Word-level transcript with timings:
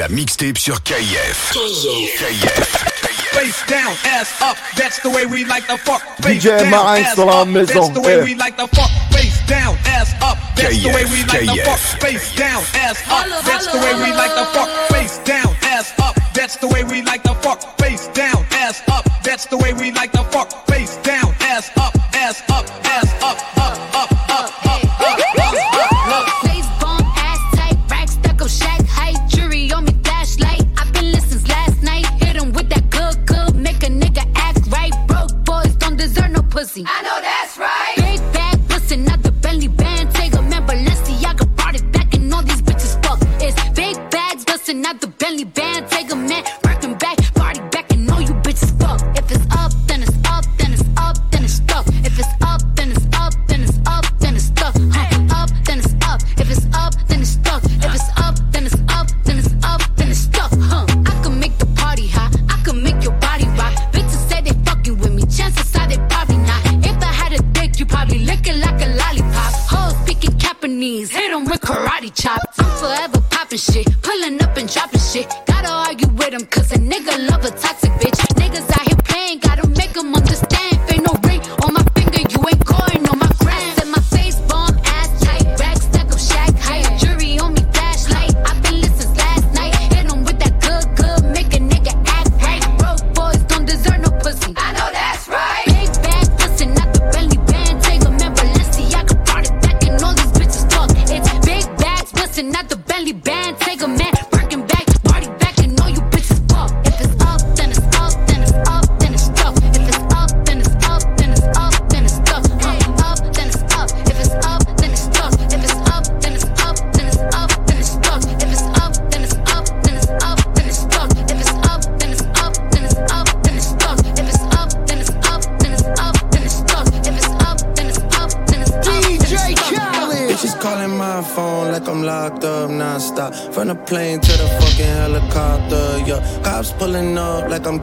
c'est 0.00 0.08
la 0.08 0.08
mixtape 0.08 0.58
sur 0.58 0.82
KIF. 0.82 1.52
KIF. 1.52 2.90
Face 3.32 3.64
down, 3.68 3.92
ass 4.04 4.32
up, 4.42 4.56
that's 4.76 5.00
the 5.02 5.10
way 5.10 5.26
we 5.26 5.44
like 5.44 5.66
the 5.66 5.76
fuck. 5.78 6.02
Face 6.22 6.42
DJ 6.42 6.58
down, 6.58 6.70
Marin 6.70 7.04
ass 7.04 7.14
sur 7.14 7.26
la 7.26 7.42
up, 7.42 7.48
maison, 7.48 7.66
That's 7.66 7.90
the 7.90 8.00
way 8.00 8.22
we 8.22 8.34
like 8.34 8.56
the 8.56 8.66
fuck. 8.74 8.90
Face 9.12 9.40
down, 9.46 9.76
ass 9.86 10.14
up, 10.22 10.38
that's 10.56 10.78
the 10.82 10.88
way 10.88 11.04
we 11.04 11.22
like 11.24 11.46
the 11.46 11.62
fuck. 11.64 11.78
Face 12.00 12.34
down, 12.34 12.62
ass 12.74 13.02
up, 13.08 13.26
that's 13.44 13.66
the 13.66 13.78
way 13.78 13.94
we 13.94 14.10
like 14.12 14.34
the 14.34 14.44
fuck. 14.52 14.68
Face 14.90 15.18
down, 15.24 15.54
ass 15.62 15.92
up, 16.00 16.14
that's 16.34 16.56
the 16.56 16.68
way 16.68 16.84
we 16.84 17.02
like 17.02 17.22
the 17.22 17.34
fuck. 17.34 17.78
Face 17.78 18.08
down, 18.08 18.44
ass 18.52 18.82
up, 18.88 19.04
that's 19.22 19.46
the 19.46 19.58
way 19.58 19.72
we 19.74 19.92
like 19.92 20.12
the 20.12 20.24
fuck. 20.32 20.66
Face 20.66 20.96
down, 21.02 21.29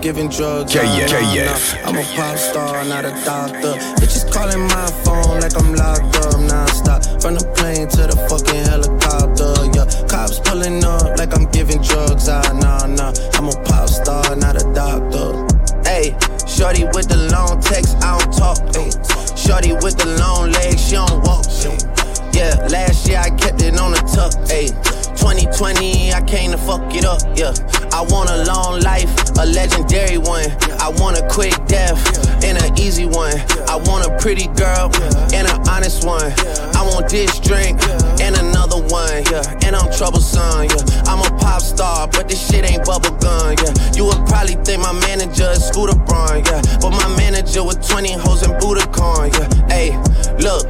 giving 0.07 0.29
drugs. 0.29 0.73
Nah, 0.73 0.83
KF. 0.83 1.83
nah. 1.83 1.89
I'm 1.89 1.97
a 1.97 2.15
pop 2.15 2.37
star, 2.37 2.85
not 2.85 3.03
a 3.03 3.11
doctor. 3.25 3.96
Troublesome. 40.07 40.63
Yeah, 40.63 41.03
I'm 41.11 41.19
a 41.19 41.37
pop 41.37 41.61
star, 41.61 42.07
but 42.07 42.29
this 42.29 42.39
shit 42.47 42.69
ain't 42.69 42.85
bubble 42.85 43.15
gum. 43.17 43.55
Yeah, 43.59 43.73
you 43.95 44.05
would 44.05 44.25
probably 44.27 44.55
think 44.63 44.81
my 44.81 44.93
manager 44.93 45.49
is 45.51 45.67
Scooter 45.67 45.97
Braun. 45.97 46.43
Yeah, 46.45 46.61
but 46.81 46.91
my 46.91 47.07
manager 47.17 47.63
with 47.63 47.85
20 47.87 48.13
hoes 48.13 48.43
and 48.43 48.53
Budokan. 48.61 49.33
Yeah, 49.33 49.67
hey, 49.67 49.91
look. 50.41 50.67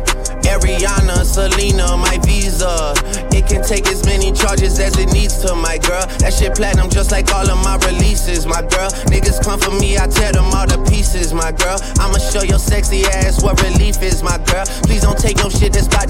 Ariana, 0.47 1.23
Selena, 1.27 1.97
my 1.97 2.17
visa. 2.23 2.93
It 3.35 3.47
can 3.47 3.61
take 3.61 3.85
as 3.87 4.05
many 4.05 4.31
charges 4.31 4.79
as 4.79 4.97
it 4.97 5.11
needs 5.11 5.37
to, 5.43 5.53
my 5.53 5.77
girl. 5.77 6.07
That 6.23 6.33
shit 6.33 6.55
platinum 6.55 6.89
just 6.89 7.11
like 7.11 7.31
all 7.33 7.49
of 7.49 7.59
my 7.63 7.75
releases, 7.85 8.47
my 8.47 8.61
girl. 8.61 8.89
Niggas 9.11 9.43
come 9.43 9.59
for 9.59 9.71
me, 9.71 9.97
I 9.97 10.07
tear 10.07 10.31
them 10.31 10.45
all 10.55 10.65
to 10.65 10.79
pieces, 10.89 11.33
my 11.33 11.51
girl. 11.51 11.77
I'ma 11.99 12.17
show 12.17 12.43
your 12.43 12.59
sexy 12.59 13.03
ass 13.03 13.43
what 13.43 13.61
relief 13.61 14.01
is, 14.01 14.23
my 14.23 14.37
girl. 14.49 14.65
Please 14.87 15.01
don't 15.01 15.19
take 15.19 15.37
no 15.37 15.49
shit 15.49 15.73
that's 15.73 15.87
about 15.87 16.06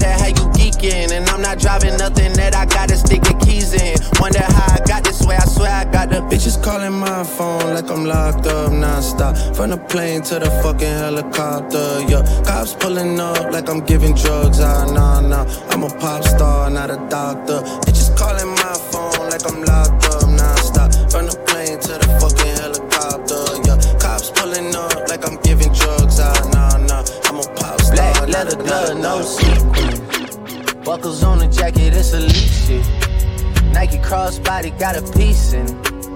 bitches 6.28 6.62
calling 6.62 6.92
my 6.92 7.24
phone 7.24 7.74
like 7.74 7.90
I'm 7.90 8.04
locked 8.04 8.46
up 8.46 8.70
nonstop. 8.72 9.56
From 9.56 9.70
the 9.70 9.76
plane 9.76 10.22
to 10.22 10.38
the 10.38 10.50
fucking 10.62 10.96
helicopter, 11.04 12.00
yeah. 12.08 12.22
Cops 12.44 12.74
pulling 12.74 13.18
up 13.18 13.52
like 13.52 13.68
I'm 13.68 13.84
giving 13.84 14.14
drugs. 14.14 14.60
Ah, 14.60 14.84
nah, 14.92 15.20
nah. 15.20 15.44
I'm 15.70 15.82
a 15.82 15.88
pop 15.88 16.22
star, 16.24 16.70
not 16.70 16.90
a 16.90 16.96
doctor. 17.08 17.60
Bitches 17.84 18.16
calling 18.16 18.48
my 18.48 18.74
phone 18.90 19.30
like 19.30 19.44
I'm 19.50 19.62
locked 19.62 20.04
up 20.14 20.28
nonstop. 20.28 21.10
From 21.10 21.26
the 21.26 21.36
plane 21.48 21.78
to 21.80 21.92
the 22.00 22.08
fucking 22.20 22.56
helicopter, 22.62 23.42
yeah. 23.66 23.98
Cops 23.98 24.30
pulling 24.30 24.74
up 24.74 25.08
like 25.08 25.26
I'm 25.26 25.40
giving 25.42 25.72
drugs. 25.72 26.20
Ah, 26.20 26.32
nah, 26.52 26.76
nah. 26.86 27.04
I'm 27.24 27.38
a 27.40 27.46
pop 27.54 27.80
star. 27.80 27.96
Black 27.96 28.28
leather 28.28 28.56
glove, 28.56 28.98
no 28.98 29.22
sequin. 29.22 30.84
Buckles 30.84 31.22
on 31.22 31.38
the 31.38 31.46
jacket, 31.48 31.94
it's 31.94 32.12
elite 32.12 32.32
shit. 32.32 32.86
Nike 33.72 33.98
crossbody 33.98 34.76
got 34.78 34.96
a 34.96 35.02
piece 35.12 35.52
in. 35.52 35.97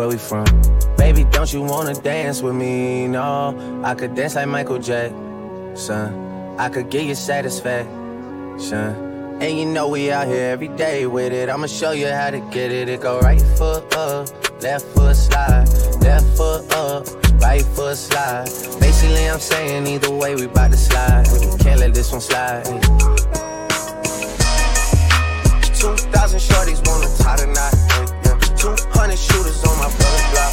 Where 0.00 0.08
we 0.08 0.16
from? 0.16 0.46
Baby, 0.96 1.24
don't 1.24 1.52
you 1.52 1.60
wanna 1.60 1.92
dance 1.92 2.40
with 2.40 2.54
me? 2.54 3.06
No, 3.06 3.82
I 3.84 3.94
could 3.94 4.14
dance 4.14 4.34
like 4.34 4.48
Michael 4.48 4.78
Jackson. 4.78 6.56
I 6.58 6.70
could 6.70 6.88
get 6.88 7.04
you 7.04 7.14
satisfaction. 7.14 8.58
Son 8.58 8.94
And 9.42 9.58
you 9.58 9.66
know 9.66 9.88
we 9.88 10.10
out 10.10 10.26
here 10.26 10.52
every 10.52 10.68
day 10.68 11.06
with 11.06 11.34
it. 11.34 11.50
I'ma 11.50 11.66
show 11.66 11.90
you 11.90 12.06
how 12.06 12.30
to 12.30 12.40
get 12.50 12.72
it. 12.72 12.88
It 12.88 13.02
go 13.02 13.20
right 13.20 13.42
foot 13.58 13.94
up, 13.94 14.30
left 14.62 14.86
foot 14.86 15.16
slide, 15.16 15.68
left 16.00 16.24
foot 16.34 16.72
up, 16.72 17.06
right 17.42 17.60
foot 17.60 17.98
slide. 17.98 18.46
Basically, 18.80 19.28
I'm 19.28 19.38
saying 19.38 19.86
either 19.86 20.10
way, 20.10 20.34
we 20.34 20.46
bout 20.46 20.70
to 20.70 20.78
slide. 20.78 21.26
Can't 21.60 21.78
let 21.78 21.92
this 21.92 22.10
one 22.10 22.22
slide. 22.22 22.64
2,000 25.74 26.40
shorties 26.40 26.80
wanna 26.88 27.06
tie 27.18 27.30
yeah, 27.40 27.79
hundred 29.00 29.18
shooters 29.18 29.64
on 29.64 29.78
my 29.78 29.88
brother's 29.96 30.26
block. 30.30 30.52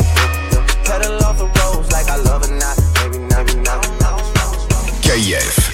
Pedal 0.86 1.22
off 1.26 1.38
the 1.38 1.48
roads 1.60 1.92
like 1.92 2.08
I 2.08 2.16
love 2.16 2.50
or 2.50 2.54
not. 2.56 2.78
Maybe, 2.96 3.20
maybe, 3.20 3.62
not. 3.62 3.84
KF. 5.04 5.67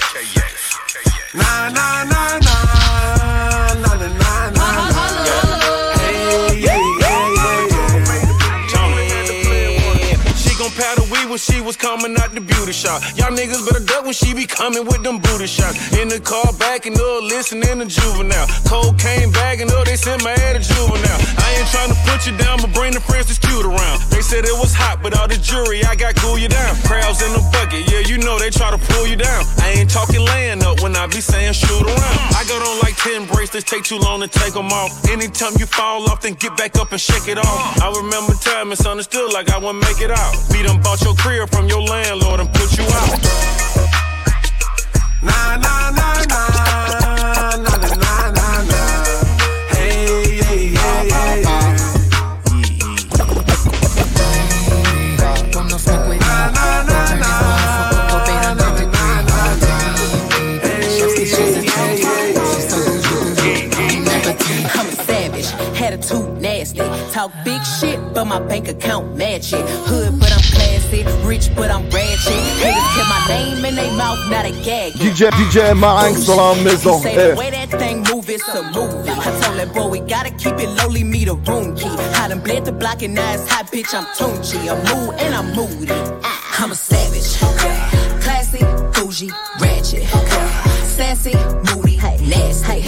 When 11.33 11.41
she 11.41 11.59
was 11.62 11.75
coming 11.75 12.13
out 12.21 12.30
the 12.30 12.41
beauty 12.41 12.71
shop. 12.71 13.01
Y'all 13.18 13.33
niggas 13.33 13.65
better 13.65 13.83
duck 13.83 14.06
when 14.06 14.13
she 14.13 14.38
be 14.38 14.45
coming 14.45 14.85
with 14.85 15.01
them 15.01 15.18
booty 15.18 15.50
shots. 15.50 15.81
In 15.97 16.06
the 16.07 16.21
car 16.21 16.45
backing 16.62 16.94
up, 16.94 17.25
listening 17.25 17.81
to 17.81 17.89
juvenile. 17.89 18.45
Cocaine 18.69 19.33
bagging 19.33 19.65
up, 19.74 19.89
they 19.89 19.97
sent 19.97 20.21
my 20.21 20.38
head 20.38 20.53
to 20.53 20.62
juvenile. 20.62 21.19
I 21.41 21.57
ain't 21.57 21.69
trying 21.74 21.89
to 21.89 21.97
put 22.06 22.30
you 22.30 22.38
down, 22.38 22.62
but 22.62 22.69
bring 22.77 22.94
the 22.94 23.01
friends 23.01 23.33
that's 23.33 23.41
cute 23.41 23.65
around. 23.65 23.97
They 24.13 24.21
said 24.21 24.45
it 24.45 24.53
was 24.62 24.77
hot, 24.77 25.01
but 25.01 25.18
all 25.18 25.25
the 25.27 25.41
jury, 25.41 25.81
I 25.81 25.97
got 25.97 26.13
cool 26.21 26.38
you 26.38 26.53
down. 26.53 26.77
Crowds 26.85 27.25
in 27.25 27.33
the 27.33 27.41
bucket, 27.50 27.89
yeah, 27.89 28.06
you 28.06 28.21
know 28.21 28.38
they 28.38 28.53
try 28.53 28.69
to 28.69 28.77
pull 28.94 29.09
you 29.09 29.18
down. 29.18 29.41
I 29.57 29.74
ain't 29.74 29.89
talking 29.89 30.21
laying 30.21 30.62
up 30.62 30.86
when 30.86 30.94
I 30.94 31.09
be 31.09 31.18
saying 31.18 31.57
shoot 31.57 31.81
around. 31.81 32.18
I 32.38 32.45
got 32.45 32.62
on 32.62 32.77
like 32.86 32.94
10 33.01 33.25
bracelets, 33.25 33.65
take 33.65 33.89
too 33.89 33.97
long 33.97 34.21
to 34.21 34.29
take 34.29 34.53
them 34.53 34.69
off. 34.69 34.94
Anytime 35.09 35.57
you 35.57 35.65
fall 35.65 36.06
off, 36.13 36.21
then 36.21 36.38
get 36.38 36.53
back 36.62 36.77
up 36.77 36.91
and 36.94 37.01
shake 37.01 37.25
it 37.25 37.41
off. 37.41 37.81
I 37.81 37.89
remember 37.89 38.38
time 38.38 38.69
misunderstood 38.69 39.33
like 39.33 39.50
I 39.50 39.57
wouldn't 39.57 39.81
make 39.81 39.97
it 39.97 40.13
out. 40.13 40.38
Beat 40.53 40.69
them 40.69 40.77
bought 40.86 41.01
your 41.01 41.15
crib 41.24 41.50
from 41.50 41.68
your 41.70 41.81
landlord 41.81 42.42
and 42.42 42.54
put 42.54 42.78
you 42.78 42.84
out. 42.84 43.20
Nah, 45.24 45.56
nah, 45.56 45.90
nah, 45.98 46.22
nah, 46.28 46.50
nah, 46.52 47.56
nah, 47.64 47.78
nah, 48.04 48.31
nah, 48.40 48.64
nah. 48.72 48.94
Hey, 49.72 50.42
hey, 50.42 50.68
hey, 50.68 51.08
hey, 51.08 51.44
hey. 51.44 51.74
Attitude 65.84 66.42
nasty. 66.42 66.80
Talk 67.12 67.31
big 67.44 67.62
shit, 67.66 68.00
but 68.14 68.25
my 68.25 68.40
bank 68.40 68.70
account 68.70 69.18
match 69.18 69.52
it. 69.52 69.66
Hood, 69.88 70.18
but 70.18 70.31
I'm 70.31 70.43
classy. 70.94 71.28
Rich, 71.28 71.56
but 71.56 71.72
I'm 71.72 71.84
ratchet. 71.90 72.34
Niggas 72.62 72.95
kept 72.95 73.10
my 73.10 73.25
name 73.28 73.66
in 73.66 73.75
their 73.75 73.92
mouth, 73.98 74.19
not 74.30 74.45
a 74.45 74.51
gag. 74.63 74.94
DJ, 74.94 75.30
DJ 75.31 75.75
my 75.75 76.04
Marinx 76.04 76.25
sur 76.25 76.36
la 76.36 76.54
maison. 76.56 77.01
Say 77.01 77.31
the 77.31 77.36
way 77.36 77.50
that 77.51 77.69
thing 77.72 78.04
move, 78.12 78.30
it's 78.30 78.48
a 78.50 78.63
movie. 78.63 79.10
I 79.10 79.42
told 79.42 79.57
that 79.60 79.74
boy 79.74 79.88
we 79.88 80.00
gotta 80.01 80.31
keep 80.31 80.54
it 80.60 80.69
lowly, 80.69 81.04
me 81.04 81.25
the 81.25 81.36
room 81.36 81.75
key. 81.75 81.90
I 81.90 82.28
done 82.28 82.42
bled 82.42 82.66
the 82.66 82.72
block 82.72 83.01
and 83.01 83.16
now 83.16 83.34
it's 83.34 83.50
hot, 83.50 83.68
bitch. 83.72 83.94
I'm 83.94 84.06
Tunchi. 84.18 84.69
I'm 84.69 84.80
mood 84.90 85.16
and 85.19 85.34
I'm 85.34 85.56
moody. 85.56 85.92
Ah, 86.24 86.63
I'm 86.63 86.72
a 86.72 86.75
savage. 86.75 87.38
Classy, 88.22 88.63
bougie, 88.94 89.31
ratchet. 89.60 90.04
Sassy, 90.96 91.36
moody, 91.74 91.98
nasty. 91.98 92.84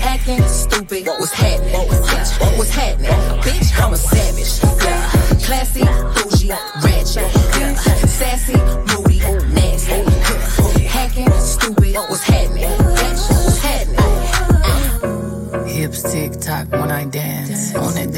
Acting 0.00 0.42
stupid, 0.48 1.06
what's 1.06 1.32
happening? 1.32 1.72
Bitch, 1.72 2.58
what's 2.58 2.70
happening? 2.70 3.10
Bitch, 3.42 3.70
I'm 3.82 3.92
a 3.92 3.96
savage. 3.96 4.60
Classy, 5.44 5.82
bougie, 6.46 6.58
ratchet. 6.82 7.30
Sassy, 8.08 8.56
moody, 8.56 9.18
nasty. 9.52 10.02
Hacking, 10.86 11.30
stupid, 11.32 11.94
what's 11.94 12.24
happening? 12.24 12.68
What's 12.68 13.58
happening? 13.58 15.66
Hips 15.66 16.02
tick 16.02 16.32
tock 16.40 16.70
when 16.72 16.90
I 16.90 17.04
dance. 17.04 17.74
On 17.74 17.95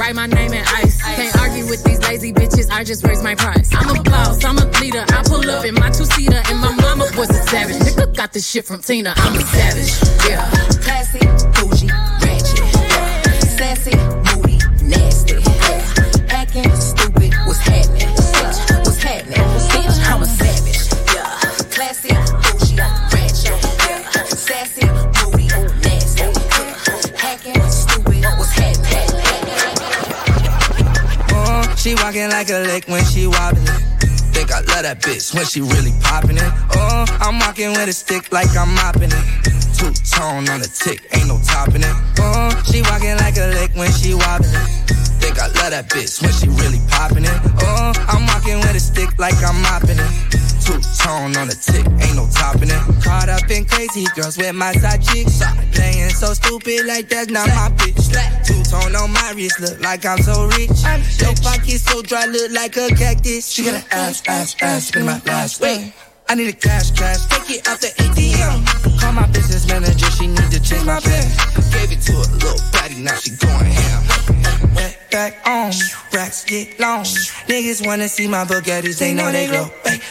Write 0.00 0.14
my 0.14 0.24
name 0.24 0.54
in 0.54 0.64
ice. 0.66 1.02
Can't 1.02 1.36
argue 1.36 1.66
with 1.66 1.84
these 1.84 2.00
lazy 2.00 2.32
bitches. 2.32 2.70
I 2.70 2.84
just 2.84 3.06
raise 3.06 3.22
my 3.22 3.34
price. 3.34 3.68
I'm 3.74 3.94
a 3.94 4.02
boss. 4.02 4.42
I'm 4.42 4.56
a 4.56 4.64
leader. 4.80 5.04
I 5.06 5.22
pull 5.26 5.48
up 5.50 5.62
in 5.66 5.74
my 5.74 5.90
two 5.90 6.06
seater, 6.06 6.40
and 6.48 6.58
my 6.58 6.74
mama 6.76 7.04
was 7.18 7.28
a 7.28 7.42
savage. 7.46 7.76
Nigga 7.76 8.16
got 8.16 8.32
this 8.32 8.48
shit 8.48 8.64
from 8.64 8.80
Tina. 8.80 9.12
I'm 9.14 9.36
a 9.36 9.42
savage. 9.42 9.92
Yeah. 10.26 10.50
Classy, 10.80 11.18
bougie, 11.52 11.88
ratchet. 12.24 12.64
Sassy, 13.58 13.92
she 31.90 31.96
walking 32.04 32.30
like 32.30 32.48
a 32.50 32.60
lick 32.70 32.86
when 32.86 33.04
she 33.04 33.26
wobbling. 33.26 33.66
Think 34.30 34.52
I 34.52 34.60
love 34.70 34.86
that 34.86 35.02
bitch 35.02 35.34
when 35.34 35.44
she 35.44 35.60
really 35.60 35.90
popping 36.00 36.36
it. 36.36 36.52
Oh, 36.76 37.04
I'm 37.18 37.40
walking 37.40 37.70
with 37.70 37.88
a 37.88 37.92
stick 37.92 38.30
like 38.30 38.54
I'm 38.56 38.72
mopping 38.74 39.10
it. 39.10 39.24
Two 39.74 39.90
tone 40.06 40.46
on 40.46 40.60
the 40.62 40.70
tick, 40.70 41.02
ain't 41.10 41.26
no 41.26 41.40
topping 41.42 41.82
it. 41.82 41.96
Uh, 42.14 42.54
she 42.62 42.82
walking 42.82 43.16
like 43.18 43.34
a 43.38 43.50
lick 43.58 43.74
when 43.74 43.90
she 43.90 44.14
wobbling. 44.14 44.54
Think 45.18 45.42
I 45.42 45.50
love 45.58 45.74
that 45.74 45.90
bitch 45.90 46.22
when 46.22 46.30
she 46.30 46.46
really 46.62 46.78
popping 46.86 47.24
it. 47.24 47.38
Oh, 47.58 47.92
I'm 48.06 48.22
walking 48.26 48.62
with 48.62 48.78
a 48.78 48.80
stick 48.80 49.10
like 49.18 49.42
I'm 49.42 49.60
mopping 49.60 49.98
it. 49.98 50.49
Two 50.60 50.78
tone 51.02 51.36
on 51.36 51.48
the 51.48 51.56
tick, 51.56 51.84
ain't 52.04 52.16
no 52.16 52.28
topping 52.30 52.70
it. 52.70 53.02
Caught 53.02 53.28
up 53.28 53.50
in 53.50 53.64
crazy 53.64 54.04
girls 54.14 54.36
with 54.36 54.54
my 54.54 54.72
side 54.72 55.02
chicks. 55.02 55.42
Playing 55.72 56.10
so 56.10 56.34
stupid 56.34 56.86
like 56.86 57.08
that's 57.08 57.30
not 57.30 57.48
my 57.48 57.70
bitch. 57.76 58.12
Two 58.46 58.62
tone 58.68 58.94
on 58.96 59.12
my 59.12 59.32
wrist, 59.34 59.60
look 59.60 59.80
like 59.80 60.04
I'm 60.04 60.18
so 60.22 60.46
rich. 60.46 60.82
Your 61.20 61.34
pocket 61.42 61.80
so 61.80 62.02
dry, 62.02 62.26
look 62.26 62.52
like 62.52 62.76
a 62.76 62.88
cactus. 62.94 63.48
She 63.48 63.64
got 63.64 63.74
an 63.74 63.84
ass, 63.90 64.22
ass, 64.28 64.56
ass, 64.60 64.88
spin 64.88 65.06
my 65.06 65.20
last. 65.26 65.60
Wait. 65.60 65.92
I 66.28 66.36
need 66.36 66.48
a 66.48 66.52
cash, 66.52 66.92
cash, 66.92 67.26
take 67.26 67.58
it 67.58 67.66
out 67.66 67.80
the 67.80 67.88
ATM. 67.88 69.00
Call 69.00 69.12
my 69.12 69.26
business 69.32 69.66
manager, 69.66 70.08
she 70.12 70.28
need 70.28 70.50
to 70.52 70.62
change 70.62 70.84
my 70.84 71.00
pen. 71.00 71.26
Gave 71.72 71.90
it 71.90 72.00
to 72.02 72.12
a 72.12 72.26
little 72.38 72.54
baddie, 72.70 73.02
now 73.02 73.16
she 73.16 73.34
going 73.34 73.66
ham. 73.66 74.99
Back, 75.10 75.42
on, 75.44 75.72
racks 76.14 76.44
get 76.44 76.78
long. 76.78 77.02
Niggas 77.50 77.84
wanna 77.84 78.06
see 78.06 78.28
my 78.28 78.44
Bugattis, 78.44 79.00
they 79.00 79.12
know 79.12 79.32
they 79.32 79.48
glow. 79.48 79.66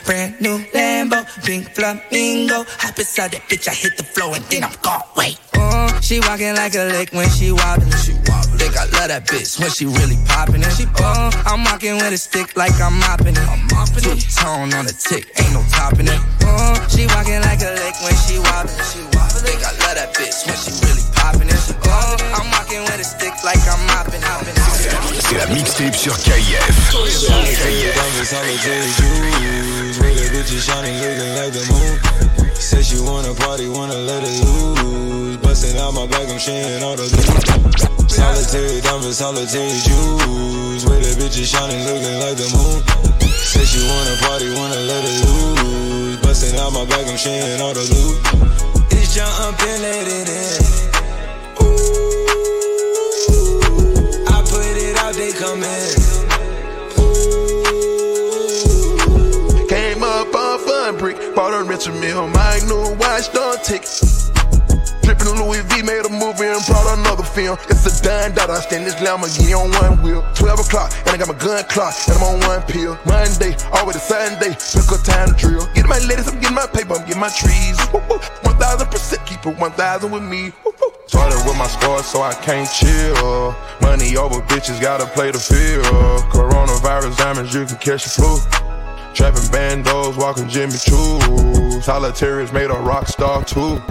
Brand 0.05 0.41
new 0.41 0.59
Lambo, 0.75 1.23
pink 1.45 1.73
flamingo. 1.73 2.65
Hop 2.83 2.99
inside 2.99 3.31
that 3.31 3.47
bitch, 3.47 3.69
I 3.69 3.73
hit 3.73 3.95
the 3.95 4.03
floor 4.03 4.35
and 4.35 4.43
then 4.51 4.65
I'm 4.65 4.75
gone. 4.81 5.03
Wait. 5.15 5.39
Uh, 5.55 5.87
she 6.01 6.19
walking 6.19 6.53
like 6.55 6.75
a 6.75 6.91
lick 6.91 7.13
when 7.13 7.29
she 7.29 7.51
wobbling. 7.51 7.91
She 8.03 8.11
wobbling. 8.27 8.59
Think 8.59 8.75
I 8.75 8.91
love 8.99 9.07
that 9.07 9.23
bitch 9.23 9.57
when 9.59 9.71
she 9.71 9.85
really 9.85 10.19
popping 10.27 10.63
it. 10.63 10.71
She 10.75 10.83
uh, 10.99 11.31
I'm 11.47 11.63
walking 11.63 11.95
with 11.95 12.11
a 12.11 12.17
stick 12.17 12.57
like 12.57 12.75
I'm 12.81 12.99
mopping 12.99 13.39
it. 13.39 13.47
I'm 13.47 13.71
mopping 13.71 14.03
it. 14.03 14.19
Tone 14.35 14.73
on 14.75 14.83
the 14.83 14.91
tick, 14.91 15.31
ain't 15.39 15.53
no 15.55 15.63
topping 15.71 16.11
it. 16.11 16.19
Uh, 16.43 16.75
she 16.91 17.07
walking 17.07 17.39
like 17.39 17.63
a 17.63 17.71
lick 17.71 17.95
when 18.03 18.15
she 18.27 18.35
wobbling. 18.35 18.83
She 18.91 18.99
wobbling. 19.15 19.47
Think 19.47 19.63
I 19.63 19.71
love 19.79 19.95
that 19.95 20.11
bitch 20.11 20.43
when 20.43 20.59
she 20.59 20.75
really 20.83 21.07
popping 21.15 21.47
it. 21.47 21.55
I'm 21.55 21.71
walking 21.71 21.87
with 21.87 21.87
a 21.87 21.87
stick 21.87 22.19
like 22.19 22.35
I'm. 22.35 22.58
C'est 25.19 25.37
la 25.37 25.47
mixtape 25.47 25.95
sur 25.95 26.15
KF. 26.17 26.91
Solitaire 26.91 27.93
diamonds, 27.95 28.25
solitaire 28.25 28.83
jewels, 28.97 29.99
where 29.99 30.13
the 30.13 30.29
bitches 30.29 30.61
shining, 30.61 30.93
looking 31.01 31.33
like 31.33 31.51
the 31.51 31.65
moon. 31.73 31.99
Said 32.53 32.85
she 32.85 32.99
wanna 32.99 33.33
party, 33.33 33.67
wanna 33.67 33.95
let 33.95 34.21
it 34.21 34.45
loose. 34.45 35.37
Busting 35.37 35.77
out 35.79 35.93
my 35.95 36.05
back, 36.05 36.29
I'm 36.29 36.37
sharing 36.37 36.83
all 36.83 36.95
the 36.95 37.09
loot. 37.09 38.09
Solitary 38.11 38.81
diamonds, 38.81 39.17
solitary 39.17 39.79
jewels. 39.81 40.85
With 40.85 41.01
the 41.01 41.17
bitches 41.17 41.49
shining, 41.49 41.81
looking 41.89 42.19
like 42.21 42.37
the 42.37 42.49
moon. 42.53 42.83
Said 43.33 43.65
she 43.65 43.81
wanna 43.89 44.15
party, 44.21 44.53
wanna 44.53 44.77
let 44.85 45.03
it 45.05 45.25
loose. 45.25 46.21
Busting 46.21 46.59
out 46.59 46.71
my 46.73 46.85
back, 46.85 47.07
I'm 47.07 47.17
sharing 47.17 47.61
all 47.61 47.73
the 47.73 47.81
loot. 47.81 48.21
It's 48.91 49.15
jump 49.15 49.57
and 49.57 49.81
let 49.81 50.05
it 50.05 50.29
in. 50.29 50.98
They 55.19 55.33
come 55.33 55.61
in. 55.61 55.99
Came 59.67 60.01
up 60.01 60.33
on 60.33 60.95
a 60.95 60.97
brick, 60.97 61.35
bought 61.35 61.53
a 61.53 61.61
Richard 61.61 61.99
Mille, 61.99 62.29
my 62.29 62.59
new 62.69 62.95
watch, 62.95 63.27
don't 63.33 63.61
tick. 63.61 63.83
Drippin' 65.03 65.35
Louis 65.35 65.59
V 65.67 65.83
made 65.83 66.05
a 66.07 66.09
movie 66.09 66.47
and 66.47 66.63
brought 66.65 66.97
another 66.97 67.23
film. 67.23 67.57
It's 67.67 67.83
a 67.83 67.91
dime 68.01 68.33
dot, 68.33 68.49
I 68.49 68.61
stand 68.61 68.87
this 68.87 68.95
Lamborghini 69.03 69.51
on 69.59 69.69
one 69.83 70.01
wheel. 70.01 70.23
12 70.35 70.59
o'clock, 70.61 70.93
and 71.03 71.09
I 71.09 71.17
got 71.17 71.27
my 71.27 71.33
gun 71.33 71.65
clock, 71.65 71.93
and 72.07 72.15
I'm 72.15 72.23
on 72.23 72.39
one 72.47 72.61
pill. 72.61 72.97
Monday, 73.05 73.57
always 73.73 73.97
a 73.97 73.99
Sunday, 73.99 74.55
pick 74.55 74.87
up 74.87 75.03
time 75.03 75.27
to 75.27 75.35
drill. 75.35 75.67
Getting 75.75 75.89
my 75.89 75.99
ladies, 76.07 76.29
I'm 76.29 76.39
getting 76.39 76.55
my 76.55 76.65
paper, 76.65 76.95
I'm 76.95 77.03
getting 77.03 77.19
my 77.19 77.27
trees. 77.27 77.75
Woo, 77.91 77.99
woo. 78.07 78.23
1000% 78.47 79.25
keep 79.27 79.45
it 79.45 79.59
1000 79.59 80.11
with 80.11 80.23
me. 80.23 80.53
Woo, 80.63 80.71
woo. 80.79 80.88
Started 81.09 81.43
with 81.43 81.57
my 81.57 81.65
scars, 81.65 82.05
so 82.05 82.21
I 82.21 82.35
can't 82.35 82.69
chill. 82.69 83.55
Money 83.81 84.15
over 84.15 84.41
bitches, 84.41 84.79
gotta 84.79 85.07
play 85.07 85.31
the 85.31 85.39
field. 85.39 85.83
Coronavirus 86.29 87.17
diamonds, 87.17 87.51
you 87.51 87.65
can 87.65 87.77
catch 87.77 88.03
the 88.03 88.11
flu. 88.11 88.37
Trapping 89.15 89.49
bandos, 89.49 90.15
walking 90.17 90.47
Jimmy 90.47 90.77
Choo. 90.77 91.81
Solitaries 91.81 92.53
made 92.53 92.69
a 92.69 92.79
rock 92.79 93.07
star 93.07 93.43
too. 93.43 93.81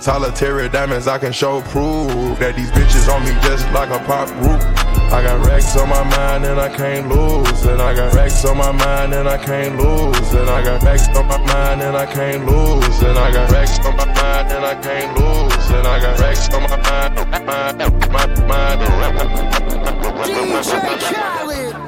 Solitary 0.00 0.68
diamonds, 0.68 1.08
I 1.08 1.16
can 1.16 1.32
show 1.32 1.62
proof 1.62 2.38
that 2.40 2.54
these 2.54 2.70
bitches 2.72 3.08
on 3.08 3.24
me 3.24 3.32
just 3.40 3.64
like 3.72 3.88
a 3.88 4.04
pop 4.04 4.28
group. 4.40 4.89
I 5.12 5.22
got 5.22 5.44
racks 5.46 5.76
on 5.76 5.88
my 5.88 6.04
mind 6.04 6.44
and 6.44 6.60
I 6.60 6.68
can't 6.68 7.08
lose. 7.08 7.64
And 7.64 7.82
I 7.82 7.94
got 7.94 8.14
racks 8.14 8.44
on 8.44 8.56
my 8.56 8.70
mind 8.70 9.12
and 9.12 9.28
I 9.28 9.36
can't 9.38 9.76
lose. 9.76 10.32
And 10.34 10.48
I 10.48 10.62
got 10.62 10.82
racks 10.82 11.08
on 11.08 11.26
my 11.26 11.38
mind 11.38 11.82
and 11.82 11.96
I 11.96 12.06
can't 12.06 12.46
lose. 12.46 13.02
And 13.02 13.18
I 13.18 13.32
got 13.32 13.50
racks 13.50 13.78
on 13.80 13.96
my 13.96 14.04
mind 14.06 14.52
and 14.52 14.64
I 14.64 14.74
can't 14.80 15.18
lose. 15.18 15.70
And 15.70 15.86
I 15.86 16.00
got 16.00 16.18
racks 16.20 16.48
on 16.54 16.62
my 16.62 16.76
mind, 16.76 17.14
mind, 17.46 18.48
mind. 18.48 18.80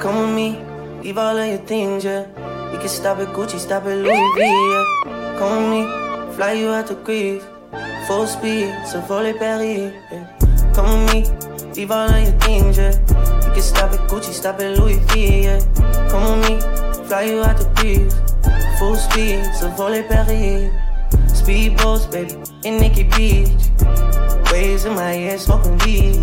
Come 0.03 0.19
with 0.19 0.35
me, 0.35 0.61
leave 1.03 1.19
all 1.19 1.37
of 1.37 1.47
your 1.47 1.59
things, 1.59 2.05
yeah. 2.05 2.27
We 2.73 2.79
can 2.79 2.89
stop 2.89 3.19
at 3.19 3.29
Gucci, 3.29 3.59
stop 3.61 3.85
at 3.85 3.99
Louis 3.99 4.33
V, 4.35 4.41
yeah. 4.41 5.37
Come 5.39 5.71
with 5.71 5.71
me, 5.71 6.35
fly 6.35 6.53
you 6.55 6.71
out 6.71 6.89
to 6.89 6.95
Greece. 6.97 7.45
Full 8.09 8.27
speed, 8.27 8.75
so 8.85 9.01
volley 9.03 9.33
Paris, 9.33 9.95
yeah. 10.11 10.27
Come 10.75 11.05
with 11.05 11.15
me, 11.15 11.52
leave 11.75 11.91
all 11.91 12.09
of 12.09 12.23
your 12.23 12.33
things, 12.41 12.77
yeah. 12.77 12.93
You 13.47 13.53
can 13.53 13.63
stop 13.63 13.93
at 13.93 14.01
Gucci, 14.09 14.33
stop 14.33 14.61
at 14.61 14.79
Louis 14.79 14.99
V, 15.13 15.45
yeah. 15.45 15.59
Come 16.11 16.41
with 16.41 16.51
me, 16.51 17.07
fly 17.07 17.23
you 17.23 17.43
out 17.43 17.59
to 17.59 17.71
Greece. 17.77 18.15
Full 18.79 18.97
speed, 18.97 19.45
so 19.55 19.69
volley 19.71 20.03
Paris. 20.03 20.73
Speedboats, 21.33 22.11
baby, 22.11 22.35
in 22.65 22.79
Nikki 22.79 23.05
Beach. 23.05 23.49
Waves 24.53 24.85
in 24.85 24.95
my 24.95 25.13
head, 25.13 25.41
smoking 25.41 25.79
weed. 25.79 26.17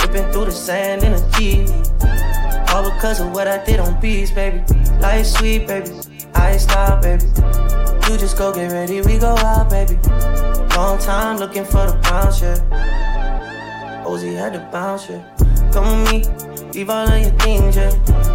Ripping 0.00 0.30
through 0.32 0.46
the 0.46 0.52
sand 0.52 1.02
in 1.04 1.12
a 1.12 1.30
Jeep. 1.32 1.68
All 2.70 2.90
because 2.90 3.20
of 3.20 3.32
what 3.32 3.48
I 3.48 3.64
did 3.64 3.80
on 3.80 4.00
beats, 4.00 4.30
baby. 4.30 4.62
Life 5.00 5.26
sweet, 5.26 5.66
baby. 5.66 5.90
I 6.34 6.56
stop, 6.56 7.02
baby. 7.02 7.24
You 8.08 8.16
just 8.18 8.38
go 8.38 8.52
get 8.52 8.72
ready, 8.72 9.00
we 9.02 9.18
go 9.18 9.36
out, 9.36 9.70
baby. 9.70 9.98
Long 10.76 10.98
time 10.98 11.38
looking 11.38 11.64
for 11.64 11.86
the 11.86 11.98
bounce, 12.02 12.40
yeah. 12.40 13.07
Ozzy 14.08 14.34
had 14.34 14.54
to 14.54 14.60
bounce, 14.72 15.10
yeah. 15.10 15.22
Come 15.70 16.04
with 16.04 16.10
me, 16.10 16.18
leave 16.72 16.88
all 16.88 17.06
of 17.06 17.20
your 17.20 17.30
things, 17.40 17.76
yeah. 17.76 17.92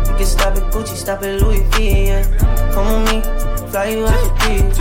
You 0.07 0.15
can 0.17 0.25
stop 0.25 0.55
at 0.55 0.71
Gucci, 0.71 0.95
stop 0.95 1.23
at 1.23 1.41
Louis 1.41 1.63
V, 1.71 2.07
yeah. 2.09 2.23
Come 2.73 2.87
with 2.93 3.09
me, 3.09 3.21
fly 3.71 3.85
you 3.89 4.05
out 4.05 4.13
the 4.13 4.29
beach. 4.45 4.77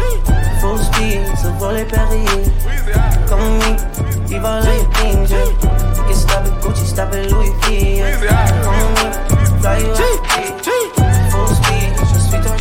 Full 0.60 0.76
speed, 0.76 1.24
so 1.38 1.50
volley 1.56 1.86
Paris. 1.86 2.50
Come 3.26 3.40
with 3.40 3.64
me, 3.64 3.70
leave 4.28 4.44
all 4.44 4.60
of 4.60 4.66
your 4.66 4.92
things, 4.92 5.30
yeah. 5.30 5.48
You 5.96 6.02
can 6.08 6.14
stop 6.14 6.44
at 6.44 6.62
Gucci, 6.62 6.84
stop 6.84 7.12
at 7.14 7.30
Louis 7.30 7.52
V, 7.62 7.96
yeah. 7.96 8.62
Come 8.62 8.76
with 8.76 8.92
me, 9.00 9.60
fly 9.62 9.78
you 9.78 9.92
out 9.92 10.22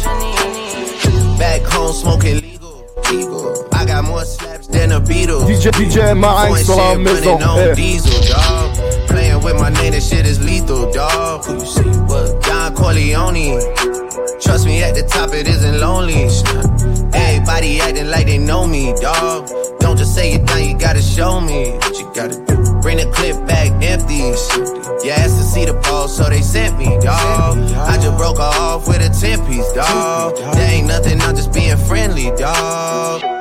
ton 0.02 0.18
génie. 0.24 1.38
Back 1.38 1.62
home 1.64 1.94
smoking 1.94 2.40
legal, 2.40 2.86
legal. 3.12 3.68
I 3.74 3.86
got 3.86 4.04
more 4.06 4.24
slaps 4.24 4.51
than 4.72 4.92
a 4.92 5.00
Beatle. 5.00 5.46
DJ, 5.46 5.72
DJ 5.72 6.16
Marinx 6.16 6.66
sur 6.66 6.76
la 6.76 6.96
maison. 6.96 7.38
Hey. 7.56 7.74
Diesel, 7.76 8.12
dog. 8.28 9.08
Playing 9.08 9.44
with 9.44 9.56
my 9.60 9.70
name, 9.70 9.92
this 9.92 10.10
shit 10.10 10.26
is 10.26 10.44
lethal, 10.44 10.92
dog. 10.92 11.46
Who 11.46 11.54
you 11.56 11.66
say 11.66 11.84
was? 12.08 12.34
Don 12.46 12.74
Corleone. 12.76 13.60
Trust 14.42 14.66
me, 14.66 14.82
at 14.84 14.96
the 14.96 15.04
top 15.04 15.34
it 15.34 15.48
isn't 15.48 15.80
lonely. 15.80 16.28
Everybody 17.14 17.80
acting 17.82 18.10
like 18.10 18.28
they 18.28 18.38
know 18.38 18.66
me, 18.66 18.94
dog. 19.02 19.50
Don't 19.80 19.98
just 19.98 20.16
say 20.16 20.34
it 20.34 20.46
down, 20.46 20.64
you 20.64 20.78
gotta 20.78 21.02
show 21.02 21.40
me 21.42 21.72
what 21.72 21.98
you 22.00 22.12
gotta 22.16 22.36
do. 22.46 22.82
Bring 22.82 22.98
the 22.98 23.12
clip 23.14 23.46
back 23.48 23.70
empty. 23.84 24.18
You 25.06 25.12
asked 25.12 25.38
to 25.38 25.44
see 25.44 25.66
the 25.66 25.74
ball, 25.84 26.08
so 26.08 26.30
they 26.30 26.42
sent 26.42 26.78
me, 26.78 26.86
dog. 27.00 27.58
I 27.76 27.98
just 27.98 28.18
broke 28.18 28.38
her 28.38 28.44
off 28.44 28.88
with 28.88 29.02
a 29.02 29.10
10 29.10 29.46
piece, 29.48 29.72
dog. 29.74 30.36
There 30.56 30.72
ain't 30.72 30.88
nothing, 30.88 31.20
I'm 31.22 31.36
just 31.36 31.54
being 31.54 31.78
friendly, 31.78 32.32
dog. 32.38 33.41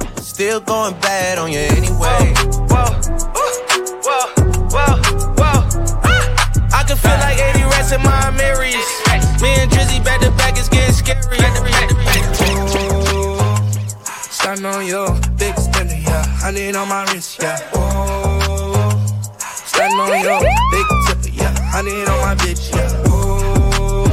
Still 0.31 0.61
going 0.61 0.93
bad 1.01 1.37
on 1.37 1.51
you 1.51 1.59
anyway. 1.59 2.31
Whoa, 2.71 2.71
whoa, 2.71 2.87
whoa, 4.71 4.95
whoa. 5.35 5.59
Ah. 6.07 6.71
I 6.73 6.83
can 6.87 6.95
feel 6.95 7.19
like 7.19 7.37
80 7.37 7.63
rats 7.67 7.91
in 7.91 8.01
my 8.01 8.31
Marys. 8.31 8.79
Me 9.41 9.49
and 9.59 9.69
Drizzy 9.69 10.01
back 10.01 10.21
to 10.21 10.31
back 10.39 10.57
is 10.57 10.69
getting 10.69 10.95
scary. 10.95 11.19
Stand 14.31 14.65
on 14.65 14.85
your 14.87 15.11
big 15.37 15.59
spender, 15.59 15.99
yeah. 15.99 16.23
I 16.41 16.51
need 16.51 16.77
on 16.77 16.87
my 16.87 17.03
wrist, 17.11 17.37
yeah. 17.41 17.59
Oh, 17.73 18.89
stand 19.43 19.99
on 19.99 20.23
your 20.23 20.39
big 20.71 20.87
tipper, 21.07 21.35
yeah. 21.35 21.71
I 21.73 21.81
need 21.81 22.07
on 22.07 22.21
my 22.21 22.35
bitch, 22.35 22.71
yeah. 22.73 23.03
Oh, 23.05 24.07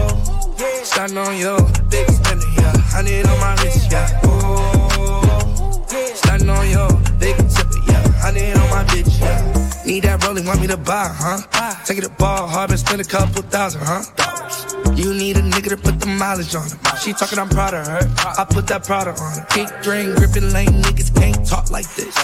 stand 0.82 1.16
on 1.16 1.38
your 1.38 1.60
big 1.88 2.10
spender, 2.10 2.44
yeah. 2.56 2.74
I 2.92 3.02
need 3.02 3.24
on 3.24 3.38
my 3.38 3.54
wrist, 3.62 3.92
yeah. 3.92 4.27
Need 9.98 10.04
that 10.04 10.24
rolling, 10.24 10.46
want 10.46 10.60
me 10.60 10.68
to 10.68 10.76
buy, 10.76 11.10
huh? 11.10 11.42
Take 11.84 11.98
it 11.98 12.02
to 12.02 12.08
ball 12.10 12.46
hard 12.46 12.70
and 12.70 12.78
spend 12.78 13.00
a 13.00 13.04
couple 13.04 13.42
thousand, 13.42 13.82
huh? 13.82 14.06
You 14.94 15.12
need 15.12 15.36
a 15.36 15.42
nigga 15.42 15.70
to 15.70 15.76
put 15.76 15.98
the 15.98 16.06
mileage 16.06 16.54
on 16.54 16.70
him. 16.70 16.78
She 17.02 17.12
talking, 17.12 17.36
I'm 17.36 17.48
proud 17.48 17.74
of 17.74 17.84
her. 17.84 18.06
I 18.38 18.46
put 18.48 18.68
that 18.68 18.86
product 18.86 19.20
on 19.20 19.32
her. 19.32 19.44
Kick, 19.50 19.66
drain, 19.82 20.14
gripping 20.14 20.52
lane, 20.52 20.70
niggas 20.86 21.12
can't 21.18 21.44
talk 21.44 21.72
like 21.72 21.92
this. 21.96 22.14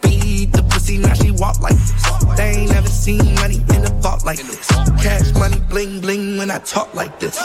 Beat 0.00 0.52
the 0.52 0.62
pussy, 0.70 0.96
now 0.96 1.12
she 1.12 1.30
walk 1.30 1.60
like 1.60 1.76
this. 1.76 1.92
They 2.38 2.64
ain't 2.64 2.72
never 2.72 2.88
seen 2.88 3.34
money 3.34 3.60
in 3.68 3.84
a 3.84 3.90
vault 4.00 4.24
like 4.24 4.38
this. 4.38 4.66
Cash 5.04 5.34
money, 5.34 5.60
bling, 5.68 6.00
bling 6.00 6.38
when 6.38 6.50
I 6.50 6.58
talk 6.60 6.94
like 6.94 7.20
this. 7.20 7.36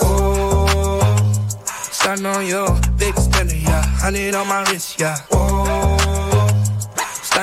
Oh, 0.00 1.02
stand 1.92 2.26
on 2.26 2.46
your 2.46 2.72
big 2.96 3.14
spender, 3.18 3.54
yeah. 3.54 3.84
Need 4.10 4.34
on 4.34 4.48
my 4.48 4.62
wrist, 4.70 4.98
yeah. 4.98 5.18
Oh, 5.30 5.79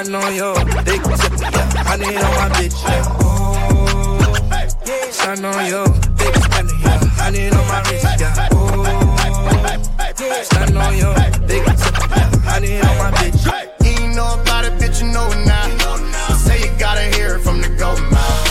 stand 0.04 0.16
on 0.16 0.36
your 0.36 0.54
big 0.84 1.02
tip, 1.02 1.34
yeah. 1.42 1.84
I 1.88 1.98
need 1.98 2.18
on 2.18 2.34
my 2.36 2.50
bitch, 2.54 2.84
yeah. 2.84 3.04
Oh, 3.20 4.20
stand 5.10 5.44
on 5.44 5.66
your 5.66 5.88
big 6.18 6.36
spender, 6.36 6.76
yeah. 6.84 7.02
I 7.18 7.32
need 7.32 7.54
on 7.54 7.68
my 7.68 7.82
wrist, 7.90 8.20
yeah. 8.20 8.50
Oh, 8.52 8.86
stand 10.44 10.78
on 10.78 10.98
your 10.98 11.16
big 11.48 11.66
tip, 11.66 11.96
yeah. 12.12 12.30
I 12.46 12.60
need 12.60 12.82
on 12.82 12.98
my 13.00 13.12
bitch. 13.18 13.44
You 13.84 13.90
ain't 13.90 14.16
know 14.16 14.40
about 14.40 14.66
it, 14.66 14.74
bitch, 14.74 15.02
you 15.02 15.08
know 15.12 15.28
it 15.32 15.46
now. 15.48 16.36
Say 16.36 16.60
you 16.60 16.78
gotta 16.78 17.06
hear 17.16 17.38
it 17.38 17.40
from 17.40 17.62
the 17.62 17.70
go 17.70 17.98
mouth. 18.12 18.47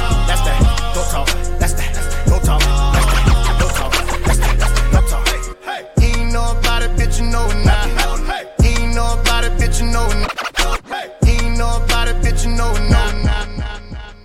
about 12.06 12.24
it, 12.24 12.26
bitch, 12.26 12.44
you 12.44 12.52
know 12.56 12.70
it. 12.70 12.80
No, 12.80 12.86
nah, 12.86 13.12
nah, 13.22 13.44
nah, 13.46 13.66
nah, 13.66 14.20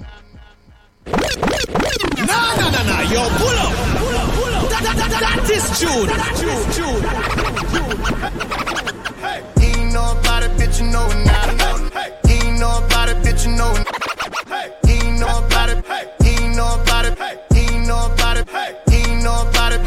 nah, 2.26 2.70
nah, 2.70 2.84
nah, 2.84 3.02
yo, 3.12 3.22
pull 3.38 3.58
up, 3.58 3.74
pull 3.98 4.16
up, 4.16 4.30
pull 4.34 4.54
up. 4.54 4.70
That, 4.70 4.82
that, 4.84 4.96
that, 4.98 5.12
that 5.22 5.50
is 5.50 5.80
June. 5.80 6.08
That 6.08 6.34
is 6.42 6.62
June. 6.76 7.02
Hey. 9.22 9.40
He 9.60 9.68
ain't 9.80 9.94
know 9.94 10.12
about 10.20 10.44
it, 10.44 10.52
bitch, 10.52 10.80
you 10.82 10.88
know 10.92 11.08
it. 11.08 11.26
Nah, 11.26 11.46
nah. 11.54 11.90
Hey. 11.90 12.12
He 12.28 12.34
ain't 12.48 12.60
know 12.60 12.78
about 12.86 13.10
it, 13.10 13.18
bitch, 13.18 13.46
you 13.46 13.56
know 13.56 13.74
it. 13.76 13.88
Hey. 14.48 14.74
He 14.86 14.94
ain't 15.08 15.20
know 15.20 15.46
about 15.46 15.70
it. 15.70 15.86
Hey. 15.86 16.06
He 16.24 16.30
ain't 16.44 16.56
know 16.56 16.82
about 16.82 17.06
it. 17.06 17.18
Hey. 17.18 17.38
He 17.54 17.60
ain't 17.60 17.88
know 17.88 18.06
about 18.06 18.38
it. 18.38 18.50
Hey. 18.50 18.76
He 18.90 18.98
ain't 18.98 19.24
know 19.24 19.42
about 19.50 19.74
it. 19.74 19.82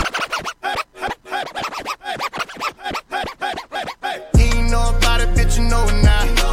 Hey. 4.03 4.23
He 4.37 4.45
ain't 4.59 4.71
know 4.71 4.89
about 4.97 5.21
it, 5.21 5.29
bitch, 5.31 5.59
you 5.59 5.65
know 5.69 5.85
it. 5.85 6.03
Nah. 6.05 6.44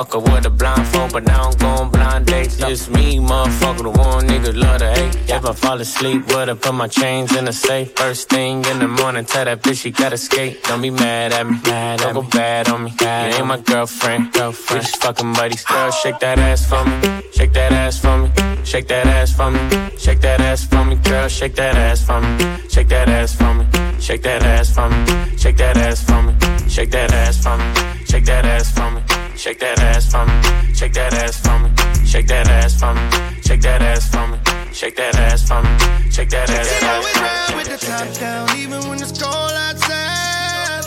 Local 0.00 0.22
with 0.22 0.46
a 0.46 0.50
blindfold, 0.50 1.12
but 1.12 1.24
now 1.24 1.40
I 1.40 1.42
don't 1.42 1.58
go 1.58 1.66
on 1.66 1.90
blind 1.90 2.24
dates. 2.24 2.56
Just 2.56 2.90
me, 2.90 3.18
motherfucker, 3.18 3.82
the 3.82 3.90
one 3.90 4.26
nigga 4.26 4.56
love 4.56 4.78
to 4.78 4.90
hate. 4.90 5.14
If 5.28 5.44
I 5.44 5.52
fall 5.52 5.78
asleep, 5.78 6.26
would 6.28 6.48
I 6.48 6.54
put 6.54 6.72
my 6.72 6.88
chains 6.88 7.36
in 7.36 7.46
a 7.46 7.52
safe? 7.52 7.92
First 7.96 8.30
thing 8.30 8.64
in 8.64 8.78
the 8.78 8.88
morning, 8.88 9.26
tell 9.26 9.44
that 9.44 9.60
bitch 9.62 9.82
she 9.82 9.90
gotta 9.90 10.16
skate. 10.16 10.64
Don't 10.64 10.80
be 10.80 10.88
mad 10.88 11.34
at 11.34 11.46
me, 11.46 11.60
mad 11.66 11.98
don't 11.98 12.14
go 12.14 12.22
bad 12.22 12.70
on 12.70 12.84
me. 12.84 12.94
You 12.98 13.06
ain't 13.06 13.46
my 13.46 13.58
girlfriend, 13.58 14.32
girlfriend. 14.32 14.80
We 14.80 14.86
just 14.86 15.02
fucking 15.02 15.34
buddies. 15.34 15.64
Girl, 15.64 15.90
shake 15.90 16.18
that 16.20 16.38
ass 16.38 16.64
for 16.66 16.82
me, 16.82 17.22
shake 17.34 17.52
that 17.52 17.72
ass 17.72 18.00
for 18.00 18.16
me, 18.16 18.30
shake 18.64 18.88
that 18.88 19.06
ass 19.06 19.34
for 19.34 19.50
me, 19.50 19.60
shake 19.98 20.22
that 20.22 20.40
ass 20.40 20.64
for 20.64 20.82
me, 20.82 20.94
girl, 20.96 21.28
shake 21.28 21.54
that 21.56 21.76
ass 21.76 22.06
for 22.06 22.22
me, 22.22 22.58
shake 22.70 22.88
that 22.88 23.08
ass 23.10 23.34
for 23.34 23.52
me, 23.52 23.66
shake 24.00 24.22
that 24.22 24.42
ass 24.44 24.74
for 24.74 24.88
me, 24.88 25.36
shake 25.36 25.58
that 25.58 25.76
ass 25.76 26.02
for 26.02 26.22
me, 26.22 26.32
shake 26.70 26.90
that 26.90 27.12
ass 27.12 27.44
for 27.44 27.58
me, 27.58 27.64
shake 28.06 28.24
that 28.24 28.46
ass 28.46 28.72
for 28.72 28.90
me, 28.90 29.02
shake 29.40 29.58
that 29.58 29.80
ass 29.80 30.12
for 30.12 30.26
me, 30.26 30.74
shake 30.74 30.92
that 30.92 31.14
ass 31.14 31.40
for 31.40 31.58
me, 31.58 31.70
shake 32.04 32.26
that 32.26 32.46
ass 32.46 32.78
for 32.78 32.92
me, 32.92 33.00
shake 33.40 33.62
that 33.62 33.80
ass 33.80 34.04
for 34.10 34.26
me, 34.28 34.36
shake 34.70 34.96
that 34.96 35.16
ass 35.16 35.48
for 35.48 35.62
me, 35.62 36.10
shake 36.12 36.28
that 36.28 36.50
ass 36.50 36.68
She 36.68 36.84
for 36.84 36.92
always 36.92 37.16
me. 37.16 37.22
ride 37.24 37.56
with 37.56 37.68
the 37.72 37.86
top 37.86 38.08
down, 38.20 38.58
even 38.60 38.80
when 38.86 39.00
it's 39.00 39.16
cold 39.16 39.52
outside. 39.64 40.84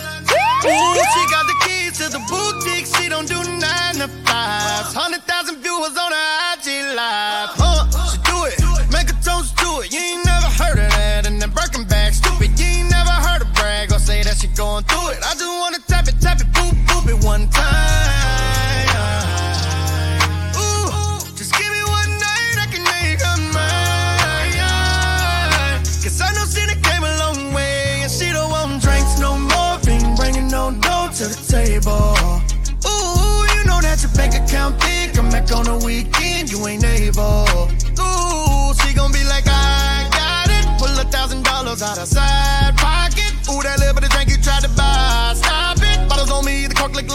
Ooh, 0.70 0.94
she 0.94 1.22
got 1.34 1.46
the 1.50 1.58
keys 1.66 1.98
to 1.98 2.14
the 2.14 2.22
boutique. 2.30 2.86
She 2.94 3.10
don't 3.10 3.26
do 3.28 3.42
nine 3.58 3.98
to 4.06 4.08
fives. 4.22 4.94
Hundred 4.94 5.24
thousand 5.26 5.58
viewers 5.58 5.98
on 5.98 6.12
her 6.14 6.30
IG 6.54 6.94
live. 6.94 7.50
Huh? 7.58 7.90
She 8.14 8.22
do 8.22 8.38
it, 8.46 8.62
make 8.94 9.10
a 9.10 9.18
toast 9.26 9.58
to 9.66 9.82
it. 9.82 9.90
You 9.92 9.98
ain't 9.98 10.26
never 10.30 10.46
heard 10.62 10.78
of 10.78 10.94
that. 10.94 11.26
And 11.26 11.42
then 11.42 11.50
Birkin 11.50 11.90
bag, 11.90 12.14
stupid. 12.14 12.54
You 12.54 12.86
ain't 12.86 12.92
never 12.94 13.18
heard 13.18 13.42
her 13.42 13.52
brag 13.58 13.92
or 13.92 13.98
say 13.98 14.22
that 14.22 14.38
she 14.38 14.46
going 14.54 14.86
through 14.86 15.18
it. 15.18 15.26
I 15.26 15.34
just 15.34 15.50
wanna 15.50 15.82
tap 15.90 16.06
it, 16.08 16.22
tap 16.22 16.38
it, 16.40 16.48
boop, 16.54 16.78
boop 16.86 17.10
it 17.10 17.18
one 17.26 17.50
time. 17.50 17.93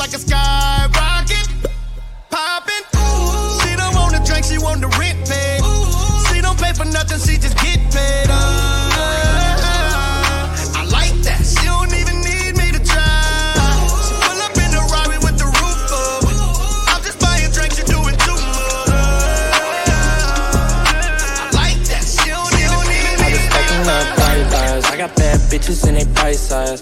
Like 0.09 0.17
a 0.17 0.21
skyrocket. 0.21 1.49
Poppin', 2.31 2.85
ooh. 2.97 3.61
She 3.61 3.77
don't 3.77 3.95
want 3.95 4.15
to 4.17 4.23
drink, 4.25 4.45
she 4.47 4.57
want 4.59 4.81
the 4.81 4.89
rent 4.97 5.19
paid. 5.29 5.61
She 6.33 6.41
don't 6.41 6.59
pay 6.59 6.73
for 6.73 6.87
nothing, 6.87 7.19
she 7.19 7.37
just 7.37 7.57
get 7.59 7.77
paid. 7.93 8.31
Uh, 8.31 8.89
I 10.81 10.89
like 10.89 11.13
that. 11.29 11.45
She 11.45 11.61
don't 11.67 11.93
even 11.93 12.25
need 12.25 12.57
me 12.57 12.73
to 12.73 12.81
try. 12.81 13.05
She 14.09 14.17
pull 14.25 14.41
up 14.41 14.57
in 14.57 14.73
the 14.73 14.81
Rari 14.89 15.19
with 15.21 15.37
the 15.37 15.45
roof 15.45 15.93
up. 15.93 16.25
I'm 16.89 17.03
just 17.05 17.21
buying 17.21 17.53
drinks, 17.53 17.77
you 17.77 17.85
doing 17.85 18.17
too 18.25 18.33
much. 18.33 18.89
I 21.37 21.53
like 21.53 21.85
that. 21.93 22.05
She 22.09 22.33
don't 22.33 22.57
even 22.57 22.81
need 22.89 23.13
me 23.21 23.37
to 23.37 23.45
Stacking 23.45 23.85
up 23.85 24.09
white 24.17 24.49
lies. 24.57 24.85
I 24.89 24.97
got 24.97 25.13
bad 25.17 25.37
bitches 25.53 25.85
in 25.87 26.01
they 26.01 26.09
price 26.15 26.41
size. 26.41 26.81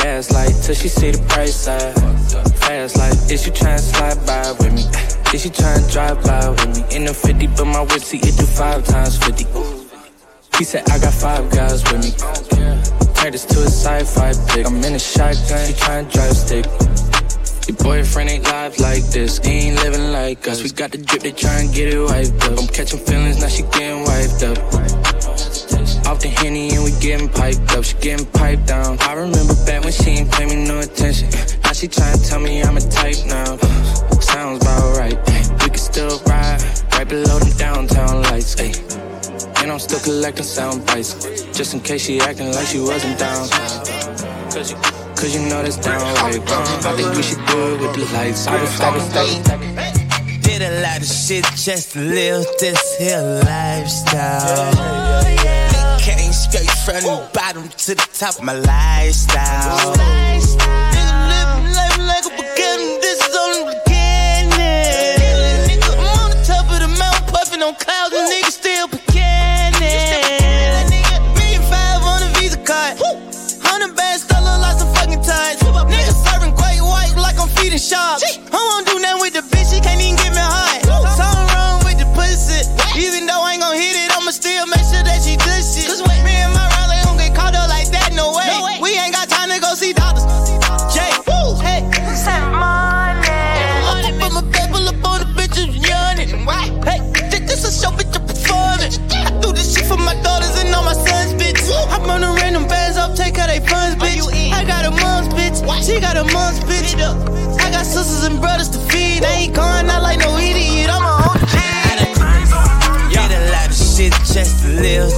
Gas 0.00 0.30
light 0.32 0.55
till 0.66 0.74
she 0.74 0.88
see 0.88 1.12
the 1.12 1.22
price 1.28 1.64
tag. 1.64 1.94
Fast 2.58 2.96
like, 2.98 3.30
is 3.30 3.46
you 3.46 3.52
tryna 3.52 3.78
slide 3.78 4.18
by 4.26 4.50
with 4.58 4.74
me? 4.74 4.82
Is 5.32 5.42
she 5.42 5.50
tryna 5.50 5.86
drive 5.92 6.18
by 6.24 6.50
with 6.50 6.70
me? 6.74 6.96
In 6.96 7.04
the 7.04 7.14
50, 7.14 7.46
but 7.54 7.66
my 7.66 7.82
whip 7.82 8.02
see 8.02 8.18
it 8.18 8.34
do 8.36 8.44
five 8.44 8.84
times 8.84 9.16
50. 9.18 9.46
He 10.58 10.64
said 10.64 10.82
I 10.90 10.98
got 10.98 11.14
five 11.14 11.48
guys 11.50 11.84
with 11.86 12.02
me. 12.02 12.10
Turned 13.14 13.34
this 13.34 13.44
to 13.46 13.62
a 13.62 13.70
sci-fi 13.70 14.32
pick. 14.50 14.66
I'm 14.66 14.82
in 14.82 14.94
a 14.94 14.98
shotgun, 14.98 15.66
she 15.66 15.74
to 15.74 16.06
drive 16.10 16.36
stick. 16.36 16.66
Your 17.68 17.76
boyfriend 17.78 18.30
ain't 18.30 18.44
live 18.44 18.78
like 18.80 19.04
this. 19.14 19.38
He 19.38 19.70
ain't 19.70 19.76
living 19.76 20.10
like 20.10 20.48
us. 20.48 20.64
We 20.64 20.70
got 20.70 20.90
the 20.90 20.98
drip, 20.98 21.22
they 21.22 21.30
and 21.30 21.72
get 21.72 21.94
it 21.94 22.02
wiped 22.02 22.42
up. 22.42 22.58
I'm 22.58 22.66
catching 22.66 22.98
feelings, 22.98 23.40
now 23.40 23.48
she 23.48 23.62
getting 23.62 24.02
wiped 24.02 24.42
up. 24.42 24.85
Off 26.06 26.20
the 26.20 26.28
henny 26.28 26.70
and 26.70 26.84
we 26.84 26.92
getting 27.00 27.28
piped 27.28 27.72
up. 27.72 27.82
She 27.82 27.96
getting 27.98 28.26
piped 28.26 28.66
down. 28.66 28.96
I 29.00 29.14
remember 29.14 29.54
back 29.66 29.82
when 29.82 29.92
she 29.92 30.10
ain't 30.10 30.30
pay 30.30 30.46
me 30.46 30.54
no 30.64 30.78
attention. 30.78 31.28
Now 31.64 31.72
she 31.72 31.88
tryna 31.88 32.28
tell 32.28 32.38
me 32.38 32.62
I'm 32.62 32.76
a 32.76 32.80
type 32.80 33.18
now. 33.26 33.56
Sounds 34.20 34.62
about 34.62 34.96
right. 34.96 35.18
We 35.62 35.68
can 35.68 35.78
still 35.78 36.20
ride 36.26 36.62
right 36.92 37.08
below 37.08 37.40
them 37.40 37.50
downtown 37.58 38.22
lights. 38.22 38.54
Ay. 38.60 38.72
And 39.60 39.72
I'm 39.72 39.80
still 39.80 39.98
collecting 39.98 40.44
sound 40.44 40.86
bites. 40.86 41.14
Just 41.50 41.74
in 41.74 41.80
case 41.80 42.04
she 42.04 42.20
acting 42.20 42.52
like 42.52 42.66
she 42.68 42.78
wasn't 42.78 43.18
down. 43.18 43.48
Cause 44.54 44.70
you, 44.70 44.76
cause 45.18 45.34
you 45.34 45.42
know 45.50 45.60
that's 45.62 45.76
downright 45.76 46.38
wrong. 46.38 46.66
Uh. 46.86 46.90
I 46.90 46.96
think 46.96 47.16
we 47.16 47.22
should 47.22 47.44
do 47.46 47.74
it 47.74 47.80
with 47.80 47.94
the 47.96 48.04
lights. 48.14 48.46
I 48.46 48.60
was, 48.60 48.80
I 48.80 48.90
was, 48.94 49.16
I 49.16 49.22
was, 49.24 50.38
Did 50.46 50.62
a 50.62 50.82
lot 50.82 50.98
of 50.98 51.06
shit 51.06 51.44
just 51.56 51.94
to 51.94 51.98
live 51.98 52.46
this 52.60 52.96
here 52.96 53.42
lifestyle. 53.44 55.26
Came 56.06 56.32
straight 56.32 56.70
from 56.70 57.02
the 57.02 57.28
bottom 57.34 57.68
to 57.68 57.94
the 57.96 58.08
top 58.14 58.40
my 58.40 58.52
lifestyle. 58.52 59.96
Nigga 59.96 61.18
living 61.26 61.74
life 61.74 61.98
like 61.98 62.24
a 62.26 62.30
beginning, 62.30 63.00
this 63.00 63.18
is 63.26 63.34
only 63.34 63.74
beginning. 63.74 64.54
Nigga, 65.66 65.98
I'm 65.98 66.06
on 66.06 66.30
the 66.30 66.38
top 66.46 66.70
of 66.70 66.78
the 66.78 66.86
mountain, 66.96 67.26
puffing 67.26 67.60
on 67.60 67.74
clouds, 67.74 68.14
and 68.14 68.30
niggas 68.30 68.52
still 68.52 68.86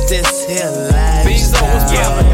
this 0.09 0.47
here 0.47 0.71
lifestyle. 0.91 2.25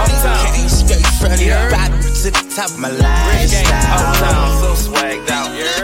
Uptown. 0.00 0.54
Came 0.54 0.68
straight 0.68 1.06
from 1.20 1.32
the 1.36 1.68
bottom 1.70 2.00
to 2.00 2.30
the 2.30 2.54
top 2.54 2.70
of 2.70 2.78
my 2.78 2.88
lifestyle. 2.88 4.14
Uptown, 4.14 4.60
so 4.60 4.90
swagged 4.90 5.28
out. 5.28 5.52
You 5.54 5.75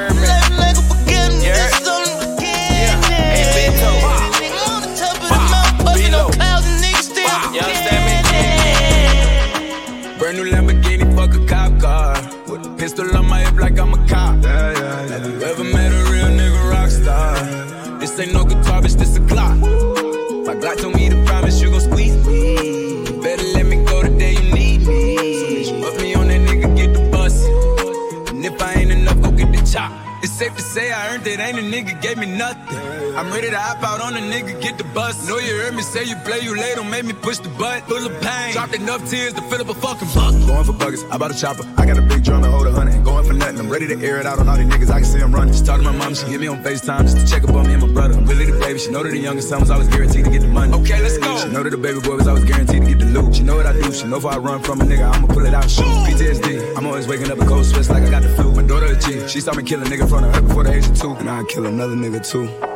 I'm 33.15 33.31
ready 33.31 33.51
to 33.51 33.59
hop 33.59 33.83
out 33.83 34.01
on 34.01 34.17
a 34.17 34.21
nigga, 34.21 34.61
get 34.61 34.79
the 34.79 34.85
bus. 34.85 35.29
Know 35.29 35.39
you 35.39 35.55
heard 35.57 35.75
me 35.75 35.83
say 35.83 36.05
you 36.05 36.17
play, 36.25 36.41
you 36.41 36.57
late, 36.57 36.77
don't 36.77 36.89
make 36.89 37.05
me 37.05 37.13
push 37.13 37.39
the 37.39 37.51
butt. 37.51 37.83
Full 37.89 38.07
of 38.07 38.21
pain, 38.23 38.53
dropped 38.53 38.75
enough 38.75 39.09
tears 39.11 39.35
to 39.35 39.43
fill 39.43 39.61
up 39.61 39.69
a 39.69 39.75
fucking 39.75 40.09
buck. 40.15 40.33
Going 40.47 40.65
for 40.65 40.73
buggers, 40.73 41.05
I 41.11 41.19
bought 41.19 41.31
a 41.31 41.39
chopper. 41.39 41.65
I 41.77 41.85
got 41.85 41.99
a 41.99 42.03
big 42.03 42.25
drum 42.25 42.43
to 42.43 42.51
hold 42.51 42.67
a 42.67 42.73
hundred. 42.73 43.05
Going 43.05 43.27
for 43.27 43.35
nothing. 43.35 43.59
I'm 43.59 43.69
ready 43.69 43.87
to 43.89 44.01
air 44.03 44.19
it 44.19 44.25
out 44.27 44.39
on 44.39 44.49
all 44.49 44.57
these 44.57 44.67
niggas. 44.67 44.91
I 44.91 45.01
can 45.01 45.05
see 45.05 45.19
them 45.19 45.35
running. 45.35 45.53
She 45.53 45.63
talked 45.63 45.83
to 45.83 45.93
my 45.93 45.97
mom, 45.97 46.15
she 46.15 46.25
hit 46.27 46.41
me 46.41 46.47
on 46.47 46.63
FaceTime 46.65 47.03
just 47.03 47.19
to 47.19 47.27
check 47.27 47.45
up 47.45 47.55
on 47.55 47.67
me 47.67 47.75
and 47.75 47.83
my 47.83 47.93
brother. 47.93 48.15
I'm 48.15 48.25
really 48.25 48.47
the 48.47 48.59
baby. 48.59 48.79
She 48.79 48.91
know 48.91 49.03
that 49.03 49.11
the 49.11 49.19
youngest 49.19 49.49
son 49.51 49.61
was 49.61 49.71
always 49.71 49.89
guaranteed 49.89 50.25
to 50.25 50.31
get 50.31 50.41
the 50.41 50.49
money. 50.49 50.73
Okay, 50.73 51.03
let's 51.03 51.19
go. 51.19 51.37
She 51.39 51.49
know 51.49 51.63
that 51.63 51.71
the 51.71 51.77
baby 51.77 52.01
boy 52.01 52.17
was 52.17 52.27
always 52.27 52.45
guaranteed 52.45 52.83
to 52.83 52.89
get 52.89 52.99
the 52.99 53.07
loot. 53.07 53.37
She 53.37 53.43
know 53.43 53.57
what 53.57 53.67
I 53.67 53.75
do. 53.75 53.93
She 53.93 54.07
know 54.07 54.17
if 54.17 54.25
I 54.25 54.39
run 54.39 54.63
from 54.63 54.81
a 54.81 54.85
nigga, 54.85 55.13
I'ma 55.13 55.27
pull 55.27 55.45
it 55.45 55.53
out 55.53 55.71
shoot. 55.71 55.85
PTSD. 55.85 56.77
I'm 56.79 56.87
always 56.87 57.07
waking 57.07 57.31
up 57.31 57.39
in 57.39 57.47
cold 57.47 57.67
sweats 57.67 57.91
like 57.91 58.05
I 58.05 58.11
got 58.11 58.23
the 58.23 58.31
flu. 58.31 58.53
My 58.53 58.63
daughter 58.63 58.87
a 58.87 58.99
G. 58.99 59.29
She 59.29 59.41
saw 59.41 59.53
me 59.53 59.63
kill 59.63 59.83
a 59.83 59.85
nigga 59.85 60.03
in 60.03 60.09
front 60.09 60.25
of 60.25 60.35
her 60.35 60.41
before 60.41 60.65
the 60.65 60.73
age 60.73 60.87
of 60.87 60.99
two. 60.99 61.13
And 61.13 61.29
I'd 61.29 61.47
kill 61.49 61.67
another 61.67 61.95
nigga 61.95 62.27
too. 62.27 62.72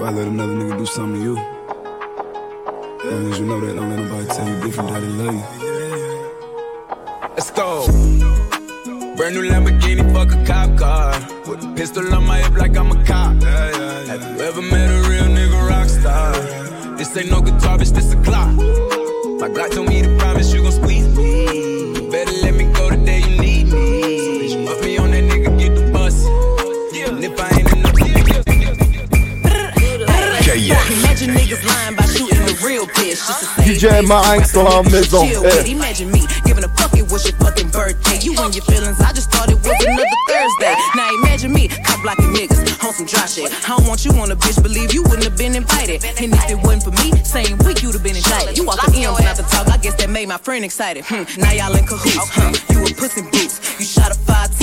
I 0.00 0.10
let 0.12 0.28
another 0.28 0.54
nigga 0.54 0.78
do 0.78 0.86
something 0.86 1.20
to 1.20 1.24
you. 1.24 1.36
As 1.36 3.12
long 3.12 3.32
as 3.32 3.38
you 3.40 3.46
know 3.46 3.60
that, 3.60 3.74
don't 3.74 3.90
let 3.90 3.98
nobody 3.98 4.26
tell 4.28 4.48
you 4.48 4.60
different 4.62 4.90
that 4.90 5.00
they 5.00 5.08
love 5.08 5.34
you. 5.34 5.42
Let's 7.34 7.50
go. 7.50 7.86
Brand 9.16 9.34
new 9.34 9.42
Lamborghini, 9.50 10.12
fuck 10.12 10.30
a 10.32 10.44
cop 10.46 10.78
car. 10.78 11.18
With 11.48 11.64
a 11.64 11.74
pistol 11.74 12.14
on 12.14 12.24
my 12.26 12.38
hip 12.38 12.56
like 12.56 12.76
I'm 12.76 12.92
a 12.92 13.04
cop. 13.04 13.42
Have 13.42 14.22
you 14.22 14.44
ever 14.44 14.62
met 14.62 14.88
a 14.88 15.08
real 15.08 15.24
nigga 15.24 15.68
rock 15.68 15.88
star? 15.88 16.32
This 16.96 17.16
ain't 17.16 17.30
no 17.32 17.40
guitar, 17.40 17.76
bitch, 17.76 17.92
this 17.92 18.12
a 18.12 18.16
Glock. 18.18 18.54
My 19.40 19.48
Glock 19.48 19.72
told 19.72 19.88
me 19.88 20.02
to 20.02 20.16
promise 20.16 20.54
you 20.54 20.62
gon' 20.62 20.72
squeeze 20.72 21.08
me. 21.16 22.08
Better 22.08 22.32
let 22.42 22.54
me 22.54 22.72
go 22.72 22.88
the 22.88 22.96
day 23.04 23.18
you 23.18 23.40
need 23.40 23.66
me. 23.66 23.87
Niggas 31.58 31.66
lying 31.66 31.96
by 31.96 32.04
shooting 32.06 32.44
the 32.46 32.60
real 32.64 32.86
bitch. 32.86 33.18
Just 33.18 33.40
to 33.40 33.46
say 33.46 33.74
DJ 33.74 34.52
dans 34.52 34.64
la 34.64 34.82
maison. 34.82 35.26
chill 35.26 35.44
Eh. 35.46 35.64
Imagine 35.66 36.10
me 36.10 36.22
giving 36.44 36.64
a 36.64 36.68
fuck 36.68 36.96
it 36.96 37.10
was 37.10 37.24
your 37.24 37.36
fucking 37.38 37.70
birthday. 37.70 38.18
You 38.20 38.34
and 38.38 38.54
your 38.54 38.64
feelings, 38.64 39.00
I 39.00 39.12
just 39.12 39.30
thought 39.30 39.50
it 39.50 39.56
was 39.56 39.66
another 39.66 40.04
Thursday. 40.28 40.74
Now 40.94 41.10
imagine 41.22 41.52
me 41.52 41.68
cop 41.68 42.02
blocking 42.02 42.32
niggas 42.32 42.84
on 42.84 42.92
some 42.92 43.06
dry 43.06 43.26
shit. 43.26 43.52
I 43.64 43.76
don't 43.76 43.86
want 43.86 44.04
you 44.04 44.12
on 44.12 44.30
a 44.30 44.36
bitch, 44.36 44.62
believe 44.62 44.92
you 44.92 45.02
wouldn't 45.02 45.24
have 45.24 45.36
been 45.36 45.54
invited. 45.54 46.04
And 46.04 46.32
if 46.32 46.50
it 46.50 46.58
wasn't 46.62 46.84
for 46.84 46.94
me, 47.02 47.12
same 47.24 47.58
week 47.58 47.82
you'd 47.82 47.94
have 47.94 48.02
been 48.02 48.16
indicted. 48.16 48.56
You 48.56 48.64
walk 48.64 48.84
the 48.84 48.92
M's 48.94 49.20
not 49.20 49.36
to 49.36 49.42
talk, 49.42 49.68
I 49.68 49.78
guess 49.78 49.94
that 49.94 50.10
made 50.10 50.28
my 50.28 50.38
friend 50.38 50.64
excited. 50.64 51.04
Hmm. 51.06 51.24
Now 51.40 51.52
y'all 51.52 51.74
in 51.74 51.86
cahoots, 51.86 52.28
huh? 52.30 52.52
You 52.70 52.84
a 52.84 52.94
puss 52.94 53.16
in 53.16 53.24
boots. 53.30 53.60
You 53.78 53.86
shot 53.86 54.14
a 54.14 54.18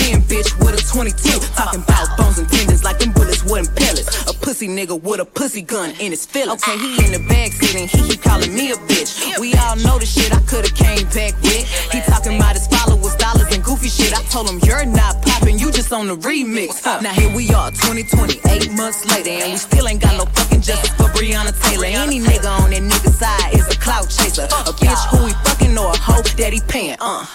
5'10 0.05 0.21
bitch 0.29 0.59
with 0.59 0.75
a 0.75 0.83
22. 0.85 1.39
Talking 1.55 1.81
about 1.81 2.17
bones 2.17 2.37
and 2.37 2.49
tendons 2.49 2.83
like 2.83 2.99
them 2.99 3.11
bullets 3.13 3.43
wasn't 3.43 3.75
pellets. 3.75 4.29
A 4.29 4.33
pussy 4.33 4.67
nigga 4.67 4.99
with 5.01 5.19
a 5.19 5.25
pussy 5.25 5.61
gun 5.61 5.91
in 5.99 6.11
his 6.11 6.25
feelings. 6.25 6.63
Okay, 6.63 6.77
he 6.77 7.05
in 7.05 7.11
the 7.11 7.23
backseat 7.29 7.79
and 7.79 7.89
he 7.89 8.09
keep 8.09 8.21
calling 8.21 8.53
me 8.53 8.71
a 8.71 8.75
bitch. 8.75 9.39
We 9.39 9.53
all 9.55 9.75
know 9.77 9.97
the 9.97 10.05
shit 10.05 10.31
I 10.33 10.41
coulda 10.41 10.69
came 10.69 11.05
back 11.09 11.33
with. 11.41 11.65
He 11.91 12.01
talking 12.01 12.37
about 12.37 12.53
his 12.53 12.67
followers, 12.67 13.15
dollars, 13.15 13.51
and 13.53 13.63
goofy 13.63 13.89
shit. 13.89 14.13
I 14.13 14.21
told 14.29 14.49
him 14.49 14.59
you're 14.63 14.85
not 14.85 15.21
popping, 15.23 15.57
you 15.57 15.71
just 15.71 15.91
on 15.91 16.07
the 16.07 16.15
remix. 16.17 16.85
Now 17.01 17.13
here 17.13 17.33
we 17.35 17.49
are, 17.53 17.71
2020, 17.71 18.41
eight 18.49 18.71
months 18.73 19.05
later, 19.09 19.31
and 19.31 19.53
we 19.53 19.57
still 19.57 19.87
ain't 19.87 20.01
got 20.01 20.17
no 20.17 20.25
fucking 20.25 20.61
justice 20.61 20.93
for 20.93 21.09
Breonna 21.17 21.53
Taylor. 21.69 21.87
Any 21.87 22.19
nigga 22.19 22.49
on 22.61 22.69
that 22.69 22.81
nigga 22.81 23.11
side 23.11 23.53
is 23.53 23.67
a 23.67 23.77
clout 23.79 24.09
chaser, 24.09 24.43
a 24.43 24.71
bitch 24.77 25.03
who 25.09 25.25
he 25.27 25.33
fucking 25.45 25.77
or 25.77 25.91
a 25.91 25.97
hoe 25.97 26.21
that 26.37 26.53
he 26.53 26.61
paying. 26.67 26.97
Uh, 26.99 27.25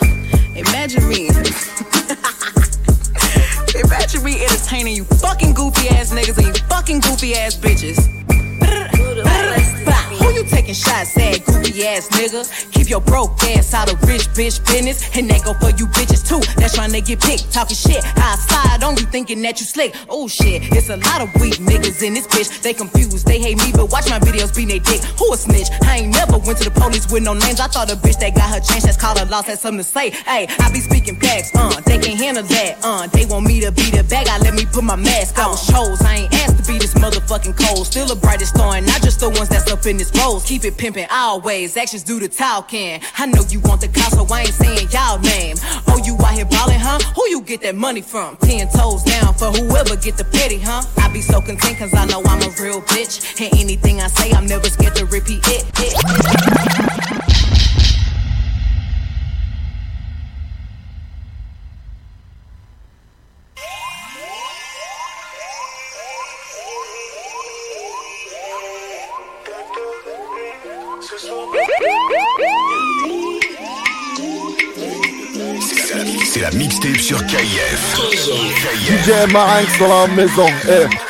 imagine 0.55 1.09
me. 1.09 1.31
Imagine 3.75 4.25
me 4.25 4.43
entertaining 4.43 4.97
you 4.97 5.05
fucking 5.05 5.55
goofy 5.55 5.89
ass 5.91 6.13
niggas 6.13 6.37
and 6.39 6.47
you 6.57 6.65
fucking 6.65 7.01
goofy 7.01 7.35
ass 7.35 7.55
bitches. 7.55 8.50
Who 10.21 10.33
you 10.35 10.45
taking 10.45 10.75
shots 10.75 11.17
at, 11.17 11.45
goofy 11.47 11.87
ass 11.87 12.09
nigga? 12.09 12.73
Keep 12.73 12.91
your 12.91 13.01
broke 13.01 13.43
ass 13.45 13.75
out 13.75 13.93
of 13.93 14.03
rich 14.03 14.29
bitch 14.37 14.61
business. 14.67 15.17
And 15.17 15.29
that 15.31 15.45
go 15.45 15.55
for 15.55 15.71
you 15.77 15.87
bitches 15.87 16.27
too. 16.27 16.41
That's 16.61 16.75
trying 16.75 16.93
to 16.93 17.01
get 17.01 17.21
picked, 17.21 17.53
talking 17.53 17.77
shit. 17.77 18.05
I 18.17 18.37
slide 18.37 18.83
on 18.83 18.97
you 18.97 19.07
thinking 19.07 19.41
that 19.43 19.61
you 19.61 19.67
slick. 19.67 19.95
Oh 20.09 20.29
shit, 20.29 20.63
it's 20.73 20.91
a 20.91 20.97
lot 20.97 21.23
of 21.23 21.33
weak 21.41 21.55
niggas 21.55 22.03
in 22.03 22.15
this 22.15 22.27
bitch. 22.27 22.63
They 22.63 22.75
confused, 22.75 23.27
they 23.27 23.41
hate 23.41 23.59
me, 23.59 23.73
but 23.73 23.91
watch 23.91 24.11
my 24.11 24.19
videos 24.19 24.55
be 24.55 24.65
they 24.67 24.79
dick. 24.79 25.01
Who 25.19 25.33
a 25.33 25.37
snitch? 25.37 25.69
I 25.83 25.99
ain't 25.99 26.15
never 26.15 26.39
went 26.39 26.59
to 26.59 26.65
the 26.65 26.71
police 26.71 27.11
with 27.11 27.23
no 27.23 27.33
names. 27.33 27.61
I 27.61 27.69
thought 27.69 27.91
a 27.91 27.97
bitch 27.97 28.19
that 28.21 28.35
got 28.35 28.51
her 28.51 28.61
chance, 28.61 28.85
that's 28.85 28.97
called 28.97 29.19
a 29.19 29.25
loss, 29.27 29.47
had 29.47 29.59
something 29.59 29.79
to 29.79 29.85
say. 29.85 30.11
Hey, 30.11 30.47
I 30.59 30.71
be 30.71 30.81
speaking 30.81 31.17
facts, 31.17 31.51
uh, 31.55 31.81
they 31.87 31.99
can't 31.99 32.19
handle 32.21 32.43
that, 32.45 32.79
uh, 32.85 33.07
they 33.09 33.25
want 33.25 33.47
me 33.47 33.61
to 33.61 33.73
be 33.73 33.91
the 33.91 34.05
bag, 34.05 34.29
I 34.29 34.39
let 34.39 34.55
me 34.55 34.67
put 34.67 34.85
my 34.85 34.97
mask 34.97 35.39
on. 35.39 35.47
I 35.47 35.49
was 35.49 35.67
chose, 35.67 36.03
I 36.03 36.29
ain't 36.29 36.35
asked 36.35 36.59
to 36.59 36.73
be 36.73 36.79
this 36.79 36.95
motherfucking 36.95 37.57
cold. 37.57 37.87
Still 37.87 38.07
the 38.07 38.17
brightest 38.17 38.55
star, 38.55 38.77
and 38.77 38.87
not 38.87 39.01
just 39.03 39.21
the 39.21 39.30
ones 39.31 39.49
that's 39.49 39.71
up 39.71 39.85
in 39.87 39.97
this 39.97 40.11
rose. 40.17 40.45
Keep 40.45 40.65
it 40.65 40.77
pimping 40.77 41.07
always, 41.11 41.77
actions 41.77 42.03
do 42.03 42.19
the 42.21 42.29
talking. 42.29 43.01
I 43.19 43.27
know 43.27 43.43
you 43.49 43.61
want 43.61 43.81
the 43.81 43.89
call, 43.89 44.11
so 44.11 44.35
I 44.35 44.43
ain't 44.43 44.55
saying 44.55 44.89
y'all 44.91 45.19
name. 45.21 45.57
Oh, 45.89 46.01
you 46.05 46.15
out 46.15 46.35
here 46.35 46.45
ballin', 46.45 46.81
huh? 46.81 46.99
Who 47.15 47.29
you 47.29 47.43
get 47.43 47.61
that 47.63 47.77
money 47.77 48.03
from? 48.03 48.37
Ten 48.39 48.69
toes 48.69 49.03
down 49.03 49.35
for 49.35 49.47
whoever 49.47 49.97
get 49.97 50.17
the 50.17 50.25
petty, 50.25 50.59
huh? 50.59 50.83
I 50.99 51.13
be 51.13 51.21
so 51.21 51.41
content 51.41 51.79
cause 51.79 51.95
I 51.95 52.07
know 52.07 52.23
I'm 52.25 52.43
a 52.43 52.51
real 52.63 52.83
bitch. 52.83 53.41
And 53.41 53.55
anything 53.59 54.01
I 54.01 54.09
say, 54.09 54.33
I'm 54.33 54.47
never 54.47 54.69
scared 54.69 54.95
to 54.97 55.07
repeat 55.07 55.47
it. 55.47 55.65
it. 55.79 57.20
C'est 57.20 57.20
DJ 78.91 79.33
Marinx 79.33 79.79
dans 79.79 79.87
la 79.89 80.07
maison. 80.09 80.47
Eh. 80.69 81.10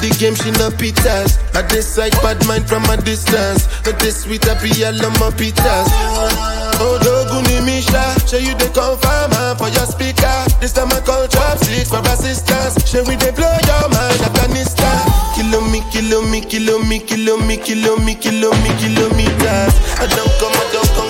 The 0.00 0.10
game, 0.18 0.34
she 0.34 0.50
no 0.58 0.70
pitas. 0.70 1.38
I 1.54 1.62
decide 1.66 2.12
bad 2.22 2.38
mind 2.46 2.68
from 2.68 2.84
a 2.90 2.96
distance. 2.96 3.66
But 3.84 3.98
this 3.98 4.22
sweet, 4.22 4.46
I 4.48 4.54
be 4.62 4.70
all 4.84 4.94
on 4.94 5.12
my 5.18 5.30
pitas. 5.34 5.88
Oh, 6.80 6.98
Doguni 7.02 7.64
Misha, 7.66 8.02
show 8.26 8.38
you 8.38 8.54
the 8.54 8.70
confirm 8.70 9.34
for 9.58 9.68
your 9.68 9.86
speaker. 9.86 10.36
This 10.60 10.72
time 10.72 10.92
I 10.94 11.00
call 11.00 11.26
chopsticks 11.26 11.90
for 11.90 12.02
assistance. 12.06 12.78
Show 12.86 13.02
we 13.04 13.16
they 13.16 13.32
blow 13.34 13.50
your 13.66 13.86
mind, 13.90 14.20
Afghanistan. 14.22 15.02
Kilo 15.34 15.60
me, 15.70 15.82
kilo 15.90 16.22
me, 16.22 16.40
kilo 16.40 16.78
me, 16.78 16.98
kilo 17.02 17.36
me, 17.38 17.56
kilo 17.56 17.96
me, 17.98 18.14
kilo 18.14 18.50
me, 18.62 18.70
kilometers. 18.78 19.74
I 19.98 20.06
don't 20.14 20.30
come, 20.38 20.54
I 20.54 20.64
don't 20.72 20.90
come 20.94 21.07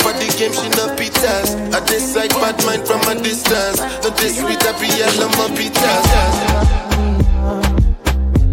For 0.00 0.12
the 0.12 0.26
game, 0.38 0.52
she 0.52 0.68
no 0.70 0.88
pitas. 0.96 1.54
I 1.74 1.80
decide 1.86 2.30
bad 2.30 2.64
mind 2.64 2.86
from 2.86 3.00
a 3.08 3.14
distance. 3.22 3.78
Not 3.80 4.16
this 4.16 4.38
sweet, 4.40 4.62
I 4.62 4.72
be 4.80 4.88
all 5.02 5.24
on 5.24 5.30
my 5.38 5.48
pitas. 5.56 6.72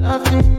KF. 0.10 0.59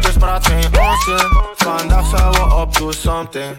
Lekker, 0.00 0.12
dus 0.12 0.16
praat 0.16 0.46
geen 0.46 0.80
onzin. 0.80 1.28
Vandaag 1.56 2.06
zijn 2.08 2.32
we 2.32 2.54
op 2.54 2.72
to 2.72 2.92
something. 2.92 3.58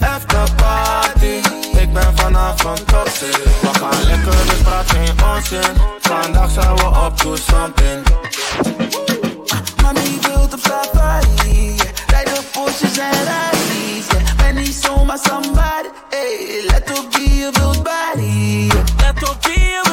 After 0.00 0.54
party, 0.56 1.40
ik 1.78 1.92
ben 1.92 2.16
vanavond 2.16 2.88
toxic. 2.88 3.44
We 3.60 3.68
gaan 3.72 4.04
lekker, 4.04 4.32
dus 4.46 4.62
praat 4.62 4.90
geen 4.90 5.24
onzin. 5.34 5.76
Vandaag 6.00 6.50
zijn 6.50 6.76
we 6.76 6.86
op 7.06 7.16
to 7.16 7.36
something. 7.36 8.06
Mami 9.82 10.18
wilt 10.20 10.52
op 10.52 10.60
safari. 10.60 11.76
Rijd 12.06 12.38
op 12.38 12.44
Porsches 12.52 12.98
en 12.98 13.24
yeah. 13.24 14.36
Ben 14.36 14.54
niet 14.54 14.74
zomaar 14.74 15.18
somebody. 15.22 15.88
Hey, 16.10 16.64
let 16.66 16.98
op 16.98 17.16
wie 17.16 17.36
je 17.36 17.50
wilt 17.52 17.82
body. 17.82 18.68
Let 18.96 19.28
op 19.28 19.36
wie 19.40 19.60
je 19.60 19.83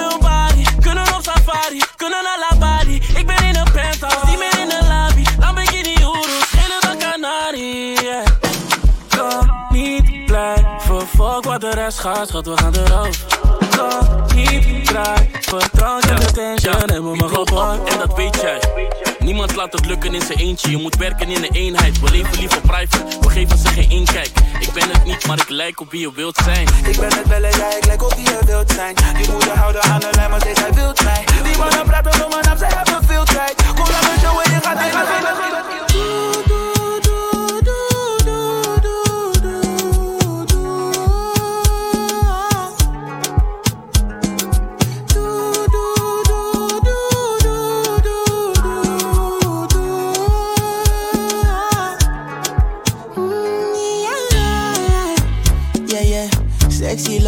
de 11.96 12.02
gaat, 12.02 12.28
schat, 12.28 12.46
we 12.46 12.58
gaan 12.58 12.76
erover. 12.76 13.26
Kan 13.76 14.24
niet 14.36 14.84
blijven, 14.84 15.72
drank 15.72 16.04
en 16.04 16.16
de 16.16 16.32
tension, 16.32 16.86
en 16.86 17.10
we 17.10 17.16
mag 17.16 17.38
op 17.38 17.50
En 17.86 17.98
dat 18.00 18.16
weet 18.16 18.42
jij. 18.42 18.60
Niemand 19.20 19.56
laat 19.56 19.74
het 19.74 19.86
lukken 19.86 20.14
in 20.14 20.22
zijn 20.22 20.38
eentje. 20.38 20.70
Je 20.70 20.78
moet 20.78 20.96
werken 20.96 21.28
in 21.28 21.44
een 21.44 21.52
eenheid. 21.52 22.00
We 22.00 22.12
leven 22.12 22.40
liever 22.40 22.62
private. 22.62 23.20
We 23.22 23.30
geven 23.30 23.58
ze 23.58 23.68
geen 23.68 23.90
inkijk. 23.90 24.30
Ik 24.60 24.74
ben 24.74 24.90
het 24.90 25.04
niet, 25.06 25.28
maar 25.28 25.38
ik 25.38 25.50
lijk 25.50 25.80
op 25.80 25.92
wie 25.92 26.02
je 26.02 26.12
wilt 26.14 26.38
zijn. 26.44 26.68
Ik 26.84 27.00
ben 27.00 27.14
het 27.14 27.24
bellen, 27.24 27.58
ja, 27.58 27.78
ik 27.78 27.86
lijk 27.86 28.04
op 28.04 28.14
wie 28.14 28.26
je 28.26 28.40
wilt 28.46 28.72
zijn. 28.72 28.96
Die 29.18 29.32
moeder 29.32 29.58
houden 29.58 29.82
aan 29.82 30.00
de 30.00 30.10
lijn, 30.12 30.30
maar 30.30 30.40
steeds 30.40 30.60
hij 30.60 30.74
wilt 30.74 31.04
mij. 31.04 31.24
Die 31.44 31.58
mannen 31.58 31.86
praten 31.86 32.26
om 32.26 32.30
mijn 32.30 32.44
naam, 32.44 32.58
zij 32.58 32.70
hebben 32.70 33.08
veel 33.08 33.24
tijd. 33.24 33.56
Kom 33.76 33.92
naar 33.92 34.04
mijn 34.04 34.20
show 34.20 34.40
en 34.44 34.52
je 34.52 34.60
gaat 34.62 34.78
even 34.78 36.51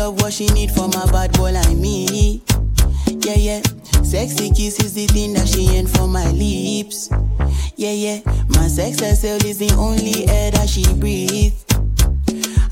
love, 0.04 0.22
what 0.22 0.34
she 0.34 0.48
need 0.48 0.72
from 0.72 0.92
a 0.92 1.08
bad 1.12 1.32
boy 1.34 1.52
like 1.52 1.78
me. 1.78 2.42
Yeah, 3.08 3.36
yeah. 3.36 3.62
Sexy 4.04 4.50
kiss 4.50 4.80
is 4.80 4.94
the 4.94 5.08
thing 5.08 5.34
that 5.34 5.48
she 5.48 5.68
ain't 5.70 5.90
for 5.90 6.08
my 6.08 6.30
lips. 6.32 7.10
Yeah, 7.78 7.92
yeah. 7.92 8.20
My 8.50 8.68
sex 8.68 9.00
herself 9.00 9.46
is 9.46 9.58
the 9.60 9.72
only 9.78 10.28
air 10.28 10.52
that 10.52 10.68
she 10.68 10.84
breathes. 10.96 11.66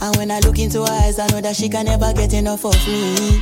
And 0.02 0.16
when 0.18 0.32
I 0.32 0.40
look 0.40 0.60
into 0.60 0.84
her 0.84 0.92
eyes, 1.04 1.20
I 1.20 1.28
know 1.28 1.42
that 1.42 1.56
she 1.56 1.70
can 1.70 1.86
never 1.86 2.12
get 2.14 2.34
enough 2.34 2.66
of 2.66 2.76
me. 2.88 3.42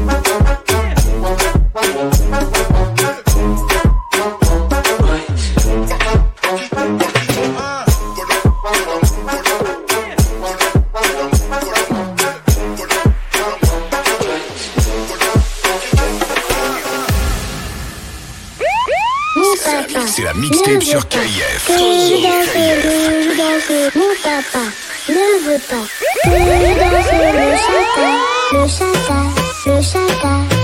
tube 20.71 20.83
sur 20.83 21.07
KIF. 21.07 21.69
Mon 23.95 24.13
papa 24.23 24.59
ne 25.09 25.49
veut 25.49 25.61
pas. 25.69 25.85
Le 26.25 26.37
le 27.41 27.55
chata, 27.57 28.09
le 28.53 28.67
chata, 28.67 29.19
le 29.65 29.81
chata. 29.81 30.60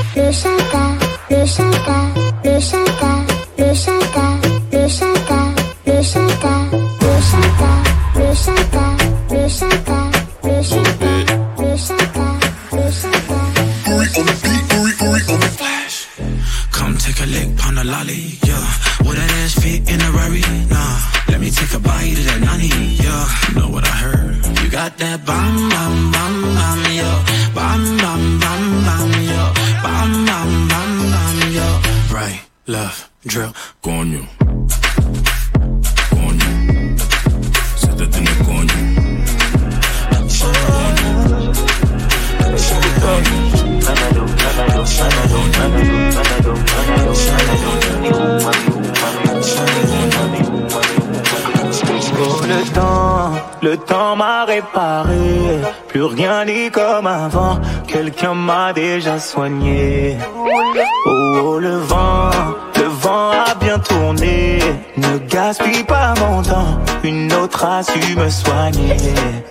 M'a 58.36 58.74
déjà 58.74 59.20
soigné. 59.20 60.18
Oh, 60.36 61.40
oh, 61.44 61.60
le 61.60 61.78
vent, 61.78 62.30
le 62.76 62.84
vent 62.84 63.32
a 63.32 63.56
bien 63.56 63.80
tourné. 63.80 64.60
Ne 64.98 65.18
gaspille 65.20 65.86
pas 65.86 66.14
mon 66.20 66.42
temps. 66.42 66.80
Une 67.04 67.32
autre 67.34 67.64
a 67.64 67.84
su 67.84 68.18
me 68.18 68.30
soigner. 68.30 68.98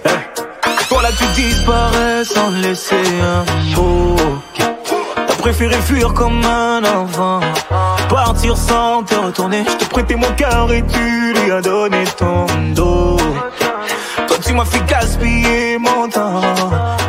Eh. 0.04 0.88
Toi 0.88 1.02
là, 1.02 1.08
tu 1.16 1.24
disparais 1.40 2.24
sans 2.24 2.50
laisser 2.50 2.96
un 3.22 3.76
mot. 3.76 4.16
T'as 5.26 5.36
préféré 5.36 5.76
fuir 5.76 6.12
comme 6.12 6.44
un 6.44 6.84
enfant. 6.84 7.40
Partir 8.10 8.58
sans 8.58 9.02
te 9.04 9.14
retourner. 9.14 9.64
Je 9.66 9.76
t'ai 9.76 9.86
prêté 9.86 10.16
mon 10.16 10.30
cœur 10.36 10.70
et 10.70 10.84
tu 10.86 11.32
lui 11.32 11.50
as 11.50 11.62
donné 11.62 12.04
ton 12.18 12.44
dos. 12.74 13.16
Toi, 14.28 14.36
tu 14.44 14.52
m'as 14.52 14.66
fait 14.66 14.84
gaspiller 14.86 15.78
mon 15.78 16.08
temps. 16.10 16.42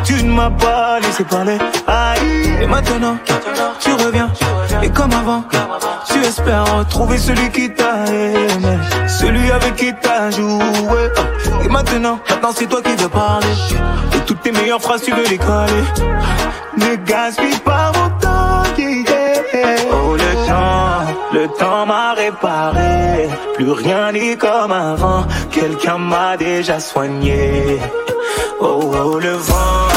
Tu 0.08 0.24
ne 0.24 0.32
m'as 0.32 0.48
pas 0.48 1.00
laissé 1.00 1.22
parler. 1.22 1.58
Aïe, 1.86 2.62
et 2.62 2.66
maintenant, 2.66 3.18
tu 3.78 3.92
reviens. 3.92 4.30
Et 4.82 4.88
comme 4.88 5.12
avant, 5.12 5.44
tu 6.10 6.18
espères 6.24 6.64
retrouver 6.78 7.18
celui 7.18 7.50
qui 7.50 7.70
t'a 7.74 8.06
aimé. 8.06 8.78
Celui 9.06 9.50
avec 9.50 9.76
qui 9.76 9.92
t'as 10.00 10.30
joué. 10.30 11.02
Et 11.62 11.68
maintenant, 11.68 12.18
maintenant 12.30 12.52
c'est 12.54 12.66
toi 12.66 12.80
qui 12.80 12.96
veux 12.96 13.10
parler. 13.10 13.54
Et 14.16 14.20
toutes 14.20 14.40
tes 14.40 14.50
meilleures 14.50 14.80
phrases, 14.80 15.02
tu 15.02 15.12
veux 15.12 15.26
les 15.26 15.36
coller. 15.36 15.84
Ne 16.78 16.96
gaspille 17.04 17.58
pas 17.58 17.92
mon 17.94 18.08
temps. 18.18 18.62
Oh, 19.92 20.16
le 20.16 20.46
temps, 20.48 21.14
le 21.34 21.48
temps 21.48 21.84
m'a 21.84 22.14
réparé. 22.14 23.28
Plus 23.56 23.72
rien 23.72 24.12
n'est 24.12 24.36
comme 24.36 24.72
avant. 24.72 25.26
Quelqu'un 25.50 25.98
m'a 25.98 26.38
déjà 26.38 26.80
soigné. 26.80 27.78
Oh, 28.60 28.90
oh, 29.04 29.18
le 29.18 29.32
vent, 29.32 29.87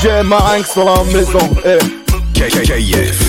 DJ 0.00 0.24
Marinx 0.24 0.74
dans 0.76 0.84
la 0.86 1.04
maison, 1.04 1.38
eh. 1.62 1.78
KKF. 2.32 3.20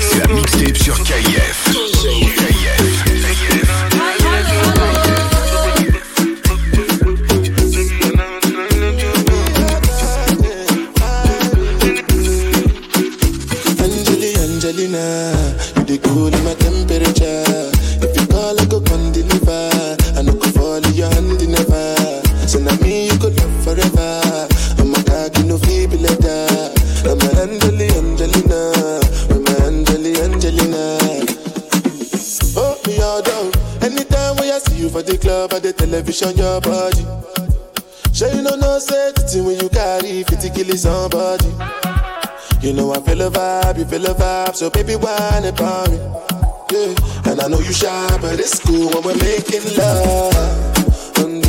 C'est 0.00 0.28
la 0.28 0.32
mixtape 0.32 0.76
sur 0.76 1.02
KF. 1.02 1.63
The 36.20 36.32
your 36.36 36.60
body. 36.60 37.02
Sure 38.14 38.30
you 38.32 38.42
know 38.42 38.54
no 38.54 38.78
safety 38.78 39.40
when 39.40 39.58
you 39.58 39.68
carry 39.68 40.22
50 40.22 40.50
kill 40.50 40.76
somebody. 40.76 41.48
You 42.60 42.72
know 42.72 42.92
I 42.92 43.00
feel 43.00 43.22
a 43.22 43.30
vibe, 43.30 43.78
you 43.78 43.84
feel 43.84 44.06
a 44.06 44.14
vibe, 44.14 44.54
so 44.54 44.70
baby 44.70 44.94
whine 44.94 45.44
about 45.44 45.90
me. 45.90 45.98
Yeah, 46.70 47.30
and 47.30 47.40
I 47.40 47.48
know 47.48 47.58
you 47.58 47.72
shy, 47.72 48.18
but 48.20 48.38
it's 48.38 48.60
cool 48.60 48.90
when 48.90 49.02
we're 49.02 49.16
making 49.16 49.64
love. 49.76 51.18
On 51.18 51.40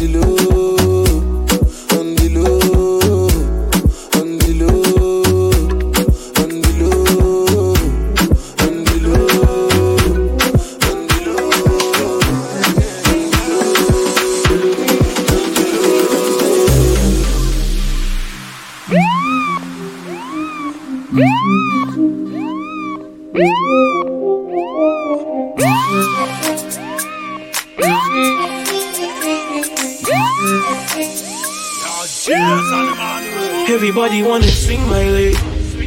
Everybody 34.06 34.30
wanna 34.30 34.48
swing 34.48 34.82
my 34.86 35.04
way, 35.18 35.34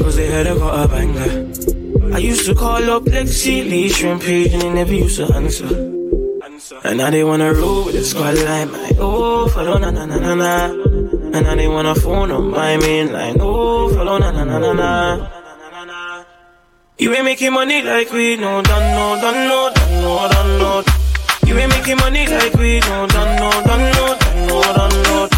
cause 0.01 0.17
they 0.17 0.27
heard 0.29 0.49
I 0.49 0.59
got 0.59 0.85
a 0.85 0.89
banger. 0.89 2.13
I 2.13 2.19
used 2.19 2.47
to 2.47 2.55
call 2.57 2.83
up 2.91 3.05
Lexi 3.05 3.63
Lee 3.63 3.89
Shrimp 3.89 4.23
Page 4.23 4.53
and 4.55 4.61
they 4.63 4.71
never 4.75 4.93
used 4.93 5.19
to 5.19 5.33
answer. 5.37 5.69
And 6.83 6.99
now 6.99 7.11
they 7.11 7.23
wanna 7.23 7.55
roll 7.55 7.85
with 7.85 7.95
the 7.95 8.03
squad 8.03 8.35
line, 8.39 8.73
my 8.73 8.91
oh, 8.99 9.47
follow 9.47 9.79
na 9.79 9.93
na 9.93 10.05
na 10.07 10.19
na 10.19 10.35
na. 10.35 10.65
And 10.67 11.47
now 11.47 11.55
they 11.55 11.69
wanna 11.69 11.95
phone 11.95 12.33
on 12.33 12.51
my 12.51 12.77
main 12.79 13.13
line, 13.13 13.37
oh, 13.39 13.89
follow 13.95 14.19
na 14.19 14.33
na 14.33 14.43
na 14.43 14.59
na 14.59 14.73
na. 14.73 15.29
You 16.99 17.15
ain't 17.15 17.25
making 17.25 17.53
money 17.53 17.83
like 17.83 18.11
we 18.11 18.35
no 18.35 18.63
done 18.63 18.97
no 18.99 19.21
done 19.23 19.47
no 19.47 19.71
done 19.73 20.03
no 20.03 20.29
done 20.29 20.59
no. 20.59 20.83
You 21.47 21.57
ain't 21.57 21.71
making 21.71 21.99
money 21.99 22.27
like 22.27 22.55
we 22.55 22.81
no 22.81 23.07
done 23.07 23.37
no 23.39 23.51
done 23.63 23.93
no 23.95 24.19
done 24.19 24.47
no 24.49 24.63
done 24.75 25.03
no. 25.05 25.29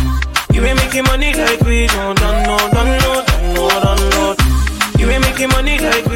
You 0.52 0.66
ain't 0.66 0.76
making 0.76 1.04
money 1.04 1.32
like 1.32 1.60
we 1.62 1.86
no 1.86 2.12
done 2.14 2.29
making 5.40 5.56
money 5.56 5.78
like 5.78 6.09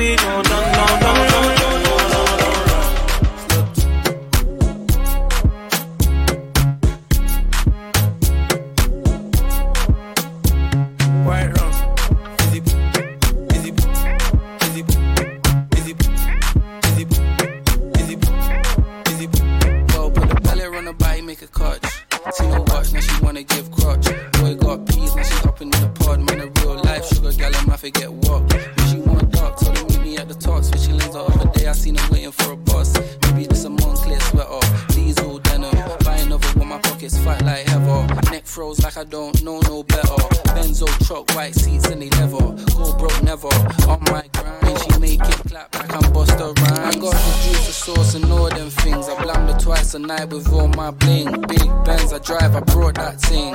fat 37.24 37.42
like 37.44 37.66
heather. 37.66 38.06
Neck 38.30 38.44
froze 38.46 38.82
like 38.84 38.96
I 38.96 39.04
don't 39.04 39.42
know 39.42 39.58
no 39.60 39.82
better. 39.82 40.20
Benzo 40.54 40.86
truck, 41.06 41.34
white 41.34 41.54
seats 41.54 41.88
and 41.88 42.02
they 42.02 42.10
leather. 42.10 42.52
Go 42.76 42.96
broke 42.96 43.22
never. 43.22 43.48
On 43.88 44.00
my 44.12 44.28
grind, 44.32 44.78
she 44.80 44.98
make 45.00 45.20
it 45.20 45.40
clap 45.48 45.74
like 45.74 45.92
I'm 45.92 46.12
Busta 46.12 46.56
Rhymes. 46.58 46.96
I 46.96 46.98
got 47.00 47.12
the 47.12 47.32
juice, 47.44 47.66
the 47.66 47.72
sauce, 47.72 48.14
and 48.14 48.30
all 48.30 48.48
them 48.50 48.70
things. 48.70 49.08
I 49.08 49.22
blammed 49.22 49.50
her 49.50 49.58
twice 49.58 49.94
a 49.94 49.98
night 49.98 50.28
with 50.28 50.52
all 50.52 50.68
my 50.68 50.90
bling. 50.90 51.40
Big 51.48 51.68
Benz 51.84 52.12
I 52.12 52.18
drive, 52.18 52.54
I 52.54 52.60
brought 52.60 52.94
that 52.96 53.20
thing. 53.20 53.54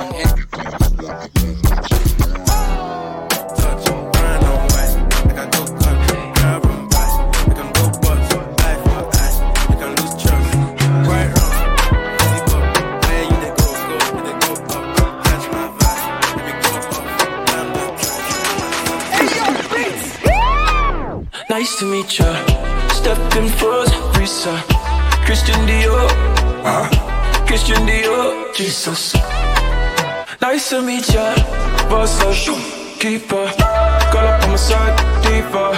To 21.80 21.86
meet 21.86 22.18
ya. 22.18 22.28
Stepped 22.88 23.36
in 23.36 23.48
froze, 23.48 23.88
Risa. 24.12 24.52
Christian 25.24 25.60
Dior. 25.66 26.08
Uh, 26.62 26.84
Christian 27.46 27.86
Dior. 27.88 28.54
Jesus. 28.54 29.14
Nice 30.42 30.68
to 30.68 30.82
meet 30.82 31.08
ya. 31.08 31.34
Boss 31.88 32.20
up, 32.20 32.36
keeper. 33.00 33.46
Girl 34.12 34.28
up 34.28 34.42
on 34.44 34.50
my 34.50 34.56
side, 34.56 34.96
deeper. 35.24 35.72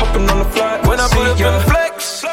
Hopping 0.00 0.30
on 0.30 0.38
the 0.38 0.48
flight 0.56 0.80
when 0.86 0.98
I 0.98 1.08
put 1.08 1.26
up 1.28 1.62
flex. 1.68 2.24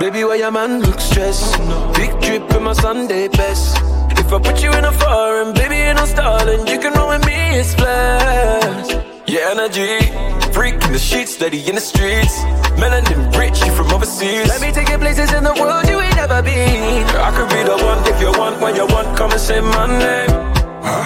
Baby, 0.00 0.24
why 0.24 0.34
your 0.34 0.50
man 0.50 0.80
look 0.80 0.98
stressed? 0.98 1.54
Big 1.94 2.10
drip 2.20 2.50
in 2.50 2.62
my 2.64 2.72
Sunday 2.72 3.28
best. 3.28 3.76
If 4.18 4.32
I 4.32 4.40
put 4.40 4.60
you 4.60 4.72
in 4.72 4.84
a 4.84 4.92
foreign, 4.92 5.54
baby, 5.54 5.76
ain't 5.76 5.98
no 5.98 6.04
stalling. 6.04 6.66
You 6.66 6.80
can 6.80 6.94
roll 6.94 7.10
with 7.10 7.24
me, 7.26 7.60
it's 7.60 7.74
flash. 7.74 8.90
Yeah, 9.28 9.54
energy. 9.54 10.35
Freak 10.56 10.82
in 10.86 10.92
the 10.94 10.98
sheets, 10.98 11.34
steady 11.34 11.60
in 11.68 11.74
the 11.74 11.82
streets. 11.82 12.40
Melanin 12.80 13.28
rich, 13.36 13.60
you 13.60 13.70
from 13.76 13.92
overseas. 13.92 14.48
Let 14.48 14.62
me 14.62 14.72
take 14.72 14.88
you 14.88 14.96
places 14.96 15.30
in 15.34 15.44
the 15.44 15.52
world 15.52 15.86
you 15.86 16.00
ain't 16.00 16.16
never 16.16 16.40
been. 16.40 17.04
I 17.28 17.30
could 17.36 17.50
be 17.50 17.60
the 17.62 17.76
one 17.84 18.00
if 18.08 18.18
you 18.22 18.32
want, 18.40 18.58
when 18.62 18.74
you 18.74 18.86
want, 18.86 19.18
come 19.18 19.32
and 19.32 19.40
say 19.40 19.60
my 19.60 19.86
name. 19.86 20.32
Huh? 20.80 21.04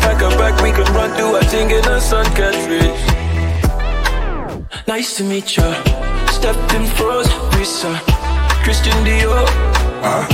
Pack 0.00 0.22
a 0.22 0.30
bag, 0.40 0.54
we 0.62 0.72
can 0.72 0.88
run 0.94 1.10
through 1.14 1.36
a 1.36 1.44
thing 1.44 1.70
in 1.76 1.82
the 1.82 2.00
sun 2.00 2.24
can't. 2.32 2.56
Nice 4.88 5.18
to 5.18 5.24
meet 5.24 5.58
ya. 5.58 5.68
Stepped 6.32 6.72
in 6.72 6.86
froze, 6.96 7.28
Risa. 7.52 7.92
Christian 8.64 8.96
Dior. 9.04 9.44
Huh? 10.00 10.24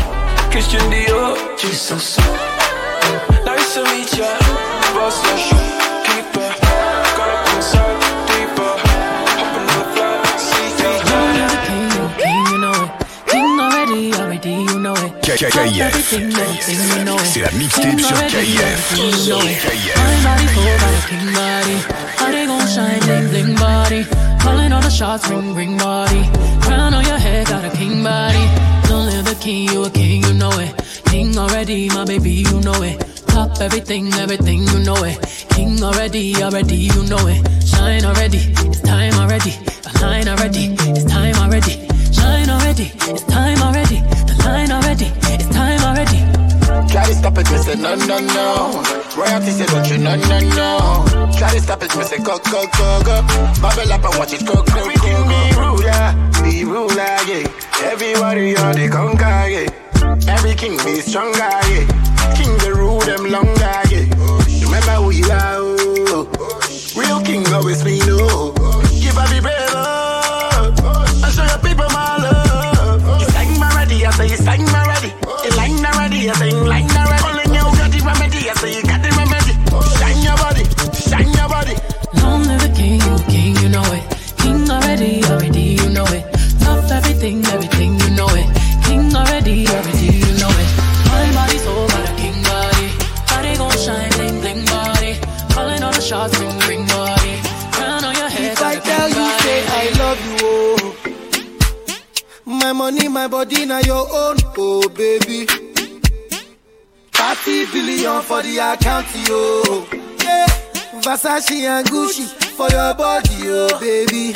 Christian 0.53 0.87
Dior. 0.87 1.35
Jesus. 1.59 2.17
Nice 3.45 3.75
to 3.75 3.83
meet 3.91 4.13
ya. 4.17 4.31
Boss, 4.95 5.19
they 22.33 22.47
gon' 22.47 22.67
shine, 22.67 23.01
bling, 23.01 23.29
bling 23.29 23.55
body. 23.55 24.05
Calling 24.41 24.73
all 24.73 24.83
the 24.83 24.91
shots, 24.91 25.29
ring, 25.29 25.55
ring 25.55 25.77
body. 25.79 26.23
Crown 26.63 26.95
on 26.95 27.05
your 27.05 27.19
head, 27.19 27.47
got 27.47 27.65
a 27.65 27.71
king 27.77 28.03
body. 28.03 28.45
Don't 28.89 29.07
live 29.07 29.27
a 29.29 29.35
king, 29.37 29.69
you 29.71 29.85
a 29.85 29.91
king, 29.91 30.23
you 30.25 30.35
know 30.35 30.51
it. 30.59 30.75
King 31.07 31.39
already, 31.39 31.89
my 31.91 32.05
baby, 32.05 32.31
you 32.31 32.61
know 32.61 32.83
it. 32.83 32.99
Top 33.29 33.61
everything, 33.61 34.13
everything, 34.15 34.67
you 34.67 34.79
know 34.81 35.03
it. 35.05 35.19
King 35.51 35.83
already, 35.83 36.43
already, 36.43 36.77
you 36.77 37.03
know 37.05 37.27
it. 37.29 37.41
Shine 37.67 38.05
already, 38.05 38.39
it's 38.67 38.81
time 38.81 39.15
already. 39.15 39.51
The 39.85 39.99
line 40.03 40.29
already, 40.29 40.75
it's 40.91 41.05
time 41.05 41.37
already. 41.37 41.87
Shine 42.13 42.51
already, 42.51 42.91
it's 43.13 43.25
time 43.25 43.63
already. 43.63 44.20
The 44.41 44.49
line 44.49 44.73
already, 44.73 45.07
it's 45.35 45.49
time 45.49 45.81
already. 45.85 46.21
Try 46.91 47.05
to 47.07 47.15
stop 47.15 47.39
it, 47.39 47.51
me 47.51 47.59
say 47.59 47.75
no, 47.77 47.95
no, 47.95 48.19
no. 48.19 48.83
Royalty 49.17 49.51
say 49.51 49.67
don't 49.67 49.89
you, 49.91 49.99
no, 49.99 50.17
no, 50.17 50.39
no. 50.57 51.31
Try 51.39 51.51
to 51.55 51.61
stop 51.61 51.83
it, 51.83 51.95
me 51.97 52.05
say 52.05 52.19
go, 52.19 52.39
go, 52.51 52.67
go, 52.79 53.03
go. 53.05 53.23
Bubble 53.61 53.93
up 53.93 54.05
and 54.05 54.19
watch 54.19 54.33
it 54.33 54.47
go, 54.47 54.55
go, 54.55 54.65
go, 54.65 54.97
go. 54.97 55.29
Be 55.29 55.41
ruler, 55.59 56.05
be 56.43 56.65
ruler, 56.65 57.17
yeah. 57.29 57.47
Everybody 57.85 58.57
on 58.57 58.75
the 58.75 58.89
conquer, 58.91 59.49
yeah. 59.49 59.69
Every 60.29 60.55
king 60.55 60.77
be 60.85 61.01
stronger, 61.01 61.39
yeah. 61.39 61.85
King 62.37 62.57
the 62.59 62.73
rule 62.77 63.01
them 63.01 63.31
longer, 63.31 63.77
yeah. 63.91 64.07
Remember 64.65 64.97
who 65.03 65.11
you 65.11 65.31
are, 65.31 65.57
oh. 65.59 66.27
Real 66.97 67.21
king 67.23 67.47
always 67.53 67.83
be 67.85 67.99
no. 68.07 68.53
Give 69.01 69.17
up 69.19 69.29
the 69.31 69.41
you 74.31 74.37
sang 74.37 74.65
my 74.67 74.87
ready. 74.87 75.11
You 75.45 75.51
line 75.59 75.85
already, 75.85 76.31
I 76.31 76.33
say 76.35 76.51
you 76.51 76.65
line 76.65 76.91
already. 76.95 77.25
Only 77.27 77.47
you 77.51 77.65
got 77.75 77.91
the 77.91 78.01
remedy, 78.07 78.41
I 78.49 78.55
say 78.55 78.71
you 78.77 78.83
got 78.83 79.03
the 79.03 79.11
remedy. 79.19 79.55
Shine 79.99 80.23
your 80.23 80.37
body, 80.39 80.65
shine 80.95 81.33
your 81.35 81.49
body. 81.51 81.75
Long 82.23 82.43
live 82.47 82.63
the 82.63 82.71
king, 82.79 83.03
you 83.03 83.15
king, 83.27 83.57
you 83.59 83.69
know 83.69 83.83
it. 83.91 84.05
King 84.39 84.71
already, 84.71 85.25
already, 85.25 85.67
you 85.83 85.89
know 85.91 86.07
it. 86.15 86.23
Top 86.63 86.85
everything, 86.91 87.45
everything, 87.47 87.99
you 87.99 88.11
know 88.15 88.31
it. 88.31 88.47
King 88.87 89.11
already, 89.15 89.67
already, 89.67 90.11
you 90.23 90.33
know 90.39 90.53
it. 90.63 90.69
My 91.11 91.27
body 91.35 91.59
so 91.59 91.75
got 91.91 92.07
a 92.07 92.13
king 92.15 92.39
body. 92.47 92.87
Body 93.27 93.53
gon' 93.59 93.77
shine, 93.83 94.11
bling, 94.15 94.39
bling 94.41 94.63
body. 94.67 95.13
Calling 95.51 95.83
all 95.83 95.93
the 95.93 96.01
shots, 96.01 96.39
My 102.71 102.75
money, 102.91 103.09
my 103.09 103.27
body, 103.27 103.67
now 103.67 103.81
your 103.81 104.07
own, 104.15 104.37
oh 104.57 104.89
baby. 104.91 105.45
30 107.13 107.67
billion 107.73 108.23
for 108.23 108.43
the 108.43 108.59
account, 108.59 109.09
yo. 109.27 109.85
Yeah. 110.23 110.47
Versace 111.03 111.51
and 111.67 111.85
Gucci 111.89 112.27
for 112.55 112.69
your 112.71 112.95
body, 112.95 113.29
oh 113.47 113.77
baby. 113.81 114.33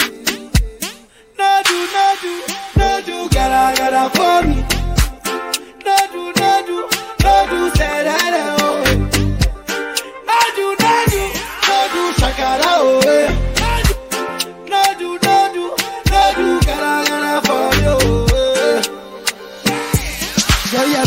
No 1.38 1.62
do, 1.64 1.86
no 1.94 2.14
do, 2.22 2.42
no 2.76 3.00
do, 3.06 3.28
gotta, 3.28 3.76
gotta 3.78 4.10
for 4.16 4.42
me. 4.48 4.56
No 5.84 5.96
do, 6.10 6.32
no 6.36 6.50
do, 6.66 6.88
no 7.22 7.34
do, 7.50 7.70
say 7.76 8.02
that, 8.02 8.34
oh. 8.58 8.82
No 10.26 10.38
do, 10.56 10.66
no 10.82 10.94
do, 11.06 11.22
no 11.68 11.78
do, 11.94 12.02
shakara, 12.20 12.72
oh. 12.82 13.00
eh. 13.06 13.43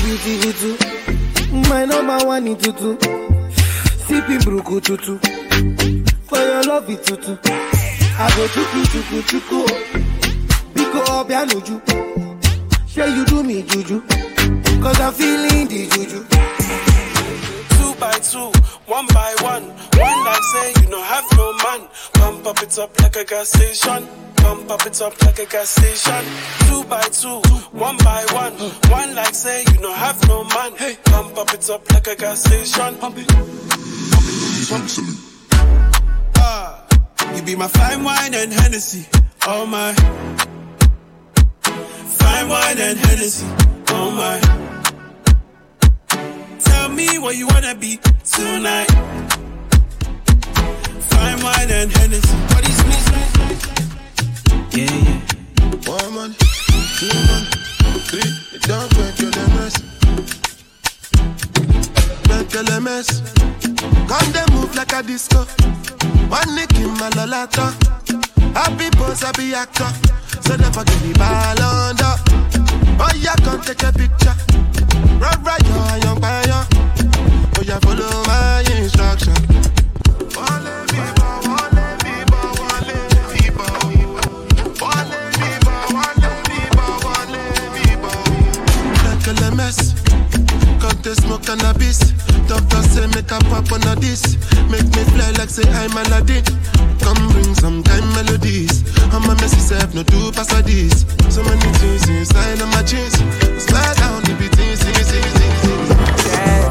Girl, 0.08 0.16
you're. 0.16 0.78
My 1.70 1.84
number 1.84 2.26
one 2.26 2.48
in 2.48 2.56
tutu. 2.58 2.96
Sipping 4.08 4.40
bruku 4.40 4.80
tutu. 4.82 5.18
For 6.28 6.38
your 6.38 6.64
love 6.64 6.90
it 6.90 7.04
tutu. 7.04 7.38
I 7.44 8.30
go 8.38 8.48
chuku 8.48 8.80
chuku 8.92 9.22
chuku. 9.30 9.60
Biko 10.74 11.00
obianuju. 11.12 11.82
Say 12.88 13.10
you 13.16 13.26
do 13.26 13.44
me 13.44 13.64
juju. 13.64 14.02
Cause 14.82 15.02
I'm 15.02 15.12
feeling 15.14 15.68
the 15.68 15.88
juju. 15.92 16.24
two 17.76 17.94
by 18.00 18.12
two, 18.20 18.52
one 18.88 19.06
by 19.08 19.36
one. 19.42 19.64
One 19.64 20.26
like 20.26 20.44
say 20.44 20.74
you 20.82 20.90
no 20.90 21.02
have 21.04 21.26
no 21.36 21.54
man. 21.64 21.88
Pump 22.14 22.48
up 22.48 22.62
it 22.64 22.78
up 22.80 23.00
like 23.02 23.16
a 23.16 23.26
gas 23.26 23.50
station. 23.50 24.08
Pump 24.38 24.72
up 24.72 24.86
it 24.86 25.02
up 25.02 25.22
like 25.22 25.40
a 25.40 25.46
gas 25.46 25.70
station. 25.70 26.24
Two 26.68 26.84
by 26.86 27.02
two, 27.04 27.40
one 27.72 27.98
by 27.98 28.26
one. 28.32 28.54
One 28.90 29.14
like 29.16 29.36
say 29.36 29.64
you 29.74 29.80
no 29.82 29.94
have 29.94 30.26
no 30.28 30.44
man. 30.46 30.74
Hey, 30.76 30.98
pump 31.06 31.38
up 31.38 31.54
it 31.54 31.70
up 31.70 31.92
like 31.92 32.08
a 32.08 32.16
gas 32.16 32.44
station. 32.44 32.96
Pump 32.98 33.18
it. 33.18 33.28
Ah, 36.38 36.86
you 37.36 37.42
be 37.44 37.56
my 37.56 37.68
fine 37.68 38.04
wine 38.04 38.34
and 38.34 38.54
Hennessy. 38.54 39.06
Oh 39.46 39.66
my. 39.66 39.94
Fine 41.64 42.50
wine 42.50 42.78
and 42.80 42.98
Hennessy. 42.98 43.48
Oh 43.90 44.12
my. 44.12 44.77
Me 46.98 47.20
what 47.20 47.36
you 47.38 47.46
wanna 47.46 47.76
be 47.76 48.00
tonight. 48.24 48.90
Fine 51.12 51.44
wine 51.44 51.70
and 51.70 51.92
Hennessy. 51.92 52.38
Is 52.66 52.82
me? 52.90 52.98
Yeah, 54.74 54.90
yeah. 55.06 55.22
One 55.86 56.16
man, 56.16 56.36
two 56.98 57.14
man, 57.30 57.44
three. 58.10 58.34
Don't 58.62 58.90
break 58.96 59.20
your 59.20 59.30
lemons. 59.30 59.78
Break 62.24 62.54
your 62.54 62.64
lemons. 62.64 63.22
Come 64.10 64.32
they 64.34 64.46
move 64.56 64.76
like 64.76 64.94
a 64.94 65.04
disco. 65.04 65.46
One 66.34 66.56
nick 66.56 66.74
in 66.80 66.90
my 66.98 67.12
lolata. 67.12 67.76
Happy 68.56 68.90
boss, 68.98 69.22
happy 69.22 69.54
actor. 69.54 69.92
So 70.42 70.56
never 70.56 70.84
give 70.84 71.06
me 71.06 71.14
ball 71.14 71.62
under. 71.62 72.87
Yeah, 73.28 73.36
come 73.44 73.62
take 73.62 73.84
a 73.84 73.92
picture. 73.92 74.34
Oh 75.22 75.36
follow 77.82 78.24
my 78.26 78.64
instruction. 78.78 79.34
Wale 80.36 80.86
mi 80.92 81.17
cut 91.08 91.18
smoke 91.24 91.44
cannabis. 91.44 92.00
Doctor 92.48 92.82
say 92.84 93.08
make 93.16 93.32
a 93.32 93.40
pop 93.48 93.72
on 93.72 93.84
a 93.88 93.96
this. 93.96 94.36
Make 94.72 94.88
me 94.96 95.04
fly 95.16 95.32
like 95.40 95.50
say 95.50 95.64
I'm 95.80 95.96
Aladdin. 95.96 96.44
Come 97.00 97.22
bring 97.32 97.54
some 97.56 97.84
kind 97.84 98.06
melodies. 98.16 98.84
I'm 99.14 99.24
a 99.24 99.36
messy 99.36 99.60
self, 99.60 99.94
no 99.94 100.04
do 100.04 100.32
pass 100.32 100.52
a 100.54 100.62
this. 100.62 101.06
So 101.30 101.44
many 101.44 101.70
things 101.80 102.10
inside 102.10 102.60
of 102.62 102.70
my 102.70 102.84
jeans. 102.84 103.16
Slide 103.64 103.96
down 103.98 104.24
the 104.24 104.36
beat, 104.40 104.54
sing, 104.56 104.76
sing, 104.76 105.04
sing, 105.04 105.28
sing, 105.36 105.56
sing. 106.28 106.64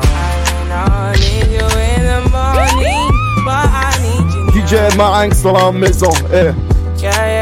I 0.73 1.17
need 1.17 1.49
you 1.57 1.69
in 1.89 2.03
the 2.11 2.21
morning, 2.35 3.09
but 3.45 3.67
I 3.73 3.93
need 4.03 4.55
you 4.55 4.63
DJ 4.63 4.97
Marinx 4.97 5.43
dans 5.43 5.53
la 5.53 5.73
maison. 5.73 6.13
Eh. 6.33 6.53
Yeah, 6.99 7.27
yeah. 7.27 7.36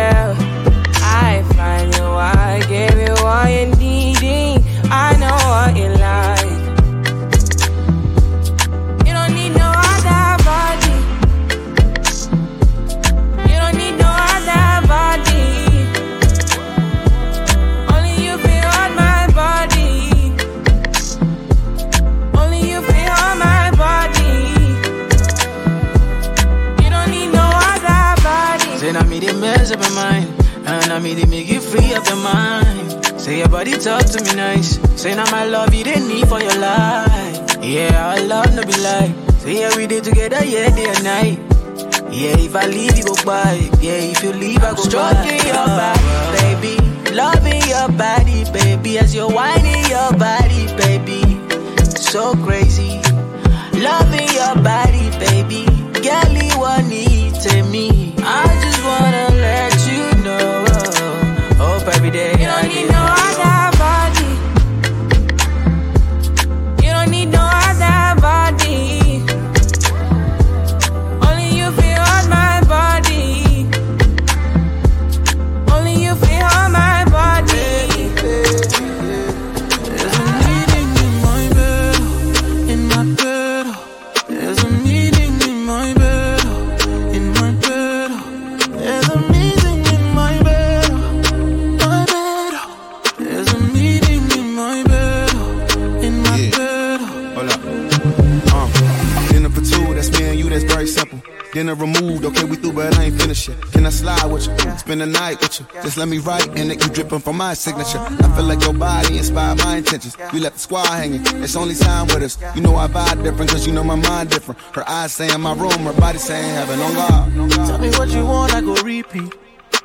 my 107.55 107.57
signature. 107.57 107.99
I 107.99 108.35
feel 108.35 108.45
like 108.45 108.63
your 108.63 108.75
body 108.75 109.19
inspired 109.19 109.59
my 109.59 109.77
intentions. 109.77 110.17
You 110.33 110.41
left 110.41 110.57
the 110.57 110.61
squad 110.61 110.87
hanging, 110.87 111.23
it's 111.43 111.55
only 111.55 111.77
time 111.77 112.07
with 112.09 112.23
us. 112.23 112.37
You 112.57 112.63
know 112.63 112.75
I 112.75 112.89
vibe 112.89 113.23
different, 113.23 113.51
cause 113.51 113.65
you 113.65 113.73
know 113.73 113.85
my 113.85 113.95
mind 113.95 114.31
different. 114.31 114.61
Her 114.75 114.89
eyes 114.89 115.13
say 115.13 115.33
in 115.33 115.41
my 115.41 115.55
room, 115.55 115.87
her 115.89 115.93
body 115.93 116.19
saying 116.19 116.53
heaven 116.55 116.81
on 116.81 116.95
God. 116.95 117.51
Tell 117.69 117.79
me 117.79 117.91
what 117.91 118.09
you 118.09 118.27
want, 118.27 118.55
I 118.55 118.61
go 118.61 118.75
repeat. 118.83 119.33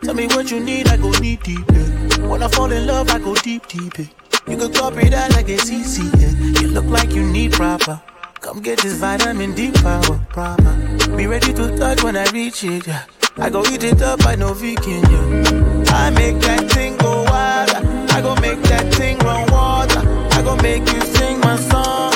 Tell 0.04 0.16
me 0.16 0.26
what 0.28 0.50
you 0.50 0.60
need, 0.60 0.88
I 0.88 0.98
go 0.98 1.12
deep 1.14 1.44
deep. 1.44 1.66
Yeah. 1.72 2.28
When 2.28 2.42
I 2.42 2.48
fall 2.48 2.72
in 2.72 2.88
love, 2.88 3.10
I 3.12 3.20
go 3.20 3.36
deep 3.36 3.68
deep. 3.68 4.00
Yeah. 4.00 4.06
You 4.48 4.58
can 4.58 4.74
copy 4.74 5.10
that 5.10 5.32
like 5.34 5.50
it's 5.50 5.70
easy. 5.70 6.10
Yeah. 6.18 6.62
You 6.62 6.70
look 6.70 6.86
like 6.86 7.12
you 7.14 7.24
need 7.24 7.52
proper. 7.52 8.02
Come 8.42 8.62
get 8.62 8.80
this 8.80 8.98
vitamin 8.98 9.54
D 9.54 9.72
power 9.74 10.18
proper. 10.30 10.74
Be 11.16 11.28
ready 11.28 11.54
to 11.54 11.78
touch 11.78 12.04
when 12.04 12.18
I 12.18 12.26
reach 12.32 12.64
it. 12.64 12.88
Yeah. 12.88 13.06
I 13.38 13.52
go 13.52 13.64
eat 13.66 13.84
it 13.84 14.02
up, 14.02 14.26
I 14.26 14.34
know 14.36 14.54
vegan. 14.54 15.04
Yeah. 15.12 15.69
I 15.92 16.10
make 16.12 16.40
that 16.42 16.70
thing 16.72 16.98
go 16.98 17.24
wild. 17.24 17.72
I 18.12 18.22
go 18.22 18.36
make 18.36 18.62
that 18.64 18.94
thing 18.94 19.18
run 19.20 19.52
water. 19.52 20.02
I 20.38 20.42
go 20.42 20.56
make 20.58 20.92
you 20.92 21.02
sing 21.02 21.40
my 21.40 21.58
song. 21.58 22.14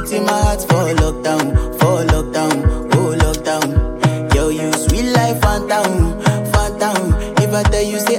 put 0.00 0.12
in 0.12 0.24
my 0.24 0.32
heart 0.32 0.60
for 0.62 0.86
lockdown, 1.02 1.54
for 1.78 2.04
lockdown, 2.12 2.90
oh 2.94 3.14
lockdown. 3.24 4.34
Yo, 4.34 4.48
you 4.48 4.72
sweet 4.72 5.12
life, 5.12 5.40
phantom, 5.40 6.20
phantom. 6.52 7.12
If 7.38 7.52
I 7.52 7.62
tell 7.64 7.82
you. 7.82 8.09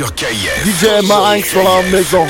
sur 0.00 0.14
KIF. 0.14 0.64
DJ 0.64 1.06
Marinx 1.06 1.50
sur 1.50 1.62
la 1.62 1.82
maison. 1.82 2.24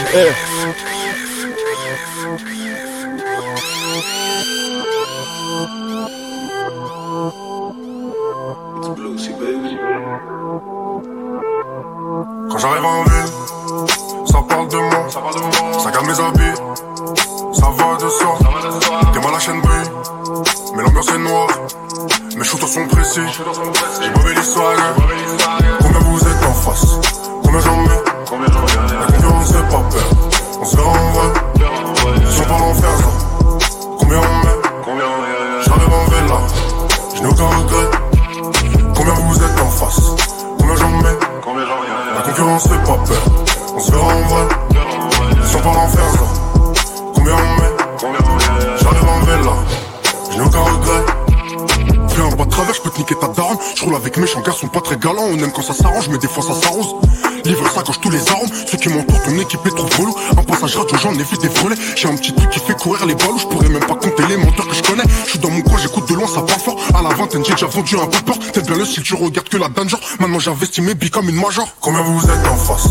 Kenji, 67.42 67.52
j'ai 67.56 67.66
vendu 67.66 67.96
un 67.96 68.00
rapport. 68.00 68.38
T'es 68.52 68.60
bien 68.62 68.76
le 68.76 68.84
si 68.84 69.02
tu 69.02 69.14
regardes 69.14 69.48
que 69.48 69.56
la 69.56 69.68
danger. 69.68 69.96
Maintenant 70.18 70.38
j'investis 70.38 70.84
mes 70.84 70.94
billes 70.94 71.10
comme 71.10 71.28
une 71.28 71.36
major. 71.36 71.68
Combien 71.80 72.02
vous 72.02 72.22
êtes 72.24 72.46
en 72.46 72.56
face 72.56 72.88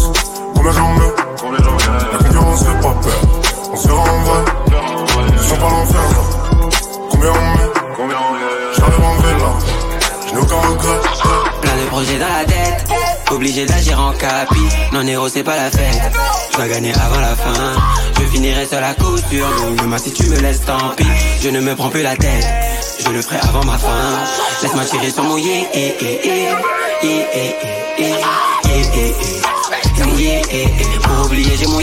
Combien 0.55 0.71
j'en 0.71 0.95
veux 0.95 1.15
La 2.11 2.17
concurrence 2.17 2.63
fait 2.63 2.81
pas 2.81 2.95
peur. 3.01 3.21
On 3.71 3.75
se 3.75 3.87
rend 3.89 4.01
en 4.01 4.23
vrai. 4.23 4.45
Sans 5.37 5.55
pas 5.55 5.69
l'enfer. 5.69 6.01
Combien 7.11 7.29
on 7.29 7.51
met 7.57 8.13
J'arrive 8.75 9.03
en 9.03 9.15
vélo. 9.21 9.45
Je 10.27 10.33
n'ai 10.33 10.41
aucun 10.41 10.55
regret. 10.55 10.99
Plein 11.61 11.75
de 11.75 11.87
projets 11.89 12.17
dans 12.17 12.27
la 12.27 12.45
tête. 12.45 12.89
Obligé 13.31 13.65
d'agir 13.67 13.99
en 13.99 14.11
capi, 14.13 14.59
non 14.91 15.05
héros 15.05 15.29
c'est 15.29 15.43
pas 15.43 15.55
la 15.55 15.69
fête 15.69 16.01
Je 16.51 16.57
dois 16.57 16.67
gagner 16.67 16.91
avant 16.95 17.21
la 17.21 17.35
fin 17.35 17.53
Je 18.19 18.25
finirai 18.25 18.65
sur 18.65 18.81
la 18.81 18.95
couture 18.95 19.47
Donc 19.59 19.79
demain 19.79 19.99
si 19.99 20.11
tu 20.11 20.25
me 20.29 20.39
laisses 20.39 20.65
tant 20.65 20.95
pis 20.97 21.05
Je 21.39 21.49
ne 21.49 21.61
me 21.61 21.75
prends 21.75 21.89
plus 21.89 22.01
la 22.01 22.15
tête 22.15 22.68
je 23.10 23.16
le 23.16 23.22
ferai 23.22 23.38
avant 23.38 23.64
ma 23.66 23.78
fin. 23.78 23.88
Laisse-moi 24.62 24.86
tirer 24.86 25.10
sur 25.10 25.24
mon 25.24 25.38
yeah, 25.38 25.64
yeah, 25.74 25.91
yeah, 26.01 26.62
yeah, 27.03 27.26
yeah, 27.97 28.16
Pour 31.03 31.26
oublier, 31.26 31.57
j'ai 31.57 31.68
mon. 31.68 31.80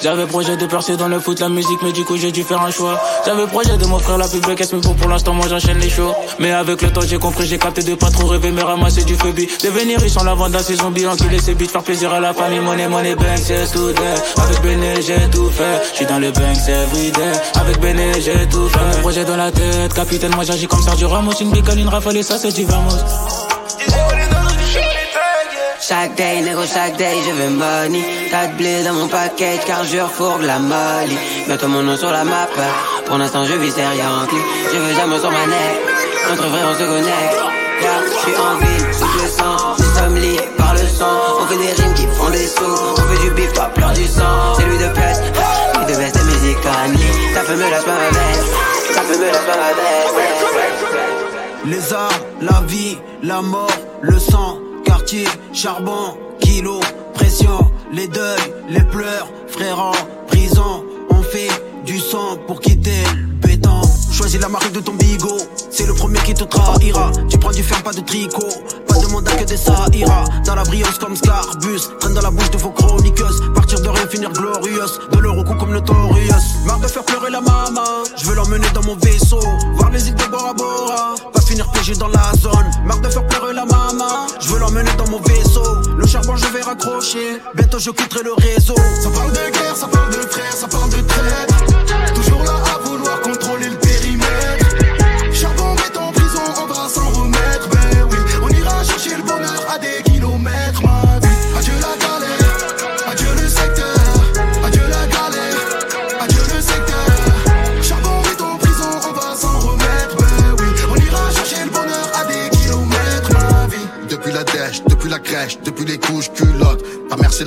J'avais 0.00 0.26
projet 0.26 0.56
de 0.56 0.66
percer 0.66 0.96
dans 0.96 1.08
le 1.08 1.18
foot, 1.18 1.40
la 1.40 1.48
musique, 1.48 1.80
mais 1.82 1.92
du 1.92 2.04
coup 2.04 2.16
j'ai 2.16 2.30
dû 2.30 2.44
faire 2.44 2.60
un 2.62 2.70
choix. 2.70 3.00
J'avais 3.26 3.46
projet 3.46 3.76
de 3.76 3.84
m'offrir 3.86 4.16
la 4.16 4.28
pub 4.28 4.54
caisse, 4.54 4.72
mais 4.72 4.80
pour, 4.80 4.94
pour 4.94 5.08
l'instant 5.08 5.32
moi 5.34 5.46
j'enchaîne 5.48 5.78
les 5.78 5.90
shows. 5.90 6.14
Mais 6.38 6.52
avec 6.52 6.82
le 6.82 6.90
temps 6.90 7.00
j'ai 7.00 7.18
compris, 7.18 7.46
j'ai 7.46 7.58
capté 7.58 7.82
de 7.82 7.94
pas 7.94 8.10
trop 8.10 8.26
rêver, 8.26 8.52
mais 8.52 8.62
ramasser 8.62 9.04
du 9.04 9.16
phobie. 9.16 9.48
Devenir 9.62 10.00
riche 10.00 10.16
en 10.16 10.24
la 10.24 10.34
vente 10.34 10.52
d'un 10.52 10.60
ses 10.60 10.76
zombies, 10.76 11.06
enculer 11.06 11.40
ses 11.40 11.54
beats, 11.54 11.66
faire 11.66 11.82
plaisir 11.82 12.12
à 12.12 12.20
la 12.20 12.32
famille, 12.32 12.60
money, 12.60 12.88
money, 12.88 13.14
bank, 13.16 13.38
c'est 13.42 13.70
tout 13.72 13.92
Avec 14.40 14.62
Béné 14.62 14.94
j'ai 15.02 15.28
tout 15.30 15.50
fait, 15.50 15.82
j'suis 15.94 16.06
dans 16.06 16.18
le 16.18 16.30
bank, 16.30 16.56
everyday. 16.68 17.32
Avec 17.54 17.80
Béné 17.80 18.12
j'ai 18.20 18.48
tout 18.48 18.68
fait. 18.68 19.00
Projet 19.00 19.24
dans 19.24 19.36
la 19.36 19.50
tête, 19.50 19.92
capitaine, 19.94 20.34
moi 20.34 20.44
j'agis 20.44 20.68
comme 20.68 20.82
Sergio 20.82 21.08
Ramos, 21.08 21.32
une 21.40 21.50
bicane, 21.50 21.78
une 21.78 21.88
rafale 21.88 22.16
et 22.16 22.22
ça 22.22 22.38
c'est 22.38 22.52
du 22.52 22.64
vamos. 22.64 23.57
Chaque 25.88 26.16
day, 26.16 26.42
négo, 26.42 26.66
chaque 26.66 26.98
day, 26.98 27.16
je 27.24 27.32
veux 27.32 27.48
money. 27.48 28.04
T'as 28.30 28.48
de 28.48 28.56
blé 28.58 28.84
dans 28.84 28.92
mon 28.92 29.08
paquet, 29.08 29.58
car 29.66 29.84
je 29.84 29.96
refourgue 29.96 30.42
la 30.42 30.58
molly. 30.58 31.16
Mets 31.48 31.66
mon 31.66 31.82
nom 31.82 31.96
sur 31.96 32.10
la 32.10 32.24
map. 32.24 32.46
Pour 33.06 33.16
l'instant, 33.16 33.46
je 33.46 33.54
vis 33.54 33.72
sérieux 33.72 34.02
Je 34.70 34.78
veux 34.78 34.94
jamais 34.94 35.18
sur 35.18 35.30
ma 35.30 35.46
neck. 35.46 35.76
Entre 36.30 36.42
frères, 36.42 36.68
on 36.70 36.74
se 36.74 36.84
connecte. 36.84 37.36
Car 37.80 38.02
je 38.04 38.18
suis 38.20 38.36
en 38.36 38.56
ville, 38.58 38.92
sous 38.92 39.22
le 39.22 39.28
sang. 39.28 39.76
Nous 39.78 39.98
sommes 39.98 40.16
liés 40.16 40.40
par 40.58 40.74
le 40.74 40.80
son. 40.80 41.06
On 41.40 41.46
fait 41.46 41.56
des 41.56 41.82
rimes 41.82 41.94
qui 41.94 42.06
font 42.18 42.28
des 42.28 42.46
sous. 42.46 42.94
On 42.98 43.00
fait 43.08 43.22
du 43.24 43.30
bif, 43.30 43.52
pas 43.54 43.70
plein 43.74 43.92
du 43.94 44.04
sang. 44.04 44.56
C'est 44.58 44.66
lui 44.66 44.76
de 44.76 44.88
peste. 44.88 45.22
Lui 45.78 45.94
de 45.94 45.98
best, 45.98 46.22
musique 46.22 46.58
only. 46.66 47.00
Ça 47.32 47.40
peut 47.46 47.56
me 47.56 47.70
lâcher 47.70 47.86
ma 47.86 48.10
veste. 48.18 48.48
Ça 48.92 49.00
peut 49.08 49.18
me 49.18 49.24
lâcher 49.24 49.38
ma 49.46 49.72
veste. 50.20 50.94
Les 51.64 51.92
arts, 51.94 52.20
la 52.42 52.60
vie, 52.66 52.98
la 53.22 53.40
mort, 53.40 53.70
le 54.02 54.18
sang 54.18 54.58
charbon, 55.52 56.16
kilo, 56.40 56.78
pression, 57.14 57.58
les 57.92 58.06
deuils, 58.06 58.52
les 58.68 58.84
pleurs, 58.84 59.28
frères 59.48 59.80
en 59.80 59.92
prison, 60.26 60.84
on 61.10 61.22
fait 61.22 61.48
du 61.84 61.98
sang 61.98 62.36
pour 62.46 62.60
quitter. 62.60 63.02
Choisis 64.18 64.40
la 64.40 64.48
marque 64.48 64.72
de 64.72 64.80
ton 64.80 64.94
bigot, 64.94 65.38
c'est 65.70 65.86
le 65.86 65.94
premier 65.94 66.18
qui 66.18 66.34
te 66.34 66.42
trahira. 66.42 67.12
Tu 67.30 67.38
prends 67.38 67.52
du 67.52 67.62
fer, 67.62 67.80
pas 67.84 67.92
de 67.92 68.00
tricot, 68.00 68.48
pas 68.88 68.98
de 68.98 69.06
mandat 69.06 69.30
que 69.36 69.44
des 69.44 69.56
ça 69.56 69.86
ira. 69.92 70.24
Dans 70.44 70.56
la 70.56 70.64
brillance 70.64 70.98
comme 70.98 71.14
Scarbus, 71.14 71.82
traîne 72.00 72.14
dans 72.14 72.22
la 72.22 72.32
bouche 72.32 72.50
de 72.50 72.58
vos 72.58 72.70
chroniqueuses. 72.70 73.40
Partir 73.54 73.80
de 73.80 73.88
rien, 73.88 74.08
finir 74.08 74.32
glorieuse, 74.32 74.98
de 75.12 75.18
leur 75.18 75.36
coup 75.44 75.54
comme 75.54 75.70
notorious. 75.70 76.34
Marre 76.66 76.80
de 76.80 76.88
faire 76.88 77.04
pleurer 77.04 77.30
la 77.30 77.40
maman, 77.40 78.02
je 78.16 78.24
veux 78.26 78.34
l'emmener 78.34 78.66
dans 78.74 78.82
mon 78.82 78.96
vaisseau, 78.96 79.38
voir 79.76 79.90
les 79.90 80.08
îles 80.08 80.16
de 80.16 80.24
Bora 80.24 80.52
Bora 80.52 81.14
finir 81.48 81.70
piégé 81.70 81.94
dans 81.94 82.08
la 82.08 82.32
zone. 82.38 82.70
Marre 82.84 83.00
de 83.00 83.08
faire 83.08 83.26
pleurer 83.26 83.54
la 83.54 83.64
maman, 83.64 84.26
je 84.40 84.48
veux 84.48 84.58
l'emmener 84.58 84.90
dans 84.98 85.08
mon 85.08 85.20
vaisseau. 85.20 85.62
Le 85.96 86.06
charbon, 86.06 86.36
je 86.36 86.46
vais 86.46 86.62
raccrocher, 86.62 87.40
bientôt 87.54 87.78
je 87.78 87.90
quitterai 87.90 88.22
le 88.22 88.34
réseau. 88.34 88.74
Ça 88.76 89.10
parle 89.10 89.32
de 89.32 89.50
guerre, 89.52 89.76
ça 89.76 89.88
parle 89.88 90.10
de 90.10 90.20
frères, 90.28 90.52
ça 90.52 90.68
parle 90.68 90.90
de 90.90 91.00
traite. 91.00 91.47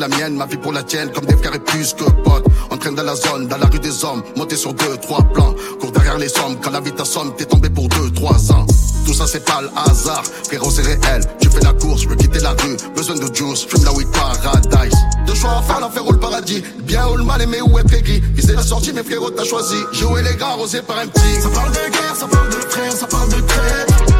La 0.02 0.08
mienne, 0.08 0.36
ma 0.36 0.48
vie 0.48 0.58
pour 0.58 0.74
la 0.74 0.82
tienne, 0.82 1.12
comme 1.12 1.26
des 1.26 1.38
frères 1.38 1.54
et 1.54 1.60
plus 1.60 1.94
que 1.94 2.04
potes. 2.04 2.46
On 2.72 2.78
traîne 2.78 2.96
dans 2.96 3.04
la 3.04 3.16
zone, 3.16 3.48
dans 3.48 3.58
la 3.58 3.68
rue 3.68 3.80
des 3.80 4.04
hommes, 4.04 4.24
monté 4.36 4.56
sur 4.56 4.74
deux, 4.74 4.98
trois 4.98 5.22
plans. 5.22 5.54
Cours 5.80 5.92
derrière 5.92 6.18
les 6.18 6.28
sommes, 6.28 6.58
quand 6.60 6.72
la 6.72 6.80
vie 6.80 6.92
t'assomme, 6.92 7.36
t'es 7.38 7.46
tombé 7.46 7.70
pour 7.70 7.88
deux, 7.88 8.10
trois 8.12 8.52
ans. 8.52 8.66
Tout 9.06 9.14
ça 9.14 9.28
c'est 9.28 9.46
pas 9.46 9.62
le 9.62 9.70
hasard, 9.76 10.24
frérot 10.48 10.72
c'est 10.72 10.82
réel. 10.82 11.22
Tu 11.40 11.50
fais 11.52 11.60
la 11.60 11.74
course, 11.74 12.02
je 12.02 12.10
veux 12.10 12.16
quitter 12.16 12.40
la 12.40 12.52
rue, 12.52 12.78
besoin 12.96 13.16
de 13.16 13.36
juice, 13.36 13.64
fume 13.70 13.84
la 13.84 13.94
weed 13.94 14.08
paradise. 14.10 14.98
Deux 15.28 15.36
choix 15.36 15.58
à 15.60 15.62
faire, 15.62 15.80
l'enfer 15.80 16.08
ou 16.08 16.14
le 16.14 16.20
paradis. 16.20 16.64
Bien 16.80 17.08
ou 17.08 17.18
le 17.18 17.24
mal 17.24 17.40
aimé 17.42 17.62
ou 17.62 17.78
être 17.78 17.94
aigri. 17.94 18.22
Viser 18.34 18.54
la 18.54 18.64
sortie, 18.64 18.94
mes 18.94 19.04
frérots 19.04 19.30
t'as 19.30 19.46
choisi. 19.46 19.78
Jouer 19.92 20.24
les 20.24 20.36
gars, 20.36 20.56
rosé 20.58 20.82
par 20.82 20.98
un 20.98 21.08
petit. 21.08 21.42
Ça 21.42 21.50
parle 21.50 21.72
de 21.72 21.92
guerre, 21.92 22.16
ça 22.16 22.28
parle 22.28 22.50
de 22.50 22.62
frères, 22.70 22.92
ça 22.92 23.06
parle 23.06 23.30
de 23.30 23.42
traite. 23.42 24.11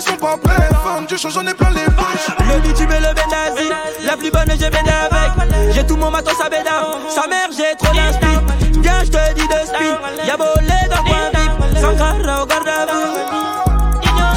Ils 0.00 0.10
sont 0.10 0.16
pas 0.16 0.36
prêts. 0.36 0.68
Femme, 0.82 1.06
je 1.10 1.16
change, 1.16 1.34
j'en 1.34 1.46
ai 1.46 1.54
plein 1.54 1.70
les 1.70 1.84
poches. 1.84 2.28
Le 2.38 2.60
bitume 2.60 2.90
et 2.92 3.00
le 3.00 3.10
la 4.06 4.16
plus 4.16 4.30
bonne, 4.30 4.50
j'ai 4.58 4.70
béné 4.70 4.90
avec. 4.90 5.72
J'ai 5.72 5.86
tout 5.86 5.96
mon 5.96 6.10
matos 6.10 6.40
à 6.40 6.48
bédam. 6.48 6.98
Sa 7.08 7.26
mère, 7.28 7.48
j'ai 7.56 7.76
trop 7.76 7.94
d'inspi. 7.94 8.80
Viens, 8.80 9.04
je 9.04 9.10
te 9.10 9.34
dis 9.34 9.46
de 9.46 9.66
speed. 9.66 10.26
Y'a 10.26 10.36
volé 10.36 10.78
dans 10.90 11.02
coin 11.04 11.30
vif. 11.34 11.80
Sans 11.80 11.96
carreau, 11.96 12.46
garde 12.46 12.68
à 12.68 12.86
vous. 12.86 13.14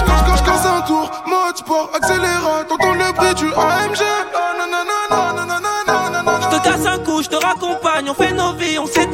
Quand 0.06 0.38
je 0.38 0.44
casse 0.44 0.66
un 0.66 0.82
tour, 0.82 1.10
mode 1.26 1.58
sport, 1.58 1.90
accélérate. 1.96 2.68
T'entends 2.68 2.94
le 2.94 3.12
bruit 3.14 3.34
du 3.36 3.48
AMG. 3.48 4.04
Je 6.42 6.58
te 6.58 6.64
casse 6.64 6.86
un 6.86 6.98
coup, 7.00 7.24
je 7.24 7.30
te 7.30 7.36
raccompagne. 7.36 8.10
On 8.10 8.14
fait 8.14 8.34
nos 8.34 8.54
vies, 8.54 8.78
on 8.80 8.86
s'était 8.86 9.13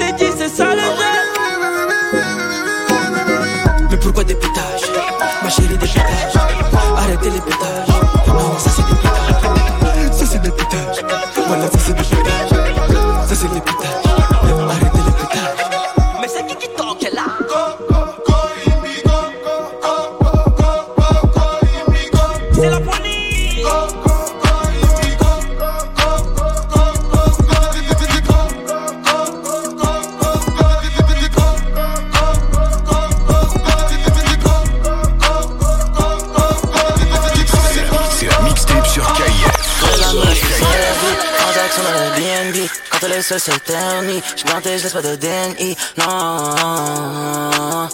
se 43.30 43.38
s'éternise. 43.38 44.22
J'plantais, 44.36 44.80
je 44.80 44.84
laisse 44.84 44.94
pas 44.94 45.02
de 45.04 45.16
DNI. 45.16 45.76
Non. 45.98 47.88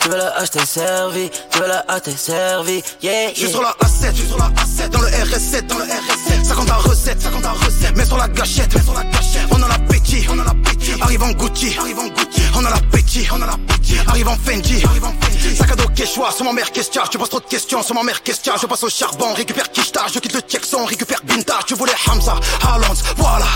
Tu 0.00 0.08
veux 0.08 0.16
la 0.16 0.36
acheter 0.36 0.66
servi, 0.66 1.30
tu 1.50 1.58
veux 1.58 1.68
la 1.68 1.84
acheter 1.88 2.16
servi, 2.16 2.82
yeah, 3.02 3.12
yeah. 3.12 3.34
J'suis 3.34 3.50
sur 3.50 3.62
la 3.62 3.70
A7, 3.70 4.14
j'suis 4.14 4.26
sur 4.26 4.38
la 4.38 4.48
A7, 4.50 4.88
dans 4.90 5.00
le 5.00 5.08
RS7, 5.08 5.66
dans 5.66 5.78
le 5.78 5.84
RS7. 5.84 6.44
50 6.44 6.70
à 6.70 6.74
recette, 6.74 7.20
50 7.20 7.44
à 7.44 7.52
recette. 7.52 7.96
Mets 7.96 8.04
sur 8.04 8.16
la 8.16 8.28
gâchette, 8.28 8.74
mets 8.74 8.82
sur 8.82 8.94
la 8.94 9.04
gâchette. 9.04 9.46
On 9.50 9.62
a 9.62 9.68
l'appétit, 9.68 10.26
on 10.30 10.38
a 10.38 10.44
l'appétit. 10.44 10.92
Arrive 11.00 11.22
en 11.22 11.30
Gucci, 11.30 11.76
arrive 11.78 11.98
en 11.98 12.08
Gucci. 12.08 12.35
On 12.56 12.64
a 12.64 12.70
l'appétit, 12.70 13.26
on 13.32 13.42
a 13.42 13.46
l'appétit. 13.46 13.98
Arrive 14.06 14.28
en 14.28 14.36
Fendi, 14.36 14.82
arrive 14.84 15.04
en 15.04 15.14
Fendi. 15.20 15.56
Sac 15.56 15.70
à 15.70 15.76
dos 15.76 15.84
choix, 16.04 16.30
sur 16.32 16.44
ma 16.44 16.52
mère 16.52 16.72
question, 16.72 17.02
je 17.12 17.18
pose 17.18 17.28
trop 17.28 17.40
de 17.40 17.44
questions, 17.44 17.82
sur 17.82 17.94
ma 17.94 18.02
mère 18.02 18.22
question, 18.22 18.54
je 18.60 18.66
passe 18.66 18.82
au 18.82 18.88
charbon, 18.88 19.34
récupère 19.34 19.70
Kishta, 19.70 20.06
je 20.12 20.18
quitte 20.18 20.34
le 20.34 20.42
Texan, 20.42 20.84
récupère 20.84 21.20
Binta, 21.24 21.58
tu 21.66 21.74
voulais 21.74 21.92
Hamza, 22.08 22.34
Haaland, 22.62 22.94
voilà. 23.16 23.46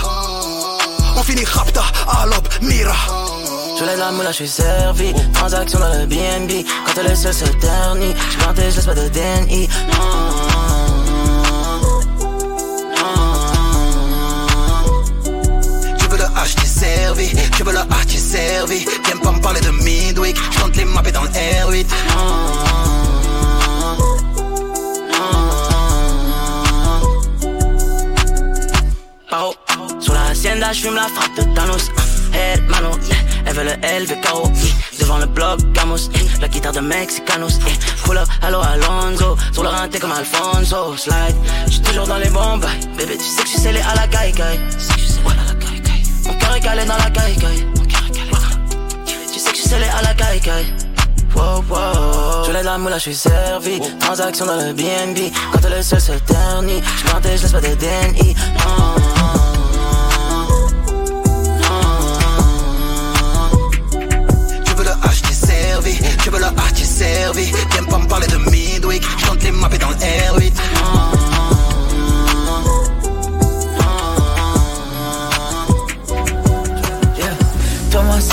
On 1.17 1.23
finit 1.23 1.45
Rapta, 1.45 1.83
Alob, 2.21 2.47
Mira. 2.61 2.95
Je 3.79 3.85
lève 3.85 3.99
la 3.99 4.11
moula, 4.11 4.31
je 4.31 4.37
suis 4.37 4.47
servi. 4.47 5.13
Transaction 5.33 5.79
dans 5.79 5.89
le 5.89 6.05
BNB. 6.05 6.65
Quand 6.85 6.93
elle 6.99 7.11
est 7.11 7.15
seule, 7.15 7.33
se 7.33 7.45
ternit. 7.45 8.13
Je 8.29 8.55
je 8.55 8.61
laisse 8.61 8.85
pas 8.85 8.93
de 8.93 9.09
DNI. 9.09 9.67
Servi. 17.01 17.29
Tu 17.55 17.63
veux 17.63 17.73
le 17.73 17.79
H, 17.79 18.05
t'es 18.07 18.17
servi. 18.17 18.85
Viens 19.05 19.17
pas 19.23 19.31
me 19.31 19.41
parler 19.41 19.61
de 19.61 19.71
Midweek. 19.71 20.35
Je 20.51 20.59
compte 20.59 20.75
les 20.75 20.85
mappes 20.85 21.11
dans 21.11 21.23
le 21.23 21.29
R8. 21.29 21.87
Paro, 29.29 29.53
sur 29.99 30.13
la 30.13 30.25
hacienda, 30.31 30.73
je 30.73 30.81
fume 30.81 30.95
la 30.95 31.07
frappe 31.15 31.35
de 31.37 31.43
Thanos. 31.55 31.89
Hey, 32.33 32.61
mano, 32.69 32.91
yeah. 33.07 33.17
Elle 33.45 33.55
veut 33.55 33.63
le 33.63 33.75
LV 34.03 34.13
Devant 34.99 35.17
le 35.17 35.25
bloc, 35.25 35.59
Gamos, 35.73 36.09
La 36.39 36.47
guitare 36.47 36.73
de 36.73 36.79
Mexicanos, 36.79 37.57
yeah. 37.65 37.75
Pull 38.05 38.17
up, 38.17 38.27
hello 38.41 38.61
Alonso 38.61 39.35
Sur 39.51 39.63
le 39.63 39.69
rinté 39.69 39.99
comme 39.99 40.13
Alfonso 40.13 40.95
Slide, 40.95 41.35
j'suis 41.67 41.81
toujours 41.81 42.07
dans 42.07 42.19
les 42.19 42.29
bombes 42.29 42.65
Bébé, 42.97 43.17
tu 43.17 43.25
sais 43.25 43.41
que 43.41 43.49
j'suis 43.49 43.59
scellé 43.59 43.81
à 43.81 43.95
la 43.95 44.07
caille 44.07 44.31
caille 44.31 44.59
Mon 45.23 45.31
cœur 46.51 46.55
est 46.55 46.59
calé 46.61 46.85
dans 46.85 46.97
la 46.97 47.09
caille 47.09 47.35
caille 47.35 47.65
Tu 49.31 49.39
sais 49.39 49.51
que 49.51 49.55
j'suis 49.55 49.69
scellé 49.69 49.85
à 49.85 50.01
la 50.01 50.13
caille 50.13 50.39
caille 50.41 50.73
Wow, 51.35 51.63
wow. 51.69 52.45
Je 52.45 52.51
l'ai 52.51 52.63
la 52.63 52.77
moula, 52.77 52.97
j'suis 52.97 53.15
servi. 53.15 53.79
Transaction 53.99 54.45
dans 54.45 54.57
le 54.57 54.73
BNB. 54.73 55.31
Quand 55.53 55.59
est 55.69 55.81
seule, 55.81 56.01
se 56.01 56.11
ternit. 56.11 56.81
J'plantais, 56.97 57.37
j'laisse 57.37 57.53
pas 57.53 57.61
de 57.61 57.73
DNI. 57.75 58.35
Je 66.23 66.29
veux 66.29 66.39
le 66.39 66.45
artiste 66.45 66.97
servi. 66.99 67.51
Viens 67.71 67.83
pas 67.85 67.97
me 67.97 68.07
parler 68.07 68.27
de 68.27 68.37
Midweek. 68.37 69.03
Je 69.17 69.25
tente 69.25 69.43
les 69.43 69.51
mappes 69.51 69.77
dans 69.79 69.89
le 69.89 69.95
R8. 69.95 71.10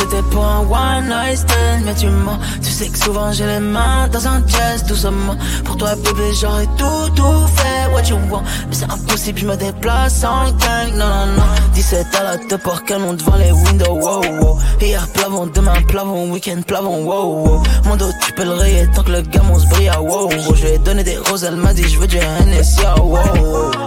C'était 0.08 0.22
pour 0.30 0.44
un 0.44 0.60
one 0.60 1.08
night 1.08 1.38
stand 1.38 1.84
Mais 1.84 1.94
tu 1.94 2.06
mens, 2.06 2.38
tu 2.62 2.70
sais 2.70 2.88
que 2.88 2.98
souvent 2.98 3.32
j'ai 3.32 3.46
les 3.46 3.60
mains 3.60 4.08
dans 4.08 4.26
un 4.26 4.42
jazz 4.46 4.84
doucement. 4.84 5.36
Pour 5.64 5.76
toi 5.76 5.94
bébé 5.96 6.30
j'aurais 6.40 6.66
tout, 6.78 7.10
tout 7.14 7.46
fait. 7.56 7.92
What 7.92 8.02
you 8.08 8.16
want? 8.30 8.42
Mais 8.68 8.74
c'est 8.74 8.90
impossible, 8.90 9.38
je 9.38 9.46
me 9.46 9.56
déplace 9.56 10.24
en 10.24 10.50
gang. 10.50 10.92
Non, 10.94 11.08
non, 11.08 11.26
non. 11.36 11.42
17 11.74 12.06
à 12.14 12.22
la 12.22 12.58
pour 12.58 12.82
qu'elle 12.84 13.00
monte 13.00 13.18
devant 13.18 13.36
les 13.36 13.52
windows. 13.52 13.94
Wow, 13.94 14.22
wow. 14.40 14.58
Hier 14.80 15.06
plavon, 15.08 15.46
demain 15.46 15.80
plavon, 15.88 16.30
week-end 16.30 16.62
plavon 16.66 17.04
Wow, 17.04 17.46
wow. 17.46 17.62
Mon 17.84 17.96
dos 17.96 18.10
tu 18.24 18.32
peux 18.32 18.44
le 18.44 18.52
rayer 18.52 18.88
tant 18.94 19.02
que 19.02 19.12
le 19.12 19.22
gamin 19.22 19.58
se 19.58 19.66
brille. 19.68 19.90
Ah, 19.92 20.00
Wow, 20.00 20.30
Je 20.54 20.66
lui 20.66 20.72
ai 20.72 20.78
donné 20.78 21.04
des 21.04 21.18
roses, 21.18 21.44
elle 21.44 21.56
m'a 21.56 21.72
dit 21.72 21.88
je 21.88 21.98
veux 21.98 22.06
du 22.06 22.18
NSI 22.18 22.80
ah, 22.86 23.00
Wow, 23.00 23.18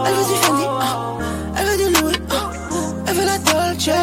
Elle 0.06 0.14
veut 0.14 0.24
du 0.24 0.66
ah. 0.80 1.11
Dolce, 3.86 3.98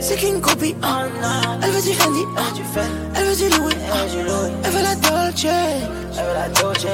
c'est 0.00 0.16
qu'une 0.16 0.40
copie 0.40 0.74
ah. 0.82 1.04
Elle 1.62 1.70
veut 1.70 1.82
du 1.82 1.92
Fendi, 1.92 2.20
ah. 2.36 2.42
elle 3.14 3.24
veut 3.26 3.36
du 3.36 3.56
Louis, 3.56 3.74
elle 4.64 4.70
veut 4.70 4.82
la 4.82 4.94
Dolce. 4.96 5.46
Elle 5.46 6.24
veut 6.24 6.34
la 6.34 6.48
Dolce 6.60 6.86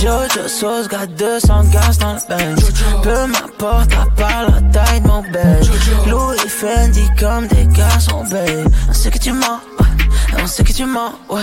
Jojo 0.00 0.48
sauce, 0.48 0.88
got 0.88 1.06
200 1.18 1.64
gaz 1.70 1.98
dans 1.98 2.14
le 2.14 2.20
bench. 2.28 2.60
Peu 3.02 3.26
m'importe 3.26 3.92
à 3.92 4.06
part 4.16 4.50
la 4.50 4.60
taille 4.72 5.00
de 5.02 5.06
mon 5.06 5.22
belge. 5.22 5.70
Louis 6.06 6.38
Fendi 6.48 7.06
comme 7.18 7.46
des 7.48 7.66
garçons 7.66 8.24
belles. 8.30 8.66
On 8.88 8.92
sait 8.94 9.10
que 9.10 9.18
tu 9.18 9.32
mens, 9.32 9.60
ouais. 9.78 10.40
on 10.42 10.46
sait 10.46 10.64
que 10.64 10.72
tu 10.72 10.86
mens, 10.86 11.12
ouais. 11.28 11.42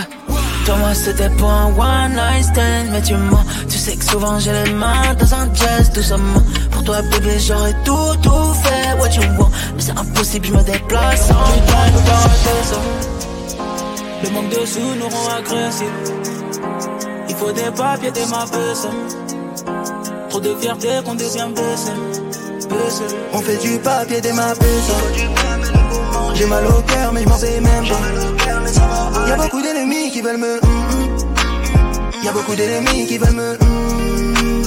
Toi 0.64 0.76
moi 0.76 0.94
c'était 0.94 1.30
pour 1.30 1.50
un 1.50 1.66
one 1.66 2.12
night 2.12 2.44
stand. 2.44 2.88
Mais 2.92 3.02
tu 3.02 3.14
mens, 3.14 3.44
tu 3.68 3.78
sais 3.78 3.96
que 3.96 4.04
souvent 4.04 4.38
j'ai 4.38 4.52
les 4.52 4.72
mains 4.72 5.14
dans 5.18 5.34
un 5.34 5.48
jazz 5.54 5.90
doucement. 5.92 6.42
Pour 6.70 6.84
toi 6.84 7.02
bébé 7.02 7.38
j'aurais 7.38 7.74
tout, 7.84 8.16
tout 8.22 8.54
fait. 8.62 8.98
What 8.98 9.10
you 9.10 9.22
want? 9.38 9.50
Mais 9.76 9.82
c'est 9.82 9.98
impossible, 9.98 10.46
je 10.46 10.52
me 10.52 10.62
déplace 10.62 11.28
sans 11.28 11.34
Le 14.22 14.30
manque 14.30 14.50
de 14.50 14.66
sous 14.66 14.80
nous 14.80 15.08
rend 15.08 15.36
agressifs. 15.38 15.86
Il 17.28 17.36
faut 17.36 17.52
des 17.52 17.70
papiers, 17.76 18.10
des 18.10 18.26
ma 18.26 18.44
Trop 20.28 20.40
de 20.40 20.54
fierté 20.60 20.88
qu'on 21.04 21.14
devient 21.14 21.48
baissé 21.54 21.92
On 23.32 23.38
fait 23.40 23.56
du 23.56 23.78
papier, 23.78 24.20
des 24.20 24.32
ma 24.32 24.52
J'ai 26.34 26.46
mal 26.46 26.66
au 26.66 26.82
cœur 26.82 27.12
mais 27.12 27.22
je 27.22 27.28
m'en 27.28 27.36
sais 27.36 27.60
même 27.60 27.88
pas 27.88 28.39
Y'a 29.30 29.36
beaucoup 29.36 29.62
d'ennemis 29.62 30.10
qui 30.10 30.22
veulent 30.22 30.38
me 30.38 30.56
mm, 30.56 30.58
mm. 30.58 32.24
Y'a 32.24 32.32
beaucoup 32.32 32.56
d'ennemis 32.56 33.06
qui 33.06 33.16
veulent 33.16 33.30
me 33.30 33.52
mm, 33.52 34.62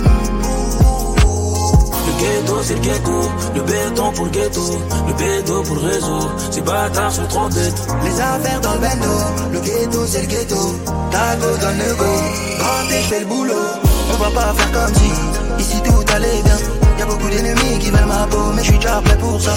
Le 2.07 2.13
ghetto 2.21 2.63
c'est 2.63 2.75
le 2.75 2.79
ghetto, 2.79 3.29
le 3.55 3.61
béton 3.61 4.11
pour 4.13 4.23
le 4.23 4.31
ghetto, 4.31 4.61
le 5.05 5.13
béton 5.15 5.63
pour 5.63 5.75
le 5.75 5.81
réseau, 5.81 6.31
ces 6.49 6.61
bâtards 6.61 7.11
sont 7.11 7.27
trop 7.27 7.49
bêtes. 7.49 7.87
Les 8.05 8.21
affaires 8.21 8.61
dans 8.61 8.73
le 8.75 8.79
bendo, 8.79 9.51
le 9.51 9.59
ghetto 9.59 10.05
c'est 10.07 10.21
le 10.21 10.27
ghetto, 10.27 10.55
go 10.55 11.57
donne 11.59 11.77
le 11.79 11.95
go, 11.95 12.05
quand 12.59 12.89
je 12.89 12.95
fais 13.09 13.19
le 13.19 13.25
boulot, 13.25 13.82
on 14.13 14.17
va 14.17 14.29
pas 14.29 14.53
faire 14.53 14.71
comme 14.71 14.93
si, 14.95 15.63
ici 15.63 15.81
tout 15.83 16.13
allait 16.13 16.41
bien. 16.43 16.57
Y'a 16.99 17.05
beaucoup 17.05 17.29
d'ennemis 17.29 17.79
qui 17.79 17.89
veulent 17.89 18.05
ma 18.05 18.27
peau, 18.27 18.51
mais 18.55 18.63
je 18.63 18.73
déjà 18.73 19.01
prêt 19.01 19.17
pour 19.17 19.41
ça. 19.41 19.53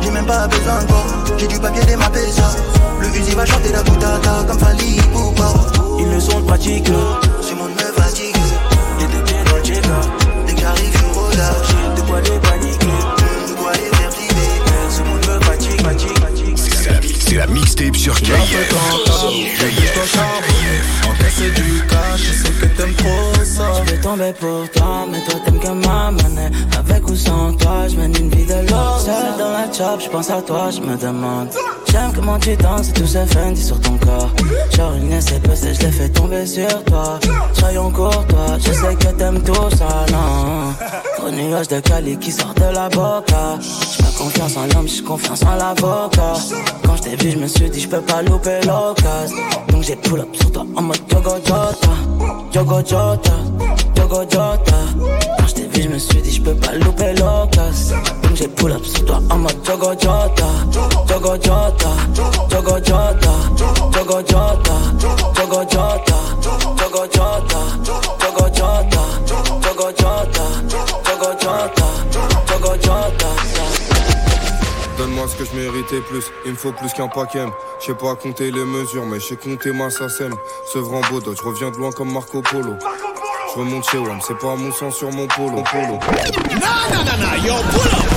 J'ai 0.00 0.10
même 0.10 0.26
pas 0.26 0.48
besoin 0.48 0.82
de 0.82 1.38
j'ai 1.38 1.46
du 1.46 1.58
papier 1.58 1.84
démappé 1.84 2.20
ça. 2.30 2.50
Le 3.00 3.06
fusil 3.08 3.34
va 3.34 3.46
chanter 3.46 3.72
la 3.72 3.82
boutata 3.82 4.44
comme 4.46 4.58
Fali 4.58 5.00
pourquoi? 5.12 5.54
Ils 5.98 6.08
ne 6.08 6.20
sont 6.20 6.42
pratiques, 6.42 6.90
ce 7.40 7.54
monde 7.54 7.70
me 7.70 8.02
fatigue. 8.02 8.36
Les 8.98 9.06
deux 9.06 9.22
pieds 9.24 9.42
dans 9.44 9.56
le 9.56 10.46
dès 10.46 10.54
que 10.54 10.60
j'arrive, 10.60 10.98
je 10.98 11.18
rosa. 11.18 11.52
De 11.96 12.00
quoi 12.02 12.20
les 12.20 12.38
C'est 17.30 17.36
la 17.36 17.46
mixtape 17.46 17.94
sur 17.94 18.20
KF. 18.20 18.74
Encaisser 21.08 21.50
du 21.52 21.86
cash, 21.86 22.18
je 22.18 22.32
sais 22.32 22.52
que 22.54 22.66
t'aimes 22.66 22.94
trop 22.94 23.44
ça. 23.44 23.84
Je 23.86 23.92
vais 23.92 24.00
tomber 24.00 24.32
pour 24.32 24.68
toi, 24.72 25.06
mais 25.08 25.20
toi 25.20 25.38
t'aimes 25.44 25.60
que 25.60 25.86
ma 25.86 26.10
monnaie. 26.10 26.50
Avec 26.76 27.08
ou 27.08 27.14
sans 27.14 27.52
toi, 27.52 27.86
je 27.88 27.94
mène 27.94 28.16
une 28.16 28.30
vie 28.30 28.46
de 28.46 28.68
l'or. 28.68 29.00
Seul 29.04 29.38
dans 29.38 29.52
la 29.52 29.72
chop, 29.72 30.00
je 30.00 30.08
pense 30.08 30.28
à 30.28 30.42
toi, 30.42 30.70
je 30.72 30.80
me 30.80 30.96
demande. 30.96 31.50
J'aime 31.92 32.10
comment 32.16 32.40
tu 32.40 32.56
danses 32.56 32.88
et 32.88 32.92
tout 32.94 33.06
se 33.06 33.24
Fendi 33.24 33.62
sur 33.62 33.80
ton 33.80 33.96
corps. 33.98 34.34
Genre 34.76 34.94
une 34.94 35.20
SCPC, 35.20 35.74
je 35.74 35.86
l'ai 35.86 35.92
fait 35.92 36.08
tomber 36.08 36.44
sur 36.44 36.82
toi. 36.82 37.20
Soyons 37.52 37.92
courtois, 37.92 38.58
je 38.58 38.72
sais 38.72 38.96
que 38.96 39.16
t'aimes 39.16 39.40
tout 39.44 39.76
ça, 39.78 40.04
non. 40.10 40.74
Gros 41.20 41.30
nuage 41.30 41.68
de 41.68 41.80
Cali 41.80 42.16
qui 42.16 42.32
sort 42.32 42.54
de 42.54 42.74
la 42.74 42.88
boca. 42.88 43.58
J'suis 43.60 44.02
pas 44.02 44.10
confiance 44.16 44.56
en 44.56 44.66
l'homme, 44.74 44.88
j'suis 44.88 45.02
confiance 45.04 45.42
en 45.42 45.54
l'avocat. 45.54 46.32
Quand 46.82 46.96
j't'ai 46.96 47.16
vu, 47.16 47.32
j'me 47.32 47.46
suis 47.46 47.68
dit 47.68 47.80
j'peux 47.80 48.00
pas 48.00 48.22
louper 48.22 48.60
l'occasion. 48.66 49.36
Donc 49.68 49.82
j'ai 49.82 49.96
pull 49.96 50.20
up 50.20 50.28
sur 50.34 50.50
toi 50.52 50.64
en 50.76 50.82
mode 50.82 51.00
Jogo 51.10 51.36
Jota. 51.44 51.92
Jogo 52.52 52.78
Jota, 52.78 53.32
Jogo 53.96 54.22
Jota. 54.22 54.78
Quand 55.38 55.46
j't'ai 55.46 55.66
vu, 55.66 55.82
j'me 55.82 55.98
suis 55.98 56.22
dit 56.22 56.32
j'peux 56.32 56.54
pas 56.54 56.72
louper 56.72 57.12
l'occasion. 57.12 57.96
Donc 58.22 58.34
j'ai 58.36 58.48
pull 58.48 58.72
up 58.72 58.84
sur 58.84 59.04
toi 59.04 59.20
en 59.30 59.36
mode 59.36 59.56
Jogo 59.62 59.92
Jota. 59.92 60.46
Jogo 61.06 61.34
Jota, 61.34 61.90
Jogo 62.50 62.76
Jota, 62.78 63.30
Jogo 63.92 64.20
Jota, 64.26 64.74
Jogo 65.36 65.60
Jota, 65.68 66.16
Jogo 66.78 67.04
Jota, 67.12 67.60
Jogo 68.20 68.46
Jota, 68.54 69.02
Jogo 69.62 69.90
Jota, 69.98 70.44
Donne-moi 74.98 75.26
ce 75.28 75.36
que 75.36 75.44
je 75.44 75.56
méritais 75.56 76.00
plus, 76.00 76.24
il 76.44 76.52
me 76.52 76.56
faut 76.56 76.72
plus 76.72 76.92
qu'un 76.92 77.08
paquet. 77.08 77.44
Je 77.80 77.86
sais 77.86 77.94
pas 77.94 78.14
compter 78.16 78.50
les 78.50 78.64
mesures, 78.64 79.06
mais 79.06 79.18
je 79.18 79.26
sais 79.26 79.36
compter 79.36 79.72
ma 79.72 79.88
SACEM. 79.90 80.34
Sevran 80.72 81.00
Baudot, 81.10 81.34
je 81.34 81.42
reviens 81.42 81.70
de 81.70 81.76
loin 81.76 81.90
comme 81.92 82.12
Marco 82.12 82.42
Polo. 82.42 82.74
Je 83.52 83.58
remonte 83.58 83.88
chez 83.90 83.98
WAM, 83.98 84.20
c'est 84.26 84.38
pas 84.38 84.54
mon 84.56 84.70
sang 84.72 84.90
sur 84.90 85.10
mon 85.10 85.26
polo. 85.26 85.62
polo. 85.70 85.86
Non, 85.86 85.98
non, 86.92 87.02
non, 87.04 87.16
non, 87.18 87.44
yo, 87.44 87.54
pull 87.70 87.88
up! 87.88 88.10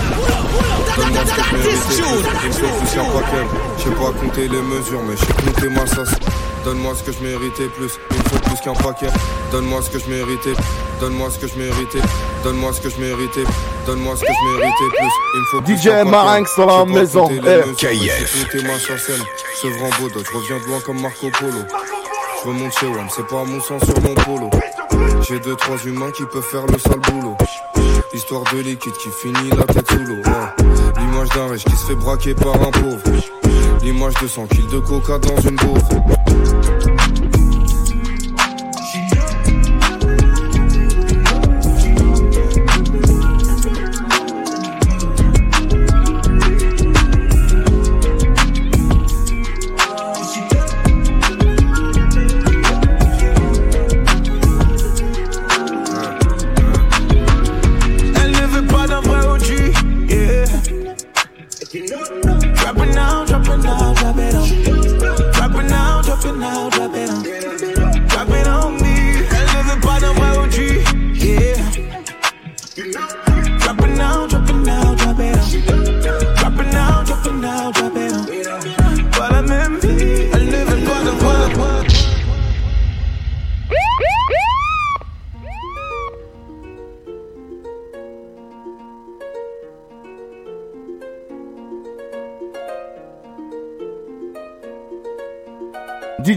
Donne-moi 0.97 1.23
ce 1.25 1.33
que 1.33 1.41
je 1.41 1.55
méritais 1.55 1.77
plus, 1.87 2.01
il 2.43 2.49
me 2.49 2.53
faut 2.53 2.75
plus 2.79 2.91
qu'un 2.93 3.05
paquet. 3.05 3.47
Je 3.77 3.83
sais 3.83 3.89
pas 3.89 4.11
compter 4.19 4.47
les 4.47 4.61
mesures, 4.61 5.01
mais 5.07 5.15
je 5.15 5.25
sais 5.25 5.33
compter 5.33 5.69
ma 5.69 5.87
SACEM. 5.87 6.19
Donne-moi 6.63 6.93
ce 6.95 7.03
que 7.03 7.11
je 7.11 7.19
méritais 7.19 7.67
plus, 7.67 7.99
me 8.11 8.29
faut 8.29 8.39
plus 8.39 8.59
qu'un 8.61 8.73
paquet. 8.73 9.09
Donne-moi 9.51 9.81
ce 9.81 9.89
que 9.89 9.99
je 9.99 10.09
méritais, 10.09 10.53
donne-moi 10.99 11.29
ce 11.29 11.39
que 11.39 11.47
je 11.47 11.57
méritais, 11.57 11.99
donne-moi 12.43 12.71
ce 12.71 12.79
que 12.79 12.89
je 12.89 12.99
méritais, 12.99 13.43
donne-moi 13.85 14.15
ce 14.15 14.21
que 14.21 14.27
je 14.27 14.57
méritais 14.57 14.97
plus. 14.97 15.11
Il 15.33 15.39
me 15.39 15.45
faut 15.45 15.61
plus 15.61 15.77
DJ 15.77 16.05
Marinx 16.05 16.55
dans 16.57 16.85
la 16.85 16.85
maison. 16.85 17.27
KF. 17.27 18.47
Ce 18.47 19.61
Sevran 19.61 19.89
Baudot, 19.99 20.23
je 20.23 20.37
reviens 20.37 20.59
de 20.59 20.65
loin 20.65 20.79
comme 20.79 21.01
Marco 21.01 21.29
Polo. 21.37 21.63
Je 22.43 22.47
remonte 22.47 22.77
chez 22.77 22.87
One, 22.87 23.07
c'est 23.13 23.27
pas 23.27 23.43
mon 23.43 23.61
sang 23.61 23.79
sur 23.79 24.01
mon 24.01 24.13
polo. 24.15 24.49
J'ai 25.21 25.39
deux, 25.39 25.55
trois 25.55 25.77
humains 25.85 26.11
qui 26.11 26.23
peuvent 26.25 26.41
faire 26.43 26.65
le 26.67 26.77
sale 26.77 26.99
boulot. 26.99 27.37
Histoire 28.13 28.43
de 28.53 28.59
liquide 28.59 28.93
qui 28.93 29.09
finit 29.09 29.49
la 29.57 29.63
tête 29.63 29.89
sous 29.89 29.97
l'eau. 29.97 30.21
L'image 30.99 31.29
d'un 31.29 31.47
riche 31.47 31.63
qui 31.63 31.75
se 31.75 31.87
fait 31.87 31.95
braquer 31.95 32.35
par 32.35 32.61
un 32.61 32.69
pauvre. 32.69 33.01
L'image 33.81 34.13
de 34.21 34.27
100 34.27 34.47
kills 34.47 34.67
de 34.67 34.79
coca 34.79 35.17
dans 35.17 35.41
une 35.41 35.55
bouffe. 35.55 37.32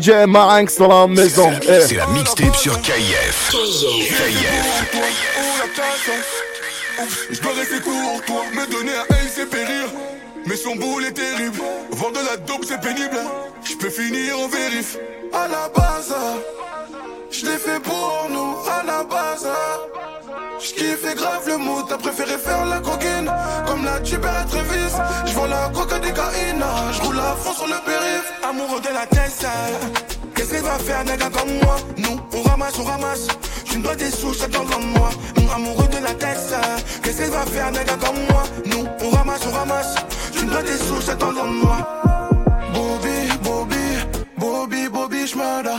DJ 0.06 0.26
Marinx 0.28 0.78
dans 0.78 0.86
la 0.86 1.06
maison. 1.08 1.50
Eh. 1.62 1.80
C'est 1.80 1.96
la 1.96 2.06
mixtape 2.06 2.54
sur 2.54 2.80
KIF. 2.80 3.50
KIF. 3.50 4.86
Je 7.32 7.40
dois 7.40 7.52
rester 7.52 7.80
courtois, 7.80 8.44
me 8.54 8.70
donner 8.70 8.92
à 8.92 9.04
elle 9.10 9.28
c'est 9.34 9.50
périr. 9.50 9.86
Mais 10.46 10.54
son 10.56 10.76
boule 10.76 11.06
est 11.06 11.12
terrible, 11.12 11.58
vendre 11.90 12.20
de 12.20 12.24
la 12.24 12.36
dope 12.36 12.64
c'est 12.64 12.80
pénible. 12.80 13.18
Je 13.64 13.74
peux 13.74 13.90
finir 13.90 14.38
en 14.38 14.46
vérif. 14.46 14.96
À 15.32 15.48
la 15.48 15.68
base, 15.74 16.14
je 17.32 17.46
l'ai 17.46 17.58
fait 17.58 17.80
pour 17.80 18.28
nous. 18.30 18.58
À 18.70 18.84
la 18.86 19.02
base, 19.02 19.48
je 20.60 20.74
kiffe 20.74 21.14
grave 21.16 21.46
le 21.46 21.56
mood. 21.56 21.84
T'as 21.88 21.98
préféré 21.98 22.38
faire 22.38 22.64
la 22.64 22.80
coquine, 22.80 23.30
comme 23.66 23.84
la 23.84 24.00
Tuber 24.00 24.28
et 24.42 24.48
Trévis. 24.48 24.94
Je 25.26 25.32
vends 25.34 25.46
la 25.46 25.68
coca 25.74 25.98
des 25.98 26.12
caïna, 26.12 26.92
je 26.92 27.02
roule 27.02 27.18
à 27.18 27.34
fond 27.36 27.52
sur 27.52 27.66
le 27.66 27.78
périph. 27.84 28.32
Amoureux 28.48 28.80
de 28.80 28.92
la 28.92 29.06
tête, 29.06 29.46
qu'est-ce 30.34 30.50
qu'elle 30.50 30.62
va 30.62 30.78
faire, 30.78 31.04
nègre 31.04 31.30
comme 31.30 31.52
moi? 31.62 31.76
Nous, 31.98 32.20
on 32.32 32.42
ramasse, 32.42 32.78
on 32.78 32.84
ramasse. 32.84 33.26
Tu 33.64 33.78
me 33.78 33.82
dois 33.82 33.96
des 33.96 34.10
sous, 34.10 34.34
j'attends 34.34 34.64
comme 34.64 34.86
moi. 34.92 35.10
Nous, 35.36 35.50
amoureux 35.52 35.88
de 35.88 35.98
la 36.02 36.14
tête, 36.14 36.54
qu'est-ce 37.02 37.18
qu'elle 37.18 37.30
va 37.30 37.44
faire, 37.46 37.70
nègre 37.72 37.98
comme 37.98 38.20
moi? 38.30 38.44
Nous, 38.66 38.86
on 39.02 39.10
ramasse, 39.10 39.40
on 39.46 39.52
ramasse. 39.52 39.94
Tu 40.32 40.44
me 40.44 40.50
dois 40.50 40.62
des 40.62 40.76
sous, 40.76 41.00
j'attends 41.04 41.32
comme 41.32 41.58
moi. 41.58 41.78
Bobby, 42.72 43.28
Bobby, 43.42 43.76
Bobby, 44.38 44.88
Bobby, 44.88 45.26
j'murder. 45.26 45.76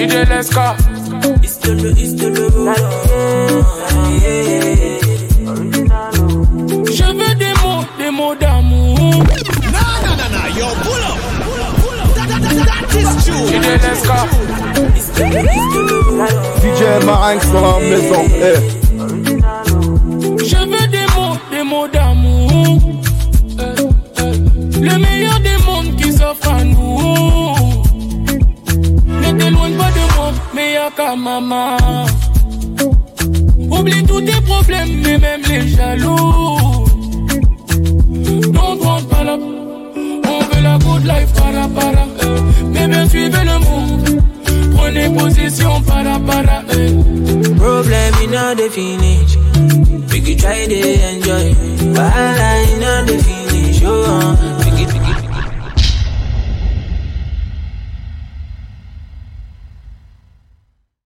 DJ 0.00 0.24
Leska. 0.30 0.76
Je 6.96 7.04
veux 7.04 7.34
des 7.34 7.54
mots, 7.62 7.84
des 7.98 8.10
mots 8.10 8.34
d'amour. 8.34 8.96
Nah, 8.98 10.00
nah, 10.02 10.16
nah, 10.16 10.28
nah, 10.30 10.48
yo, 10.56 10.66
pull 10.82 11.02
up. 11.04 11.18
Pull 11.44 11.60
up, 11.60 11.74
pull 11.82 12.00
up. 12.00 12.08
That, 12.14 12.28
that, 12.30 12.40
that, 12.40 12.64
that 12.66 12.84
is 12.96 13.10
true. 13.26 13.44
DJ 13.50 13.66
Leska. 13.84 14.18
DJ 16.62 16.82
Marinx 17.04 17.40
dans 17.52 17.60
la 17.60 17.78
maison. 17.80 18.22
Eh. 18.36 18.58
Je 20.46 20.56
veux 20.56 20.86
des 20.88 21.06
mots, 21.14 21.36
des 21.50 21.62
mots 21.62 21.88
d'amour. 21.88 22.78
Euh, 23.58 23.74
euh, 24.20 24.34
Le 24.80 24.98
meilleur 24.98 25.39
de 30.54 30.72
y'a 30.74 30.90
qu'à 30.96 31.16
maman. 31.16 31.76
Oublie 33.70 34.04
tous 34.04 34.20
tes 34.20 34.40
problèmes, 34.42 35.00
mais 35.02 35.18
même 35.18 35.42
les 35.48 35.68
jaloux. 35.68 36.86
Don't 38.52 38.80
want 38.84 39.02
pas 39.10 39.24
là. 39.24 39.36
On 39.36 40.40
veut 40.48 40.62
la 40.62 40.78
good 40.78 41.04
life, 41.04 41.32
para 41.34 41.68
para. 41.68 42.06
Mais 42.72 42.88
bien 42.88 43.08
suivez 43.08 43.44
le 43.44 43.58
move. 43.58 44.20
Prenez 44.76 45.10
position, 45.10 45.82
para 45.82 46.18
para. 46.20 46.62
in 48.30 48.36
all 48.36 48.54
the 48.54 48.70
finish. 48.70 49.36
We 50.12 50.20
could 50.20 50.38
try 50.38 50.66
to 50.66 50.80
enjoy. 51.10 51.54
Wahala 51.94 52.50
in 52.72 52.84
all 52.84 53.04
the 53.06 53.16
finish. 53.24 54.59